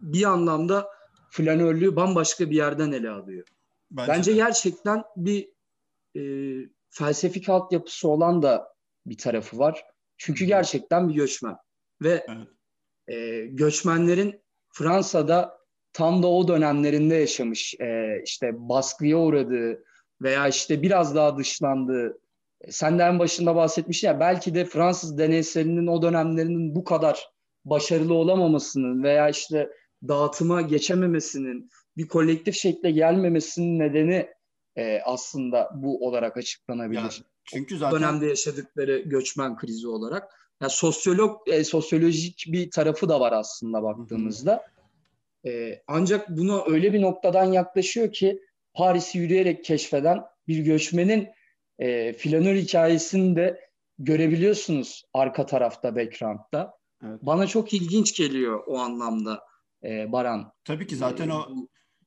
bir 0.00 0.24
anlamda 0.24 0.88
flanörlüğü 1.30 1.96
bambaşka 1.96 2.50
bir 2.50 2.56
yerden 2.56 2.92
ele 2.92 3.10
alıyor. 3.10 3.46
Bence, 3.90 4.12
Bence 4.12 4.32
gerçekten 4.32 5.02
bir 5.16 5.48
e, 6.16 6.22
felsefik 6.90 7.48
altyapısı 7.48 8.08
olan 8.08 8.42
da 8.42 8.74
bir 9.06 9.18
tarafı 9.18 9.58
var. 9.58 9.84
Çünkü 10.16 10.40
Hı-hı. 10.40 10.48
gerçekten 10.48 11.08
bir 11.08 11.14
göçmen 11.14 11.56
ve 12.02 12.26
evet. 12.28 12.48
e, 13.08 13.46
göçmenlerin 13.46 14.42
Fransa'da 14.72 15.58
tam 15.92 16.22
da 16.22 16.26
o 16.26 16.48
dönemlerinde 16.48 17.14
yaşamış 17.14 17.74
e, 17.80 18.20
işte 18.24 18.50
baskıya 18.54 19.18
uğradığı 19.18 19.84
veya 20.22 20.48
işte 20.48 20.82
biraz 20.82 21.14
daha 21.14 21.36
dışlandığı 21.36 22.20
sen 22.70 22.98
de 22.98 23.02
en 23.02 23.18
başında 23.18 23.56
bahsetmiştin 23.56 24.08
ya 24.08 24.20
belki 24.20 24.54
de 24.54 24.64
Fransız 24.64 25.18
deneyselinin 25.18 25.86
o 25.86 26.02
dönemlerinin 26.02 26.74
bu 26.74 26.84
kadar 26.84 27.28
başarılı 27.64 28.14
olamamasının 28.14 29.02
veya 29.02 29.28
işte 29.28 29.70
dağıtıma 30.08 30.62
geçememesinin 30.62 31.70
bir 31.96 32.08
kolektif 32.08 32.54
şekle 32.54 32.90
gelmemesinin 32.90 33.78
nedeni 33.78 34.28
e, 34.76 35.00
aslında 35.04 35.70
bu 35.74 36.06
olarak 36.06 36.36
açıklanabilir. 36.36 37.00
Yani, 37.00 37.12
çünkü 37.44 37.78
zaten 37.78 38.00
dönemde 38.00 38.26
yaşadıkları 38.26 38.98
göçmen 38.98 39.56
krizi 39.56 39.88
olarak. 39.88 40.34
Yani 40.62 40.70
sosyolog 40.70 41.48
e, 41.48 41.64
sosyolojik 41.64 42.44
bir 42.48 42.70
tarafı 42.70 43.08
da 43.08 43.20
var 43.20 43.32
aslında 43.32 43.82
baktığımızda. 43.82 44.66
E, 45.46 45.82
ancak 45.86 46.28
buna 46.28 46.64
öyle 46.64 46.92
bir 46.92 47.02
noktadan 47.02 47.44
yaklaşıyor 47.44 48.12
ki 48.12 48.42
Paris'i 48.74 49.18
yürüyerek 49.18 49.64
keşfeden 49.64 50.24
bir 50.48 50.58
göçmenin 50.58 51.28
e, 51.78 52.12
flanör 52.12 52.54
hikayesini 52.54 53.36
de 53.36 53.68
görebiliyorsunuz 53.98 55.04
arka 55.14 55.46
tarafta 55.46 55.96
background'da. 55.96 56.78
Evet. 57.04 57.18
Bana 57.22 57.46
çok 57.46 57.74
ilginç 57.74 58.16
geliyor 58.16 58.62
o 58.66 58.78
anlamda 58.78 59.40
e, 59.84 60.12
Baran. 60.12 60.52
Tabii 60.64 60.86
ki 60.86 60.96
zaten 60.96 61.28
e, 61.28 61.34
o 61.34 61.46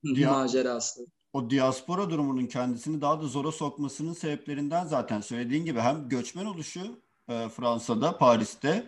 dia- 0.04 0.32
macerası. 0.32 1.06
O 1.34 1.50
diaspora 1.50 2.10
durumunun 2.10 2.46
kendisini 2.46 3.02
daha 3.02 3.22
da 3.22 3.28
zora 3.28 3.52
sokmasının 3.52 4.14
sebeplerinden 4.14 4.86
zaten 4.86 5.22
söylediğin 5.22 5.66
gibi 5.66 5.80
hem 5.80 6.10
göçmen 6.10 6.46
oluşu 6.46 7.00
e, 7.30 7.50
Fransa'da, 7.50 8.18
Paris'te 8.18 8.88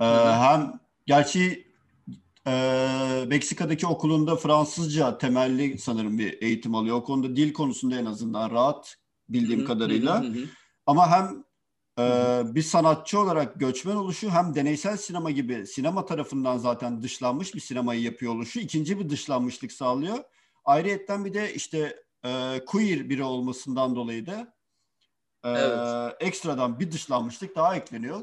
e, 0.00 0.04
hem 0.24 0.80
gerçi 1.06 1.66
e, 2.46 3.24
Meksika'daki 3.28 3.86
okulunda 3.86 4.36
Fransızca 4.36 5.18
temelli 5.18 5.78
sanırım 5.78 6.18
bir 6.18 6.42
eğitim 6.42 6.74
alıyor. 6.74 6.96
O 6.96 7.04
konuda 7.04 7.36
dil 7.36 7.52
konusunda 7.52 7.96
en 7.96 8.04
azından 8.04 8.50
rahat 8.50 8.96
bildiğim 9.32 9.64
kadarıyla. 9.64 10.24
Ama 10.86 11.10
hem 11.10 11.44
ee, 12.00 12.42
bir 12.44 12.62
sanatçı 12.62 13.20
olarak 13.20 13.60
göçmen 13.60 13.96
oluşu 13.96 14.30
hem 14.30 14.54
deneysel 14.54 14.96
sinema 14.96 15.30
gibi 15.30 15.66
sinema 15.66 16.06
tarafından 16.06 16.58
zaten 16.58 17.02
dışlanmış 17.02 17.54
bir 17.54 17.60
sinemayı 17.60 18.00
yapıyor 18.02 18.34
oluşu 18.34 18.60
ikinci 18.60 18.98
bir 18.98 19.08
dışlanmışlık 19.08 19.72
sağlıyor. 19.72 20.18
Ayrıyetten 20.64 21.24
bir 21.24 21.34
de 21.34 21.54
işte 21.54 22.02
e, 22.24 22.60
queer 22.66 23.10
biri 23.10 23.22
olmasından 23.22 23.96
dolayı 23.96 24.26
da 24.26 24.54
e, 25.44 25.50
evet. 25.50 26.14
ekstradan 26.20 26.80
bir 26.80 26.92
dışlanmışlık 26.92 27.56
daha 27.56 27.76
ekleniyor. 27.76 28.20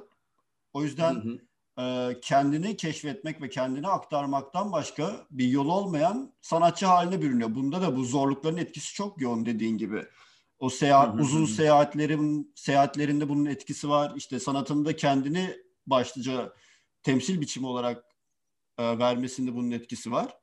O 0.73 0.83
yüzden 0.83 1.15
hı 1.15 1.19
hı. 1.19 1.37
E, 1.83 2.19
kendini 2.21 2.77
keşfetmek 2.77 3.41
ve 3.41 3.49
kendini 3.49 3.87
aktarmaktan 3.87 4.71
başka 4.71 5.25
bir 5.31 5.47
yol 5.47 5.67
olmayan 5.67 6.33
sanatçı 6.41 6.85
haline 6.85 7.21
bürünüyor. 7.21 7.55
Bunda 7.55 7.81
da 7.81 7.95
bu 7.95 8.03
zorlukların 8.03 8.57
etkisi 8.57 8.93
çok 8.93 9.21
yoğun 9.21 9.45
dediğin 9.45 9.77
gibi. 9.77 10.05
O 10.59 10.69
seyahat 10.69 11.13
hı 11.13 11.17
hı. 11.17 11.21
uzun 11.21 11.45
seyahatlerin 11.45 12.53
seyahatlerinde 12.55 13.29
bunun 13.29 13.45
etkisi 13.45 13.89
var. 13.89 14.13
İşte 14.15 14.39
sanatında 14.39 14.95
kendini 14.95 15.57
başlıca 15.87 16.53
temsil 17.03 17.41
biçimi 17.41 17.67
olarak 17.67 18.03
e, 18.77 18.99
vermesinde 18.99 19.55
bunun 19.55 19.71
etkisi 19.71 20.11
var. 20.11 20.37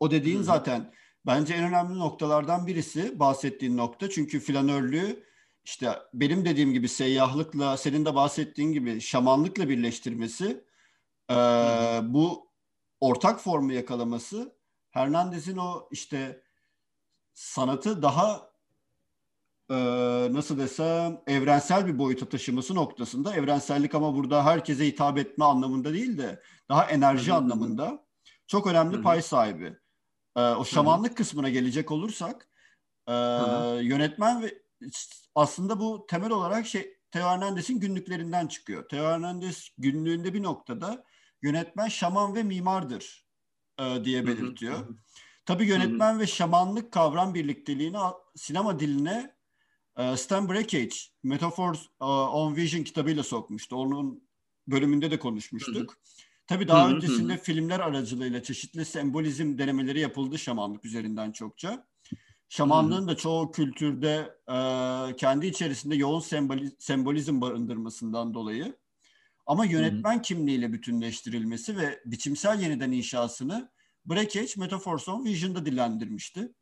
O 0.00 0.10
dediğin 0.10 0.36
hı 0.36 0.40
hı. 0.40 0.44
zaten 0.44 0.92
bence 1.26 1.54
en 1.54 1.64
önemli 1.64 1.98
noktalardan 1.98 2.66
birisi 2.66 3.18
bahsettiğin 3.18 3.76
nokta. 3.76 4.10
Çünkü 4.10 4.40
flanörlüğü 4.40 5.24
işte 5.64 5.98
benim 6.14 6.44
dediğim 6.44 6.72
gibi 6.72 6.88
seyyahlıkla 6.88 7.76
senin 7.76 8.04
de 8.04 8.14
bahsettiğin 8.14 8.72
gibi 8.72 9.00
şamanlıkla 9.00 9.68
birleştirmesi 9.68 10.64
e, 11.30 11.34
bu 12.02 12.50
ortak 13.00 13.40
formu 13.40 13.72
yakalaması 13.72 14.56
Hernandez'in 14.90 15.56
o 15.56 15.88
işte 15.90 16.42
sanatı 17.34 18.02
daha 18.02 18.49
e, 19.70 19.76
nasıl 20.32 20.58
desem 20.58 21.20
evrensel 21.26 21.86
bir 21.86 21.98
boyuta 21.98 22.28
taşıması 22.28 22.74
noktasında 22.74 23.34
evrensellik 23.34 23.94
ama 23.94 24.14
burada 24.14 24.44
herkese 24.44 24.86
hitap 24.86 25.18
etme 25.18 25.44
anlamında 25.44 25.92
değil 25.92 26.18
de 26.18 26.42
daha 26.68 26.84
enerji 26.84 27.26
Hı-hı. 27.30 27.36
anlamında 27.36 28.06
çok 28.46 28.66
önemli 28.66 28.94
Hı-hı. 28.94 29.02
pay 29.02 29.22
sahibi. 29.22 29.76
E, 30.36 30.40
o 30.40 30.64
şamanlık 30.64 31.08
Hı-hı. 31.08 31.16
kısmına 31.16 31.48
gelecek 31.48 31.90
olursak 31.90 32.48
e, 33.08 33.12
yönetmen 33.82 34.42
ve 34.42 34.62
aslında 35.34 35.80
bu 35.80 36.06
temel 36.08 36.30
olarak 36.30 36.66
şey 36.66 36.96
Teo 37.10 37.28
Hernandez'in 37.28 37.80
günlüklerinden 37.80 38.46
çıkıyor. 38.46 38.88
Teo 38.88 39.04
Hernandez 39.04 39.68
günlüğünde 39.78 40.34
bir 40.34 40.42
noktada 40.42 41.04
yönetmen 41.42 41.88
şaman 41.88 42.34
ve 42.34 42.42
mimardır 42.42 43.26
e, 43.80 44.04
diye 44.04 44.26
belirtiyor. 44.26 44.74
Hı 44.74 44.82
hı. 44.82 44.96
Tabii 45.46 45.66
yönetmen 45.66 46.12
hı 46.12 46.16
hı. 46.16 46.20
ve 46.20 46.26
şamanlık 46.26 46.92
kavram 46.92 47.34
birlikteliğini 47.34 47.98
sinema 48.36 48.80
diline 48.80 49.16
ee, 49.20 49.39
Stan 50.16 50.48
Brakhage 50.48 50.96
Metaphors 51.22 51.86
e, 52.00 52.04
on 52.04 52.56
Vision 52.56 52.84
kitabıyla 52.84 53.22
sokmuştu. 53.22 53.76
Onun 53.76 54.22
bölümünde 54.68 55.10
de 55.10 55.18
konuşmuştuk. 55.18 55.96
Tabii 56.46 56.68
daha 56.68 56.86
hı 56.86 56.90
hı. 56.90 56.96
öncesinde 56.96 57.38
filmler 57.38 57.80
aracılığıyla 57.80 58.42
çeşitli 58.42 58.84
sembolizm 58.84 59.58
denemeleri 59.58 60.00
yapıldı 60.00 60.38
şamanlık 60.38 60.84
üzerinden 60.84 61.32
çokça. 61.32 61.86
Şamanlığın 62.48 63.08
da 63.08 63.16
çoğu 63.16 63.50
kültürde 63.50 64.36
e, 64.48 64.56
kendi 65.16 65.46
içerisinde 65.46 65.96
yoğun 65.96 66.20
semboli, 66.20 66.70
sembolizm 66.78 67.40
barındırmasından 67.40 68.34
dolayı 68.34 68.76
ama 69.46 69.64
yönetmen 69.64 70.22
kimliğiyle 70.22 70.72
bütünleştirilmesi 70.72 71.76
ve 71.76 72.00
biçimsel 72.06 72.60
yeniden 72.60 72.92
inşasını 72.92 73.70
Brakhage 74.04 74.52
Metaphors 74.56 75.08
on 75.08 75.24
Vision'da 75.24 75.66
dillendirmişti. 75.66 76.52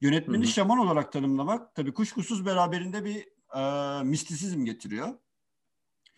Yönetmeni 0.00 0.44
Hı-hı. 0.44 0.52
şaman 0.52 0.78
olarak 0.78 1.12
tanımlamak 1.12 1.74
tabii 1.74 1.94
kuşkusuz 1.94 2.46
beraberinde 2.46 3.04
bir 3.04 3.28
e, 3.58 4.02
mistisizm 4.04 4.64
getiriyor. 4.64 5.14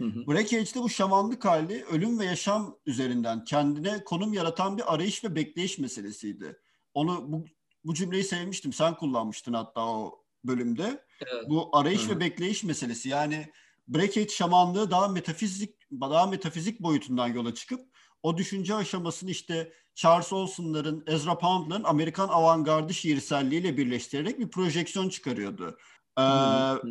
Breakage'de 0.01 0.81
bu 0.81 0.89
şamanlık 0.89 1.45
hali 1.45 1.85
ölüm 1.85 2.19
ve 2.19 2.25
yaşam 2.25 2.79
üzerinden 2.87 3.45
kendine 3.45 4.05
konum 4.05 4.33
yaratan 4.33 4.79
bir 4.79 4.95
arayış 4.95 5.25
ve 5.25 5.35
bekleyiş 5.35 5.79
meselesiydi. 5.79 6.59
Onu 6.95 7.33
bu, 7.33 7.45
bu 7.85 7.95
cümleyi 7.95 8.25
sevmiştim. 8.25 8.73
Sen 8.73 8.95
kullanmıştın 8.95 9.53
hatta 9.53 9.87
o 9.87 10.25
bölümde. 10.45 11.05
Evet. 11.27 11.45
Bu 11.49 11.77
arayış 11.77 12.03
Hı-hı. 12.03 12.17
ve 12.17 12.21
bekleyiş 12.21 12.65
meselesi. 12.65 13.09
Yani 13.09 13.47
Breakage 13.89 14.29
şamanlığı 14.29 14.91
daha 14.91 15.09
metafizik 15.09 15.91
daha 16.01 16.27
metafizik 16.27 16.81
boyutundan 16.81 17.29
yola 17.29 17.55
çıkıp 17.55 17.90
o 18.23 18.37
düşünce 18.37 18.75
aşamasını 18.75 19.31
işte 19.31 19.73
Charles 19.95 20.33
Olson'ların, 20.33 21.05
Ezra 21.07 21.39
Pound'ların 21.39 21.85
Amerikan 21.85 22.29
avantgardı 22.29 22.95
şiirselliğiyle 22.95 23.77
birleştirerek 23.77 24.39
bir 24.39 24.49
projeksiyon 24.49 25.09
çıkarıyordu. 25.09 25.79
Ee, 26.19 26.23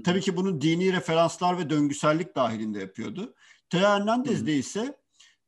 tabii 0.05 0.21
ki 0.21 0.37
bunu 0.37 0.61
dini 0.61 0.93
referanslar 0.93 1.57
ve 1.57 1.69
döngüsellik 1.69 2.35
dahilinde 2.35 2.79
yapıyordu. 2.79 3.35
Teo 3.69 3.81
Hernandez'de 3.81 4.55
ise 4.55 4.99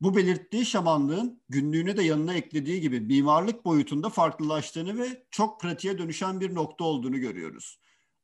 bu 0.01 0.15
belirttiği 0.15 0.65
şamanlığın 0.65 1.41
günlüğüne 1.49 1.97
de 1.97 2.03
yanına 2.03 2.33
eklediği 2.33 2.81
gibi 2.81 2.99
mimarlık 2.99 3.65
boyutunda 3.65 4.09
farklılaştığını 4.09 4.97
ve 4.97 5.23
çok 5.31 5.61
pratiğe 5.61 5.97
dönüşen 5.97 6.39
bir 6.41 6.55
nokta 6.55 6.83
olduğunu 6.83 7.19
görüyoruz. 7.19 7.79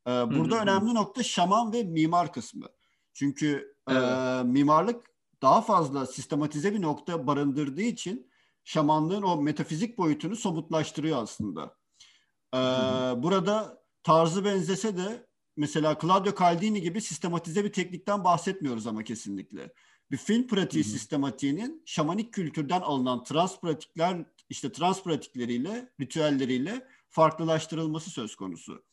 Ee, 0.07 0.11
burada 0.11 0.61
önemli 0.61 0.93
nokta 0.93 1.23
şaman 1.23 1.73
ve 1.73 1.83
mimar 1.83 2.33
kısmı. 2.33 2.65
Çünkü 3.13 3.75
evet. 3.89 4.03
e, 4.03 4.43
mimarlık 4.43 5.16
daha 5.41 5.61
fazla 5.61 6.05
sistematize 6.05 6.73
bir 6.73 6.81
nokta 6.81 7.27
barındırdığı 7.27 7.81
için 7.81 8.31
şamanlığın 8.63 9.21
o 9.21 9.41
metafizik 9.41 9.97
boyutunu 9.97 10.35
somutlaştırıyor 10.35 11.23
aslında. 11.23 11.75
Ee, 12.53 12.57
burada 13.23 13.83
tarzı 14.03 14.45
benzese 14.45 14.97
de 14.97 15.27
mesela 15.57 15.97
Claudio 16.01 16.35
Caldini 16.39 16.81
gibi 16.81 17.01
sistematize 17.01 17.63
bir 17.63 17.73
teknikten 17.73 18.23
bahsetmiyoruz 18.23 18.87
ama 18.87 19.03
kesinlikle. 19.03 19.73
Bir 20.11 20.17
film 20.17 20.47
pratiği 20.47 20.83
Hı-hı. 20.83 20.91
sistematiğinin 20.91 21.83
şamanik 21.85 22.33
kültürden 22.33 22.81
alınan 22.81 23.23
trans 23.23 23.59
pratikler 23.59 24.25
işte 24.49 24.71
trans 24.71 25.03
pratikleriyle, 25.03 25.89
ritüelleriyle 26.01 26.87
farklılaştırılması 27.09 28.09
söz 28.09 28.35
konusu. 28.35 28.83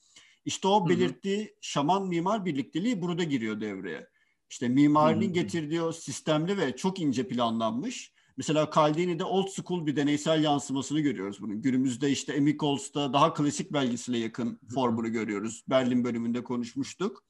İşte 0.44 0.68
o 0.68 0.88
belirttiği 0.88 1.38
Hı-hı. 1.38 1.54
şaman 1.60 2.08
mimar 2.08 2.44
birlikteliği 2.44 3.02
burada 3.02 3.22
giriyor 3.24 3.60
devreye. 3.60 4.08
İşte 4.54 4.68
mimarinin 4.68 5.32
getirdiği 5.32 5.82
o 5.82 5.92
sistemli 5.92 6.58
ve 6.58 6.76
çok 6.76 7.00
ince 7.00 7.28
planlanmış 7.28 8.12
Mesela 8.36 8.70
Caldini'de 8.74 9.24
old 9.24 9.48
school 9.48 9.86
bir 9.86 9.96
deneysel 9.96 10.44
yansımasını 10.44 11.00
görüyoruz 11.00 11.42
bunun. 11.42 11.62
Günümüzde 11.62 12.10
işte 12.10 12.36
Amy 12.36 12.56
Coles'ta 12.56 13.12
daha 13.12 13.34
klasik 13.34 13.72
belgesele 13.72 14.18
yakın 14.18 14.60
formunu 14.74 15.12
görüyoruz. 15.12 15.64
Berlin 15.68 16.04
bölümünde 16.04 16.44
konuşmuştuk. 16.44 17.24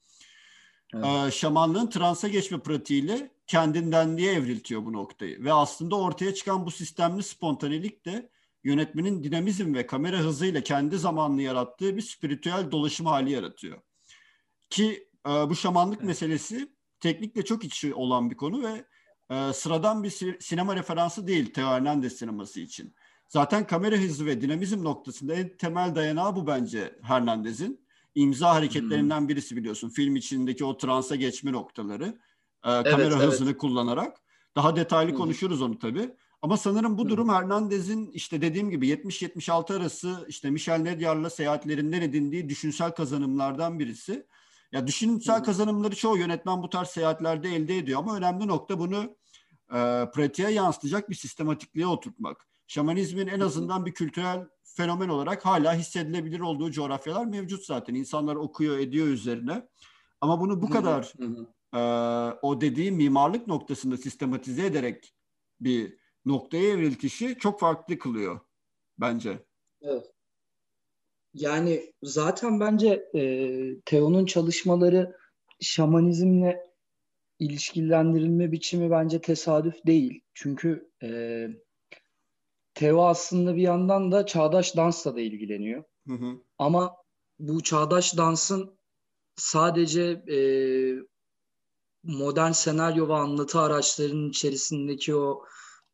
Evet. 0.93 1.05
Ee, 1.05 1.31
şamanlığın 1.31 1.89
transa 1.89 2.27
geçme 2.27 2.59
pratiğiyle 2.59 3.31
kendindenliğe 3.47 4.33
evriltiyor 4.33 4.85
bu 4.85 4.93
noktayı. 4.93 5.43
Ve 5.43 5.53
aslında 5.53 5.95
ortaya 5.95 6.33
çıkan 6.33 6.65
bu 6.65 6.71
sistemli 6.71 7.23
spontanelik 7.23 8.05
de 8.05 8.29
yönetmenin 8.63 9.23
dinamizm 9.23 9.73
ve 9.73 9.87
kamera 9.87 10.17
hızıyla 10.17 10.61
kendi 10.61 10.97
zamanını 10.97 11.41
yarattığı 11.41 11.97
bir 11.97 12.01
spiritüel 12.01 12.71
dolaşım 12.71 13.05
hali 13.05 13.31
yaratıyor. 13.31 13.77
Ki 14.69 15.09
e, 15.27 15.29
bu 15.29 15.55
şamanlık 15.55 15.97
evet. 15.97 16.07
meselesi 16.07 16.74
teknikle 16.99 17.45
çok 17.45 17.63
içi 17.63 17.93
olan 17.93 18.29
bir 18.29 18.35
konu 18.35 18.63
ve 18.63 18.85
e, 19.29 19.53
sıradan 19.53 20.03
bir 20.03 20.37
sinema 20.39 20.75
referansı 20.75 21.27
değil 21.27 21.53
Teo 21.53 21.67
Hernandez 21.67 22.13
sineması 22.13 22.59
için. 22.59 22.95
Zaten 23.27 23.67
kamera 23.67 23.95
hızı 23.95 24.25
ve 24.25 24.41
dinamizm 24.41 24.83
noktasında 24.83 25.33
en 25.33 25.57
temel 25.57 25.95
dayanağı 25.95 26.35
bu 26.35 26.47
bence 26.47 26.99
Hernandez'in. 27.01 27.85
imza 28.15 28.55
hareketlerinden 28.55 29.29
birisi 29.29 29.55
biliyorsun. 29.55 29.89
Film 29.89 30.15
içindeki 30.15 30.65
o 30.65 30.77
transa 30.77 31.15
geçme 31.15 31.51
noktaları. 31.51 32.05
E, 32.65 32.71
evet, 32.71 32.91
kamera 32.91 33.15
evet. 33.15 33.27
hızını 33.27 33.57
kullanarak. 33.57 34.17
Daha 34.55 34.75
detaylı 34.75 35.09
Hı-hı. 35.09 35.17
konuşuruz 35.17 35.61
onu 35.61 35.79
tabii. 35.79 36.09
Ama 36.41 36.57
sanırım 36.57 36.97
bu 36.97 37.09
durum 37.09 37.29
Hernandez'in 37.29 38.11
işte 38.11 38.41
dediğim 38.41 38.69
gibi 38.69 38.89
70-76 38.89 39.77
arası 39.77 40.25
işte 40.27 40.49
Michel 40.49 40.77
Nedyar'la 40.77 41.29
seyahatlerinden 41.29 42.01
edindiği 42.01 42.49
düşünsel 42.49 42.91
kazanımlardan 42.91 43.79
birisi. 43.79 44.25
Ya 44.75 44.87
düşünsel 44.87 45.43
kazanımları 45.43 45.95
çoğu 45.95 46.17
yönetmen 46.17 46.63
bu 46.63 46.69
tarz 46.69 46.87
seyahatlerde 46.87 47.55
elde 47.55 47.77
ediyor 47.77 47.99
ama 47.99 48.17
önemli 48.17 48.47
nokta 48.47 48.79
bunu 48.79 49.17
e, 49.69 49.79
pratiğe 50.13 50.49
yansıtacak 50.49 51.09
bir 51.09 51.15
sistematikliğe 51.15 51.87
oturtmak. 51.87 52.47
Şamanizmin 52.67 53.27
en 53.27 53.39
azından 53.39 53.85
bir 53.85 53.93
kültürel 53.93 54.47
fenomen 54.63 55.09
olarak 55.09 55.45
hala 55.45 55.75
hissedilebilir 55.75 56.39
olduğu 56.39 56.71
coğrafyalar 56.71 57.25
mevcut 57.25 57.65
zaten. 57.65 57.95
İnsanlar 57.95 58.35
okuyor, 58.35 58.77
ediyor 58.77 59.07
üzerine. 59.07 59.67
Ama 60.21 60.39
bunu 60.39 60.61
bu 60.61 60.69
kadar 60.69 61.13
e, 61.73 61.79
o 62.41 62.61
dediği 62.61 62.91
mimarlık 62.91 63.47
noktasında 63.47 63.97
sistematize 63.97 64.65
ederek 64.65 65.13
bir 65.59 65.97
noktaya 66.25 66.69
evriltişi 66.69 67.37
çok 67.39 67.59
farklı 67.59 67.97
kılıyor 67.97 68.39
bence. 68.97 69.45
Evet. 69.81 70.14
Yani 71.35 71.93
zaten 72.03 72.59
bence 72.59 73.09
e, 73.15 73.21
Teo'nun 73.85 74.25
çalışmaları 74.25 75.15
şamanizmle 75.61 76.63
ilişkilendirilme 77.39 78.51
biçimi 78.51 78.91
bence 78.91 79.21
tesadüf 79.21 79.85
değil. 79.85 80.21
Çünkü 80.33 80.91
e, 81.03 81.47
Teo 82.73 83.05
aslında 83.05 83.55
bir 83.55 83.61
yandan 83.61 84.11
da 84.11 84.25
çağdaş 84.25 84.75
dansla 84.75 85.15
da 85.15 85.21
ilgileniyor. 85.21 85.83
Hı 86.07 86.13
hı. 86.13 86.41
Ama 86.57 86.95
bu 87.39 87.63
çağdaş 87.63 88.17
dansın 88.17 88.79
sadece 89.35 90.01
e, 90.31 90.39
modern 92.03 92.51
senaryo 92.51 93.09
ve 93.09 93.13
anlatı 93.13 93.59
araçlarının 93.59 94.29
içerisindeki 94.29 95.15
o 95.15 95.45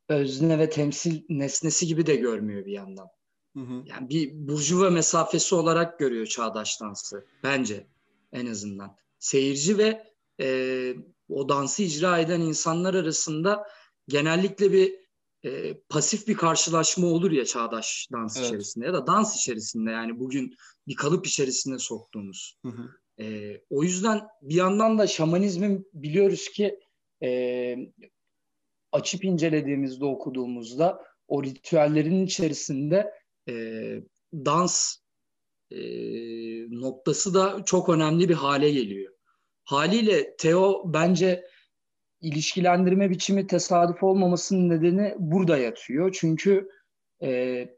özne 0.10 0.60
ve 0.60 0.70
temsil 0.70 1.24
nesnesi 1.30 1.88
gibi 1.88 2.06
de 2.06 2.16
görmüyor 2.16 2.66
bir 2.66 2.72
yandan. 2.72 3.08
Hı 3.56 3.60
hı. 3.60 3.84
Yani 3.86 4.10
bir 4.10 4.32
burjuva 4.34 4.90
mesafesi 4.90 5.56
olarak 5.56 6.00
görüyor 6.00 6.26
çağdaş 6.26 6.82
dansı 6.82 7.26
bence 7.44 7.88
en 8.32 8.46
azından. 8.46 8.98
Seyirci 9.20 9.78
ve 9.78 10.04
e, 10.42 10.96
o 11.30 11.50
dansı 11.50 11.84
icra 11.84 12.20
eden 12.20 12.42
insanlar 12.42 12.94
arasında 12.94 13.68
genellikle 14.08 14.72
bir 14.72 14.96
e, 15.44 15.78
pasif 15.90 16.28
bir 16.28 16.36
karşılaşma 16.36 17.08
olur 17.08 17.32
ya 17.32 17.46
çağdaş 17.46 18.08
dans 18.12 18.38
Evet. 18.38 18.48
içerisinde 18.48 18.86
ya 18.86 18.94
da 18.94 19.08
dans 19.08 19.36
içerisinde 19.36 19.92
yani 19.92 20.20
bugün 20.20 20.56
bir 20.88 20.96
kalıp 20.96 21.28
içerisinde 21.28 21.80
soktuğumuz. 21.80 22.58
Hı 22.66 22.70
hı. 22.70 22.90
E, 23.24 23.58
o 23.70 23.84
yüzden 23.84 24.22
bir 24.42 24.56
yandan 24.56 24.98
da 24.98 25.08
şamanizmin 25.08 25.90
biliyoruz 25.94 26.50
ki 26.50 26.80
e, 27.24 27.76
açıp 28.92 29.26
incelediğimizde 29.26 30.06
okuduğumuzda 30.06 31.04
o 31.28 31.44
ritüellerin 31.44 32.26
içerisinde 32.26 33.21
e, 33.50 33.54
dans 34.34 34.96
e, 35.72 35.80
noktası 36.72 37.34
da 37.34 37.62
çok 37.66 37.90
önemli 37.90 38.30
bir 38.30 38.36
hale 38.36 38.72
geliyor. 38.72 39.14
Haliyle 39.64 40.36
Teo 40.38 40.84
bence 40.94 41.46
ilişkilendirme 42.22 43.10
biçimi 43.10 43.48
tesadüf 43.48 44.04
olmamasının 44.04 44.70
nedeni 44.70 45.16
burada 45.20 45.58
yatıyor. 45.58 46.18
Çünkü 46.20 46.70
e, 47.24 47.70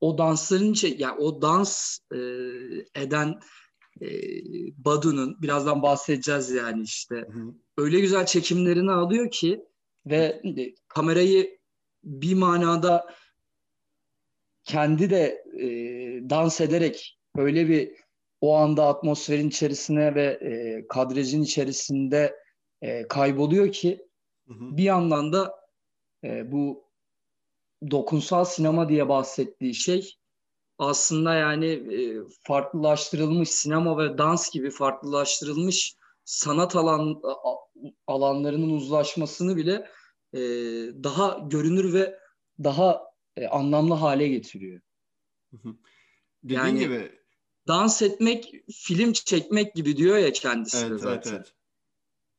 o 0.00 0.18
dansların 0.18 0.72
içe, 0.72 0.88
yani 0.88 1.18
o 1.18 1.42
dans 1.42 1.98
e, 2.12 2.18
eden 2.94 3.40
e, 4.00 4.08
Badu'nun 4.76 5.42
birazdan 5.42 5.82
bahsedeceğiz 5.82 6.50
yani 6.50 6.82
işte 6.82 7.16
Hı 7.16 7.54
öyle 7.78 8.00
güzel 8.00 8.26
çekimlerini 8.26 8.92
alıyor 8.92 9.30
ki 9.30 9.64
ve 10.06 10.42
kamerayı 10.88 11.58
bir 12.04 12.34
manada 12.34 13.14
kendi 14.68 15.10
de 15.10 15.44
e, 15.60 15.66
dans 16.30 16.60
ederek 16.60 17.18
öyle 17.36 17.68
bir 17.68 17.92
o 18.40 18.56
anda 18.56 18.86
atmosferin 18.86 19.48
içerisine 19.48 20.14
ve 20.14 20.24
e, 20.24 20.86
kadrajın 20.88 21.42
içerisinde 21.42 22.36
e, 22.82 23.08
kayboluyor 23.08 23.72
ki 23.72 24.06
Hı 24.48 24.54
hı. 24.54 24.76
bir 24.76 24.82
yandan 24.82 25.32
da 25.32 25.54
e, 26.24 26.52
bu 26.52 26.84
dokunsal 27.90 28.44
sinema 28.44 28.88
diye 28.88 29.08
bahsettiği 29.08 29.74
şey 29.74 30.14
aslında 30.78 31.34
yani 31.34 31.66
e, 31.66 32.16
farklılaştırılmış 32.42 33.48
sinema 33.48 33.98
ve 33.98 34.18
dans 34.18 34.50
gibi 34.50 34.70
farklılaştırılmış 34.70 35.94
sanat 36.24 36.76
alan 36.76 37.22
alanlarının 38.06 38.70
uzlaşmasını 38.70 39.56
bile 39.56 39.88
e, 40.32 40.40
daha 41.04 41.38
görünür 41.50 41.94
ve 41.94 42.18
daha 42.64 43.07
e, 43.38 43.46
anlamlı 43.46 43.94
hale 43.94 44.28
getiriyor. 44.28 44.80
Dediğin 46.42 46.58
Yani- 46.60 46.78
gibi 46.78 47.18
Dans 47.68 48.02
etmek, 48.02 48.54
film 48.72 49.12
çekmek 49.12 49.74
gibi 49.74 49.96
diyor 49.96 50.16
ya 50.16 50.32
kendisi 50.32 50.76
de 50.76 50.80
evet, 50.80 50.90
evet, 50.90 51.00
zaten. 51.00 51.34
evet. 51.34 51.52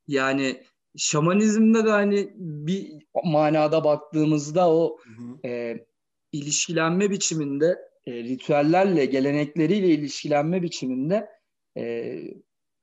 Yani 0.08 0.64
şamanizmde 0.98 1.86
de 1.86 1.90
hani 1.90 2.34
bir 2.36 2.92
manada 3.24 3.84
baktığımızda 3.84 4.70
o 4.74 4.98
Hı 5.04 5.10
hı. 5.10 5.48
e, 5.48 5.86
ilişkilenme 6.32 7.10
biçiminde 7.10 7.78
e, 8.06 8.14
ritüellerle, 8.14 9.06
gelenekleriyle 9.06 9.88
ilişkilenme 9.88 10.62
biçiminde 10.62 11.30
e, 11.78 12.16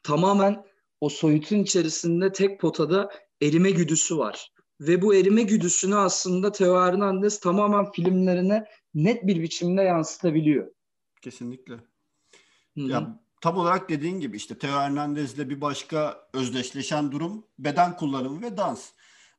tamamen 0.03 0.65
o 1.01 1.09
soyutun 1.09 1.59
içerisinde 1.59 2.33
tek 2.33 2.61
potada 2.61 3.11
erime 3.43 3.71
güdüsü 3.71 4.19
var. 4.19 4.53
Ve 4.81 5.03
bu 5.03 5.15
erime 5.15 5.43
güdüsünü 5.43 5.97
aslında 5.97 6.53
Teo 6.53 6.81
Hernandez 6.81 7.41
tamamen 7.41 7.93
filmlerine 7.93 8.65
net 8.95 9.27
bir 9.27 9.43
biçimde 9.43 9.83
yansıtabiliyor. 9.83 10.71
Kesinlikle. 11.23 11.75
Hı 11.75 12.81
hı. 12.81 12.81
Ya 12.81 13.21
tam 13.41 13.57
olarak 13.57 13.89
dediğin 13.89 14.21
gibi 14.21 14.37
işte 14.37 14.59
Teo 14.59 14.79
Hernandez'le 14.79 15.39
bir 15.39 15.61
başka 15.61 16.29
özdeşleşen 16.33 17.13
durum 17.13 17.47
beden 17.59 17.97
kullanımı 17.97 18.43
ve 18.43 18.57
dans. 18.57 18.91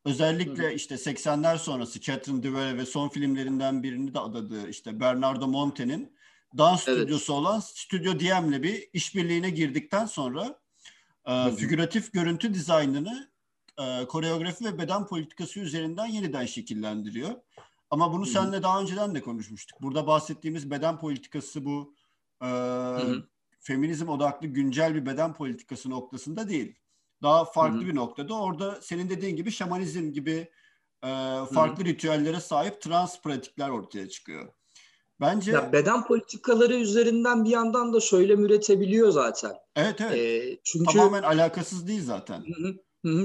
Özellikle 0.06 0.64
Hı 0.64 0.68
hı. 0.68 0.72
işte 0.72 0.96
80'ler 0.96 1.58
sonrası 1.58 2.02
Catherine 2.02 2.44
Deneuve 2.44 2.78
ve 2.78 2.86
son 2.86 3.10
filmlerinden 3.10 3.84
birini 3.84 4.14
de 4.14 4.20
adadığı 4.20 4.70
işte 4.70 5.00
Bernardo 5.00 5.48
Monte'nin 5.48 6.18
dans 6.58 6.88
Evet. 6.88 7.00
stüdyosu 7.00 7.34
olan 7.34 7.60
Stüdyo 7.60 8.20
DM'le 8.20 8.64
bir 8.64 8.90
işbirliğine 8.94 9.50
girdikten 9.50 10.06
sonra 10.06 10.60
e, 11.28 11.52
figüratif 11.52 12.14
görüntü 12.14 12.54
dizaynını 12.54 13.32
e, 13.80 14.06
koreografi 14.06 14.66
ve 14.66 14.78
beden 14.78 15.08
politikası 15.08 15.60
üzerinden 15.60 16.06
yeniden 16.06 16.46
şekillendiriyor. 16.46 17.36
Ama 17.90 18.14
bunu 18.14 18.26
Hı 18.26 18.30
hı. 18.30 18.34
seninle 18.34 18.64
daha 18.64 18.82
önceden 18.82 19.16
de 19.16 19.22
konuşmuştuk. 19.22 19.82
Burada 19.82 20.08
bahsettiğimiz 20.08 20.72
beden 20.72 21.00
politikası 21.00 21.66
bu 21.66 21.96
e, 22.44 22.50
feminizm 23.60 24.10
odaklı 24.10 24.48
güncel 24.48 24.96
bir 24.96 25.06
beden 25.06 25.34
politikası 25.34 25.90
noktasında 25.90 26.50
değil. 26.50 26.76
Daha 27.24 27.46
farklı 27.46 27.78
Hı 27.80 27.84
hı. 27.84 27.88
bir 27.88 27.96
noktada. 27.96 28.34
Orada 28.34 28.82
senin 28.82 29.10
dediğin 29.10 29.36
gibi 29.36 29.52
şamanizm 29.52 30.14
gibi 30.14 30.52
e, 31.04 31.10
farklı 31.54 31.86
ritüellere 31.86 32.40
sahip 32.40 32.82
trans 32.82 33.22
pratikler 33.22 33.70
ortaya 33.70 34.10
çıkıyor. 34.10 34.54
Bence 35.22 35.52
Ya 35.52 35.74
beden 35.74 36.04
politikaları 36.04 36.76
üzerinden 36.76 37.46
bir 37.46 37.50
yandan 37.50 37.94
da 37.94 38.02
söylem 38.02 38.46
üretebiliyor 38.46 39.12
zaten. 39.12 39.54
evet 39.76 40.02
evet 40.02 40.18
E, 40.18 40.58
çünkü 40.64 40.86
tamamen 40.86 41.24
alakasız 41.24 41.88
değil 41.88 42.04
zaten. 42.04 42.40
Hı 42.40 42.68
hı. 42.68 42.76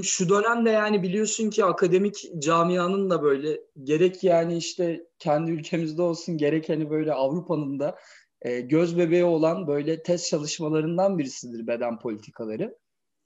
Şu 0.03 0.29
dönemde 0.29 0.69
yani 0.69 1.03
biliyorsun 1.03 1.49
ki 1.49 1.65
akademik 1.65 2.29
camianın 2.39 3.09
da 3.09 3.23
böyle 3.23 3.59
gerek 3.83 4.23
yani 4.23 4.57
işte 4.57 5.07
kendi 5.19 5.51
ülkemizde 5.51 6.01
olsun 6.01 6.37
gerek 6.37 6.69
hani 6.69 6.89
böyle 6.89 7.13
Avrupa'nın 7.13 7.79
da 7.79 7.95
e, 8.41 8.61
göz 8.61 8.97
bebeği 8.97 9.23
olan 9.23 9.67
böyle 9.67 10.03
test 10.03 10.29
çalışmalarından 10.29 11.17
birisidir 11.17 11.67
beden 11.67 11.99
politikaları. 11.99 12.77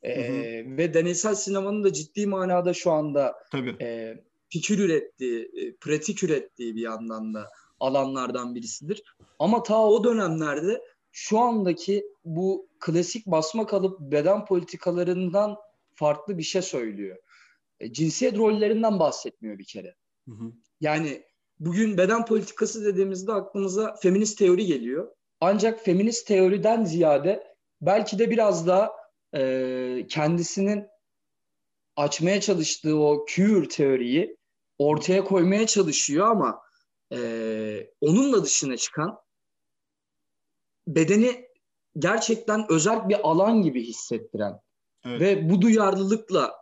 E, 0.01 0.27
Hı 0.27 0.31
hı. 0.31 0.77
ve 0.77 0.93
deneysel 0.93 1.35
sinemanın 1.35 1.83
da 1.83 1.93
ciddi 1.93 2.27
manada 2.27 2.73
şu 2.73 2.91
anda 2.91 3.35
Tabii. 3.51 3.75
e, 3.81 4.17
fikir 4.49 4.79
ürettiği, 4.79 5.51
e, 5.55 5.75
pratik 5.75 6.23
ürettiği 6.23 6.75
bir 6.75 6.81
yandan 6.81 7.33
da 7.33 7.49
alanlardan 7.79 8.55
birisidir. 8.55 9.03
Ama 9.39 9.63
ta 9.63 9.85
o 9.85 10.03
dönemlerde 10.03 10.81
şu 11.11 11.39
andaki 11.39 12.05
bu 12.25 12.67
klasik 12.79 13.25
basma 13.25 13.65
kalıp 13.65 13.99
beden 13.99 14.45
politikalarından 14.45 15.55
farklı 15.97 16.37
bir 16.37 16.43
şey 16.43 16.61
söylüyor. 16.61 17.17
E, 17.79 17.93
cinsiyet 17.93 18.37
rollerinden 18.37 18.99
bahsetmiyor 18.99 19.59
bir 19.59 19.65
kere. 19.65 19.95
Hı 20.27 20.31
hı. 20.31 20.51
Yani 20.81 21.23
bugün 21.59 21.97
beden 21.97 22.25
politikası 22.25 22.85
dediğimizde 22.85 23.33
aklımıza 23.33 23.95
feminist 23.95 24.37
teori 24.37 24.65
geliyor. 24.65 25.11
Ancak 25.41 25.85
feminist 25.85 26.27
teoriden 26.27 26.85
ziyade 26.85 27.55
belki 27.81 28.19
de 28.19 28.29
biraz 28.29 28.67
daha 28.67 28.91
e, 29.35 30.05
kendisinin 30.09 30.87
açmaya 31.95 32.41
çalıştığı 32.41 32.99
o 32.99 33.25
queer 33.35 33.69
teoriyi 33.69 34.37
ortaya 34.77 35.23
koymaya 35.23 35.67
çalışıyor 35.67 36.27
ama 36.27 36.61
e, 37.13 37.89
onunla 38.01 38.43
dışına 38.43 38.77
çıkan 38.77 39.19
bedeni 40.87 41.47
gerçekten 41.99 42.65
özel 42.69 43.09
bir 43.09 43.29
alan 43.29 43.61
gibi 43.61 43.83
hissettiren 43.83 44.59
Evet. 45.07 45.21
ve 45.21 45.49
bu 45.49 45.61
duyarlılıkla 45.61 46.55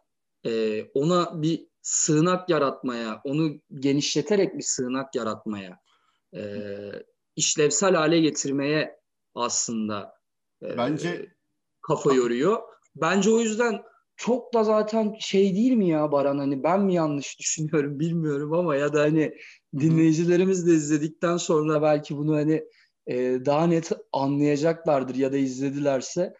e, 0.46 0.84
ona 0.84 1.41
bir 1.41 1.68
sığınak 1.82 2.50
yaratmaya, 2.50 3.22
onu 3.24 3.62
genişleterek 3.74 4.58
bir 4.58 4.64
sığınak 4.64 5.16
yaratmaya, 5.16 5.80
e, 6.36 6.41
işlevsel 7.36 7.96
hale 7.96 8.20
getirmeye 8.20 9.00
aslında 9.36 10.14
e, 10.64 10.78
Bence 10.78 11.36
kafa 11.82 12.14
yoruyor. 12.14 12.58
Bence 12.96 13.30
o 13.30 13.39
yüzden 13.39 13.82
çok 14.16 14.54
da 14.54 14.64
zaten 14.64 15.16
şey 15.20 15.56
değil 15.56 15.72
mi 15.72 15.89
ya 15.89 16.12
Baran 16.12 16.38
hani 16.38 16.64
ben 16.64 16.82
mi 16.82 16.93
yanlış 16.93 17.39
düşünüyorum 17.39 18.00
bilmiyorum 18.00 18.54
ama 18.54 18.76
ya 18.76 18.93
da 18.93 19.02
hani 19.02 19.38
dinleyicilerimiz 19.80 20.68
de 20.68 20.72
izledikten 20.72 21.38
sonra 21.38 21.82
belki 21.82 22.18
bunu 22.18 22.36
hani 22.36 22.64
e, 23.08 23.46
daha 23.46 23.68
net 23.68 23.91
anlayacaklardır 24.12 25.16
ya 25.16 25.34
da 25.34 25.38
izledilerse 25.38 26.34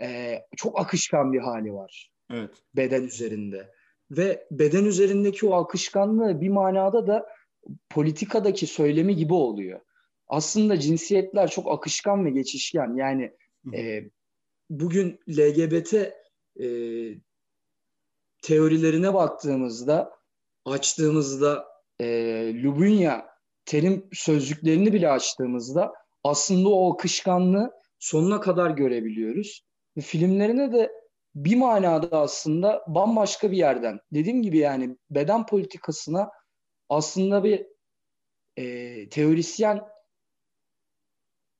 e, 0.00 0.38
çok 0.56 0.80
akışkan 0.80 1.32
bir 1.32 1.40
hali 1.40 1.72
var 1.72 2.12
evet. 2.30 2.50
beden 2.76 3.02
üzerinde. 3.02 3.70
Ve 4.10 4.46
beden 4.50 4.84
üzerindeki 4.84 5.46
o 5.46 5.54
akışkanlığı 5.54 6.40
bir 6.40 6.48
manada 6.48 7.06
da 7.06 7.26
politikadaki 7.90 8.66
söylemi 8.66 9.16
gibi 9.16 9.34
oluyor. 9.34 9.80
aslında 10.28 10.80
cinsiyetler 10.80 11.50
çok 11.50 11.72
akışkan 11.72 12.24
ve 12.24 12.30
geçişken. 12.30 12.96
Yani 12.96 13.32
e, 13.74 14.04
bugün 14.70 15.20
LGBT 15.28 15.94
e, 16.60 16.66
teorilerine 18.42 19.14
baktığımızda, 19.14 20.10
açtığımızda 20.64 21.66
e, 22.00 22.06
Lubunya 22.62 23.26
terim 23.64 24.08
sözcüklerini 24.12 24.92
bile 24.92 25.10
açtığımızda 25.10 25.92
aslında 26.24 26.68
o 26.68 26.94
akışkanlığı 26.94 27.70
sonuna 27.98 28.40
kadar 28.40 28.70
görebiliyoruz. 28.70 29.69
Ve 29.96 30.00
filmlerine 30.00 30.72
de 30.72 30.92
bir 31.34 31.56
manada 31.56 32.20
aslında 32.20 32.84
bambaşka 32.88 33.50
bir 33.50 33.56
yerden. 33.56 34.00
Dediğim 34.12 34.42
gibi 34.42 34.58
yani 34.58 34.96
beden 35.10 35.46
politikasına 35.46 36.30
aslında 36.88 37.44
bir 37.44 37.66
e, 38.56 39.08
teorisyen 39.08 39.80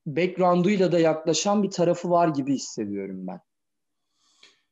background'uyla 0.05 0.91
da 0.91 0.99
yaklaşan 0.99 1.63
bir 1.63 1.71
tarafı 1.71 2.09
var 2.09 2.27
gibi 2.27 2.53
hissediyorum 2.53 3.27
ben. 3.27 3.39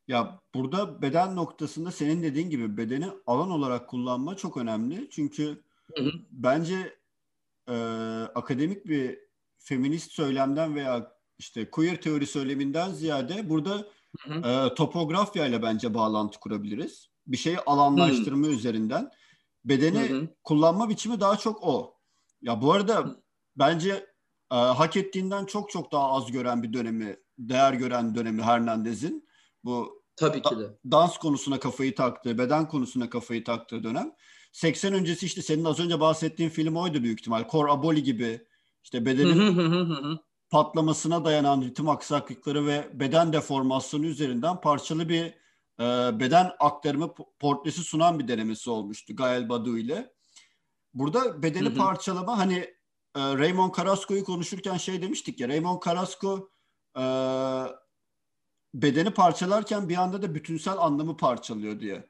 Ya 0.08 0.40
burada 0.54 1.02
beden 1.02 1.36
noktasında 1.36 1.92
senin 1.92 2.24
dediğin 2.24 2.50
gibi 2.50 2.78
bedeni 2.78 3.08
alan 3.28 3.52
olarak 3.52 3.90
kullanma 3.90 4.38
çok 4.38 4.58
önemli. 4.58 5.10
Çünkü 5.10 5.64
hı 5.96 6.04
hı. 6.04 6.12
bence 6.32 6.98
e, 7.68 7.74
akademik 8.36 8.86
bir 8.86 9.20
feminist 9.58 10.12
söylemden 10.12 10.76
veya 10.76 11.19
işte 11.40 11.72
queer 11.72 12.02
teori 12.02 12.28
söyleminden 12.28 12.92
ziyade 12.92 13.50
burada 13.50 13.88
hı 14.20 14.34
hı. 14.34 14.48
E, 14.48 14.74
topografya 14.76 15.48
ile 15.48 15.62
bence 15.62 15.94
bağlantı 15.94 16.40
kurabiliriz. 16.40 17.10
Bir 17.28 17.38
şeyi 17.38 17.60
alanlaştırma 17.60 18.48
hı. 18.48 18.52
üzerinden. 18.52 19.12
Bedeni 19.66 20.10
hı 20.10 20.14
hı. 20.14 20.28
kullanma 20.44 20.90
biçimi 20.90 21.20
daha 21.20 21.38
çok 21.38 21.64
o. 21.64 21.96
Ya 22.42 22.62
bu 22.62 22.74
arada 22.74 22.98
hı. 22.98 23.22
bence 23.56 24.06
e, 24.52 24.56
hak 24.56 24.98
ettiğinden 24.98 25.46
çok 25.46 25.70
çok 25.70 25.92
daha 25.92 26.12
az 26.12 26.32
gören 26.32 26.64
bir 26.64 26.74
dönemi, 26.74 27.18
değer 27.38 27.74
gören 27.74 28.16
dönemi 28.16 28.42
Hernandez'in. 28.42 29.30
Bu 29.64 30.04
Tabii 30.16 30.42
ki 30.42 30.60
de. 30.60 30.78
Dans 30.92 31.18
konusuna 31.18 31.60
kafayı 31.60 31.96
taktığı, 31.96 32.38
beden 32.38 32.68
konusuna 32.68 33.10
kafayı 33.10 33.44
taktığı 33.44 33.84
dönem. 33.84 34.12
80 34.52 34.94
öncesi 34.94 35.26
işte 35.26 35.42
senin 35.42 35.66
az 35.66 35.80
önce 35.80 36.00
bahsettiğin 36.00 36.50
film 36.50 36.76
oydu 36.76 37.04
büyük 37.04 37.20
ihtimal. 37.20 37.44
Kor 37.44 37.70
Aboli 37.70 38.04
gibi 38.04 38.42
işte 38.84 39.06
bedenin 39.06 40.20
patlamasına 40.50 41.26
dayanan 41.26 41.62
ritim 41.62 41.90
aksaklıkları 41.90 42.66
ve 42.66 42.90
beden 42.94 43.34
deformasyonu 43.34 44.06
üzerinden 44.06 44.62
parçalı 44.62 45.10
bir 45.10 45.26
e, 45.80 46.20
beden 46.20 46.52
aktarımı 46.60 47.14
portresi 47.40 47.82
sunan 47.82 48.20
bir 48.20 48.28
denemesi 48.28 48.70
olmuştu 48.70 49.16
Gael 49.16 49.50
Badu 49.50 49.78
ile. 49.78 50.14
Burada 50.94 51.44
bedeni 51.44 51.76
parçalama 51.76 52.38
hani 52.38 52.58
e, 53.16 53.20
Raymond 53.20 53.76
Carrasco'yu 53.76 54.24
konuşurken 54.24 54.78
şey 54.78 55.02
demiştik 55.02 55.40
ya 55.40 55.48
Raymond 55.48 55.82
Carrasco 55.86 56.50
e, 56.98 57.04
bedeni 58.74 59.12
parçalarken 59.12 59.90
bir 59.90 59.98
anda 59.98 60.22
da 60.22 60.36
bütünsel 60.36 60.78
anlamı 60.78 61.18
parçalıyor 61.18 61.80
diye. 61.80 62.08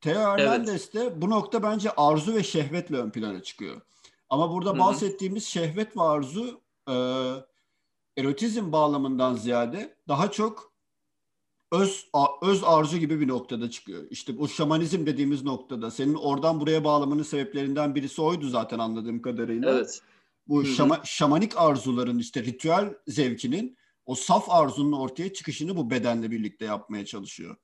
Theo 0.00 0.20
Hernandez 0.20 0.90
evet. 0.94 0.94
de 0.94 1.22
bu 1.22 1.30
nokta 1.30 1.62
bence 1.62 1.90
arzu 1.90 2.34
ve 2.34 2.42
şehvetle 2.42 2.96
ön 2.96 3.10
plana 3.10 3.42
çıkıyor. 3.42 3.80
Ama 4.30 4.52
burada 4.52 4.70
Hı-hı. 4.70 4.78
bahsettiğimiz 4.78 5.44
şehvet 5.44 5.96
ve 5.96 6.02
arzu 6.02 6.60
e, 6.88 6.94
erotizm 8.16 8.72
bağlamından 8.72 9.34
ziyade 9.34 9.96
daha 10.08 10.30
çok 10.30 10.72
öz 11.72 12.06
öz 12.42 12.64
arzu 12.64 12.98
gibi 12.98 13.20
bir 13.20 13.28
noktada 13.28 13.70
çıkıyor. 13.70 14.06
İşte 14.10 14.38
bu 14.38 14.48
şamanizm 14.48 15.06
dediğimiz 15.06 15.44
noktada 15.44 15.90
senin 15.90 16.14
oradan 16.14 16.60
buraya 16.60 16.84
bağlamanın 16.84 17.22
sebeplerinden 17.22 17.94
birisi 17.94 18.22
oydu 18.22 18.48
zaten 18.48 18.78
anladığım 18.78 19.22
kadarıyla. 19.22 19.70
Evet. 19.70 20.02
Bu 20.48 20.64
şama, 20.64 21.00
şamanik 21.04 21.56
arzuların 21.56 22.18
işte 22.18 22.44
ritüel 22.44 22.94
zevkinin 23.06 23.76
o 24.06 24.14
saf 24.14 24.50
arzunun 24.50 24.92
ortaya 24.92 25.32
çıkışını 25.32 25.76
bu 25.76 25.90
bedenle 25.90 26.30
birlikte 26.30 26.64
yapmaya 26.64 27.06
çalışıyor. 27.06 27.56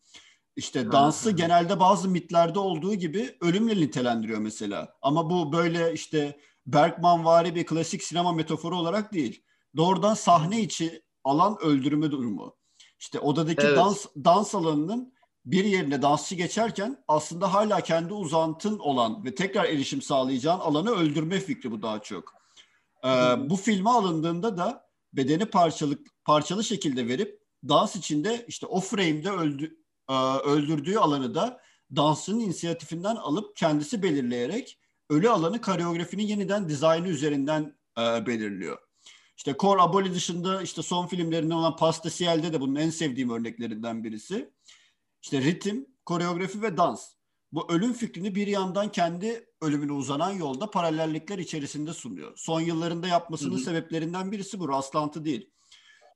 İşte 0.56 0.92
dansı 0.92 1.30
genelde 1.30 1.80
bazı 1.80 2.08
mitlerde 2.08 2.58
olduğu 2.58 2.94
gibi 2.94 3.36
ölümle 3.40 3.76
nitelendiriyor 3.76 4.38
mesela. 4.38 4.96
Ama 5.02 5.30
bu 5.30 5.52
böyle 5.52 5.92
işte 5.92 6.40
Bergman 6.66 7.24
vari 7.24 7.54
bir 7.54 7.66
klasik 7.66 8.02
sinema 8.02 8.32
metaforu 8.32 8.76
olarak 8.76 9.12
değil. 9.12 9.42
Doğrudan 9.76 10.14
sahne 10.14 10.60
içi 10.60 11.02
alan 11.24 11.56
öldürme 11.62 12.10
durumu. 12.10 12.56
İşte 12.98 13.20
odadaki 13.20 13.66
evet. 13.66 13.76
dans 13.76 14.06
dans 14.24 14.54
alanının 14.54 15.12
bir 15.44 15.64
yerine 15.64 16.02
dansçı 16.02 16.34
geçerken 16.34 17.04
aslında 17.08 17.54
hala 17.54 17.80
kendi 17.80 18.12
uzantın 18.12 18.78
olan 18.78 19.24
ve 19.24 19.34
tekrar 19.34 19.64
erişim 19.64 20.02
sağlayacağın 20.02 20.60
alanı 20.60 20.90
öldürme 20.90 21.40
fikri 21.40 21.70
bu 21.70 21.82
daha 21.82 22.02
çok. 22.02 22.34
Ee, 23.04 23.08
bu 23.50 23.56
filme 23.56 23.90
alındığında 23.90 24.56
da 24.56 24.88
bedeni 25.12 25.46
parçalık 25.46 26.06
parçalı 26.24 26.64
şekilde 26.64 27.08
verip 27.08 27.40
dans 27.68 27.96
içinde 27.96 28.44
işte 28.48 28.66
o 28.66 28.80
frame'de 28.80 29.30
öldü, 29.30 29.76
e, 30.08 30.14
öldürdüğü 30.44 30.96
alanı 30.96 31.34
da 31.34 31.60
dansın 31.96 32.40
inisiyatifinden 32.40 33.16
alıp 33.16 33.56
kendisi 33.56 34.02
belirleyerek 34.02 34.78
ölü 35.10 35.30
alanı 35.30 35.60
koreografinin 35.60 36.22
yeniden 36.22 36.68
dizaynı 36.68 37.08
üzerinden 37.08 37.78
e, 37.98 38.26
belirliyor. 38.26 38.87
İşte 39.38 39.54
Cor 39.58 39.78
Aboli 39.78 40.14
dışında 40.14 40.62
işte 40.62 40.82
son 40.82 41.06
filmlerinden 41.06 41.54
olan 41.54 41.76
Pasta 41.76 42.10
Ciel'de 42.10 42.52
de 42.52 42.60
bunun 42.60 42.74
en 42.74 42.90
sevdiğim 42.90 43.30
örneklerinden 43.30 44.04
birisi. 44.04 44.50
İşte 45.22 45.42
ritim, 45.42 45.86
koreografi 46.06 46.62
ve 46.62 46.76
dans. 46.76 47.12
Bu 47.52 47.72
ölüm 47.72 47.92
fikrini 47.92 48.34
bir 48.34 48.46
yandan 48.46 48.92
kendi 48.92 49.46
ölümüne 49.60 49.92
uzanan 49.92 50.32
yolda 50.32 50.70
paralellikler 50.70 51.38
içerisinde 51.38 51.92
sunuyor. 51.92 52.32
Son 52.36 52.60
yıllarında 52.60 53.06
yapmasının 53.06 53.54
Hı-hı. 53.54 53.64
sebeplerinden 53.64 54.32
birisi 54.32 54.60
bu 54.60 54.68
rastlantı 54.68 55.24
değil. 55.24 55.50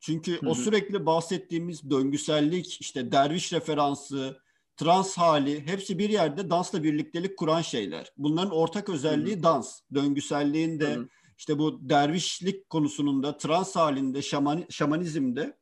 Çünkü 0.00 0.40
Hı-hı. 0.40 0.50
o 0.50 0.54
sürekli 0.54 1.06
bahsettiğimiz 1.06 1.90
döngüsellik, 1.90 2.80
işte 2.80 3.12
derviş 3.12 3.52
referansı, 3.52 4.40
trans 4.76 5.18
hali 5.18 5.66
hepsi 5.66 5.98
bir 5.98 6.10
yerde 6.10 6.50
dansla 6.50 6.82
birliktelik 6.82 7.38
kuran 7.38 7.62
şeyler. 7.62 8.12
Bunların 8.16 8.50
ortak 8.50 8.88
özelliği 8.88 9.34
Hı-hı. 9.34 9.42
dans. 9.42 9.80
Döngüselliğin 9.94 10.80
de 10.80 10.94
Hı-hı. 10.94 11.08
İşte 11.42 11.58
bu 11.58 11.88
dervişlik 11.88 12.70
konusunun 12.70 13.22
da 13.22 13.36
trans 13.36 13.76
halinde, 13.76 14.22
şaman, 14.22 14.64
şamanizmde 14.70 15.56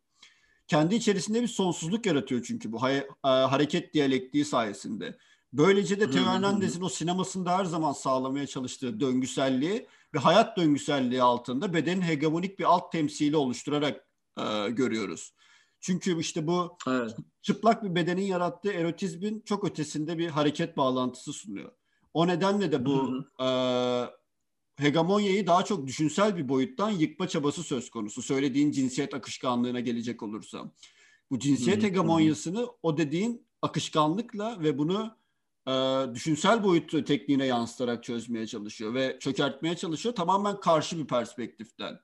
kendi 0.67 0.95
içerisinde 0.95 1.43
bir 1.43 1.49
sonsuzluk 1.49 2.07
yaratıyor 2.07 2.43
çünkü 2.43 2.73
bu 2.73 2.83
hay- 2.83 3.07
e, 3.25 3.29
hareket 3.29 3.95
diyalektiği 3.95 4.45
sayesinde. 4.45 5.19
Böylece 5.53 6.01
de 6.01 6.11
Teo 6.11 6.25
Hernandez'in 6.25 6.83
o 6.83 6.89
sinemasında 6.89 7.59
her 7.59 7.65
zaman 7.65 7.93
sağlamaya 7.93 8.47
çalıştığı 8.47 9.01
döngüselliği 9.01 9.87
ve 10.15 10.19
hayat 10.19 10.57
döngüselliği 10.57 11.23
altında 11.23 11.75
bedenin 11.75 12.03
hegemonik 12.03 12.59
bir 12.59 12.65
alt 12.65 12.93
temsili 12.93 13.37
oluşturarak 13.37 14.07
e, 14.39 14.71
görüyoruz. 14.71 15.35
Çünkü 15.81 16.21
işte 16.21 16.47
bu 16.47 16.79
evet. 16.89 17.17
çıplak 17.43 17.85
bir 17.85 17.95
bedenin 17.95 18.23
yarattığı 18.23 18.73
erotizmin 18.73 19.41
çok 19.41 19.65
ötesinde 19.65 20.19
bir 20.19 20.29
hareket 20.29 20.77
bağlantısı 20.77 21.33
sunuyor. 21.33 21.73
O 22.15 22.27
nedenle 22.27 22.73
de 22.73 22.87
bu 22.87 23.25
e, 23.43 23.47
hegemonyayı 24.81 25.47
daha 25.47 25.65
çok 25.65 25.87
düşünsel 25.87 26.37
bir 26.37 26.49
boyuttan 26.49 26.91
yıkma 26.91 27.29
çabası 27.29 27.63
söz 27.63 27.91
konusu. 27.91 28.23
Söylediğin 28.23 28.71
cinsiyet 28.71 29.15
akışkanlığına 29.15 29.81
gelecek 29.81 30.23
olursam. 30.23 30.73
Bu 31.31 31.39
cinsiyet 31.39 31.83
hegemonyasını 31.83 32.67
o 32.83 32.97
dediğin 32.97 33.47
akışkanlıkla 33.63 34.63
ve 34.63 34.79
bunu 34.79 35.17
e, 35.69 35.73
düşünsel 36.15 36.65
boyutu 36.65 37.05
tekniğine 37.05 37.47
yansıtarak 37.47 38.05
çözmeye 38.05 38.47
çalışıyor 38.47 38.95
ve 38.95 39.17
çökertmeye 39.21 39.77
çalışıyor 39.77 40.15
tamamen 40.15 40.61
karşı 40.61 40.99
bir 40.99 41.07
perspektiften. 41.07 42.01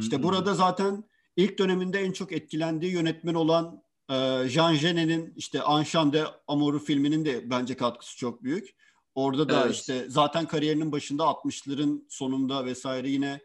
İşte 0.00 0.22
burada 0.22 0.54
zaten 0.54 1.04
ilk 1.36 1.58
döneminde 1.58 2.00
en 2.00 2.12
çok 2.12 2.32
etkilendiği 2.32 2.92
yönetmen 2.92 3.34
olan 3.34 3.82
e, 4.10 4.48
Jean 4.48 4.78
Genet'in 4.78 5.32
işte 5.36 5.62
Anşan 5.62 6.12
de 6.12 6.24
Amour'u 6.48 6.78
filminin 6.78 7.24
de 7.24 7.50
bence 7.50 7.76
katkısı 7.76 8.16
çok 8.16 8.42
büyük. 8.42 8.74
Orada 9.14 9.48
da 9.48 9.62
evet. 9.64 9.74
işte 9.74 10.04
zaten 10.08 10.46
kariyerinin 10.46 10.92
başında 10.92 11.22
60'ların 11.22 12.04
sonunda 12.08 12.64
vesaire 12.64 13.08
yine 13.08 13.40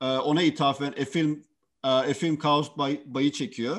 e, 0.00 0.06
ona 0.06 0.42
ithafen 0.42 0.94
A 1.02 1.04
Film 1.04 1.44
e, 1.84 1.88
A 1.88 2.14
Film 2.14 2.38
Caused 2.38 2.72
by, 2.76 3.18
by'ı 3.18 3.32
çekiyor. 3.32 3.76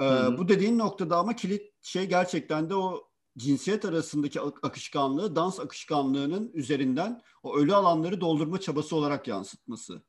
E, 0.00 0.04
bu 0.38 0.48
dediğin 0.48 0.78
noktada 0.78 1.16
ama 1.16 1.36
kilit 1.36 1.62
şey 1.82 2.06
gerçekten 2.06 2.70
de 2.70 2.74
o 2.74 3.08
cinsiyet 3.38 3.84
arasındaki 3.84 4.40
akışkanlığı 4.40 5.36
dans 5.36 5.60
akışkanlığının 5.60 6.50
üzerinden 6.54 7.22
o 7.42 7.56
ölü 7.56 7.74
alanları 7.74 8.20
doldurma 8.20 8.60
çabası 8.60 8.96
olarak 8.96 9.28
yansıtması. 9.28 10.02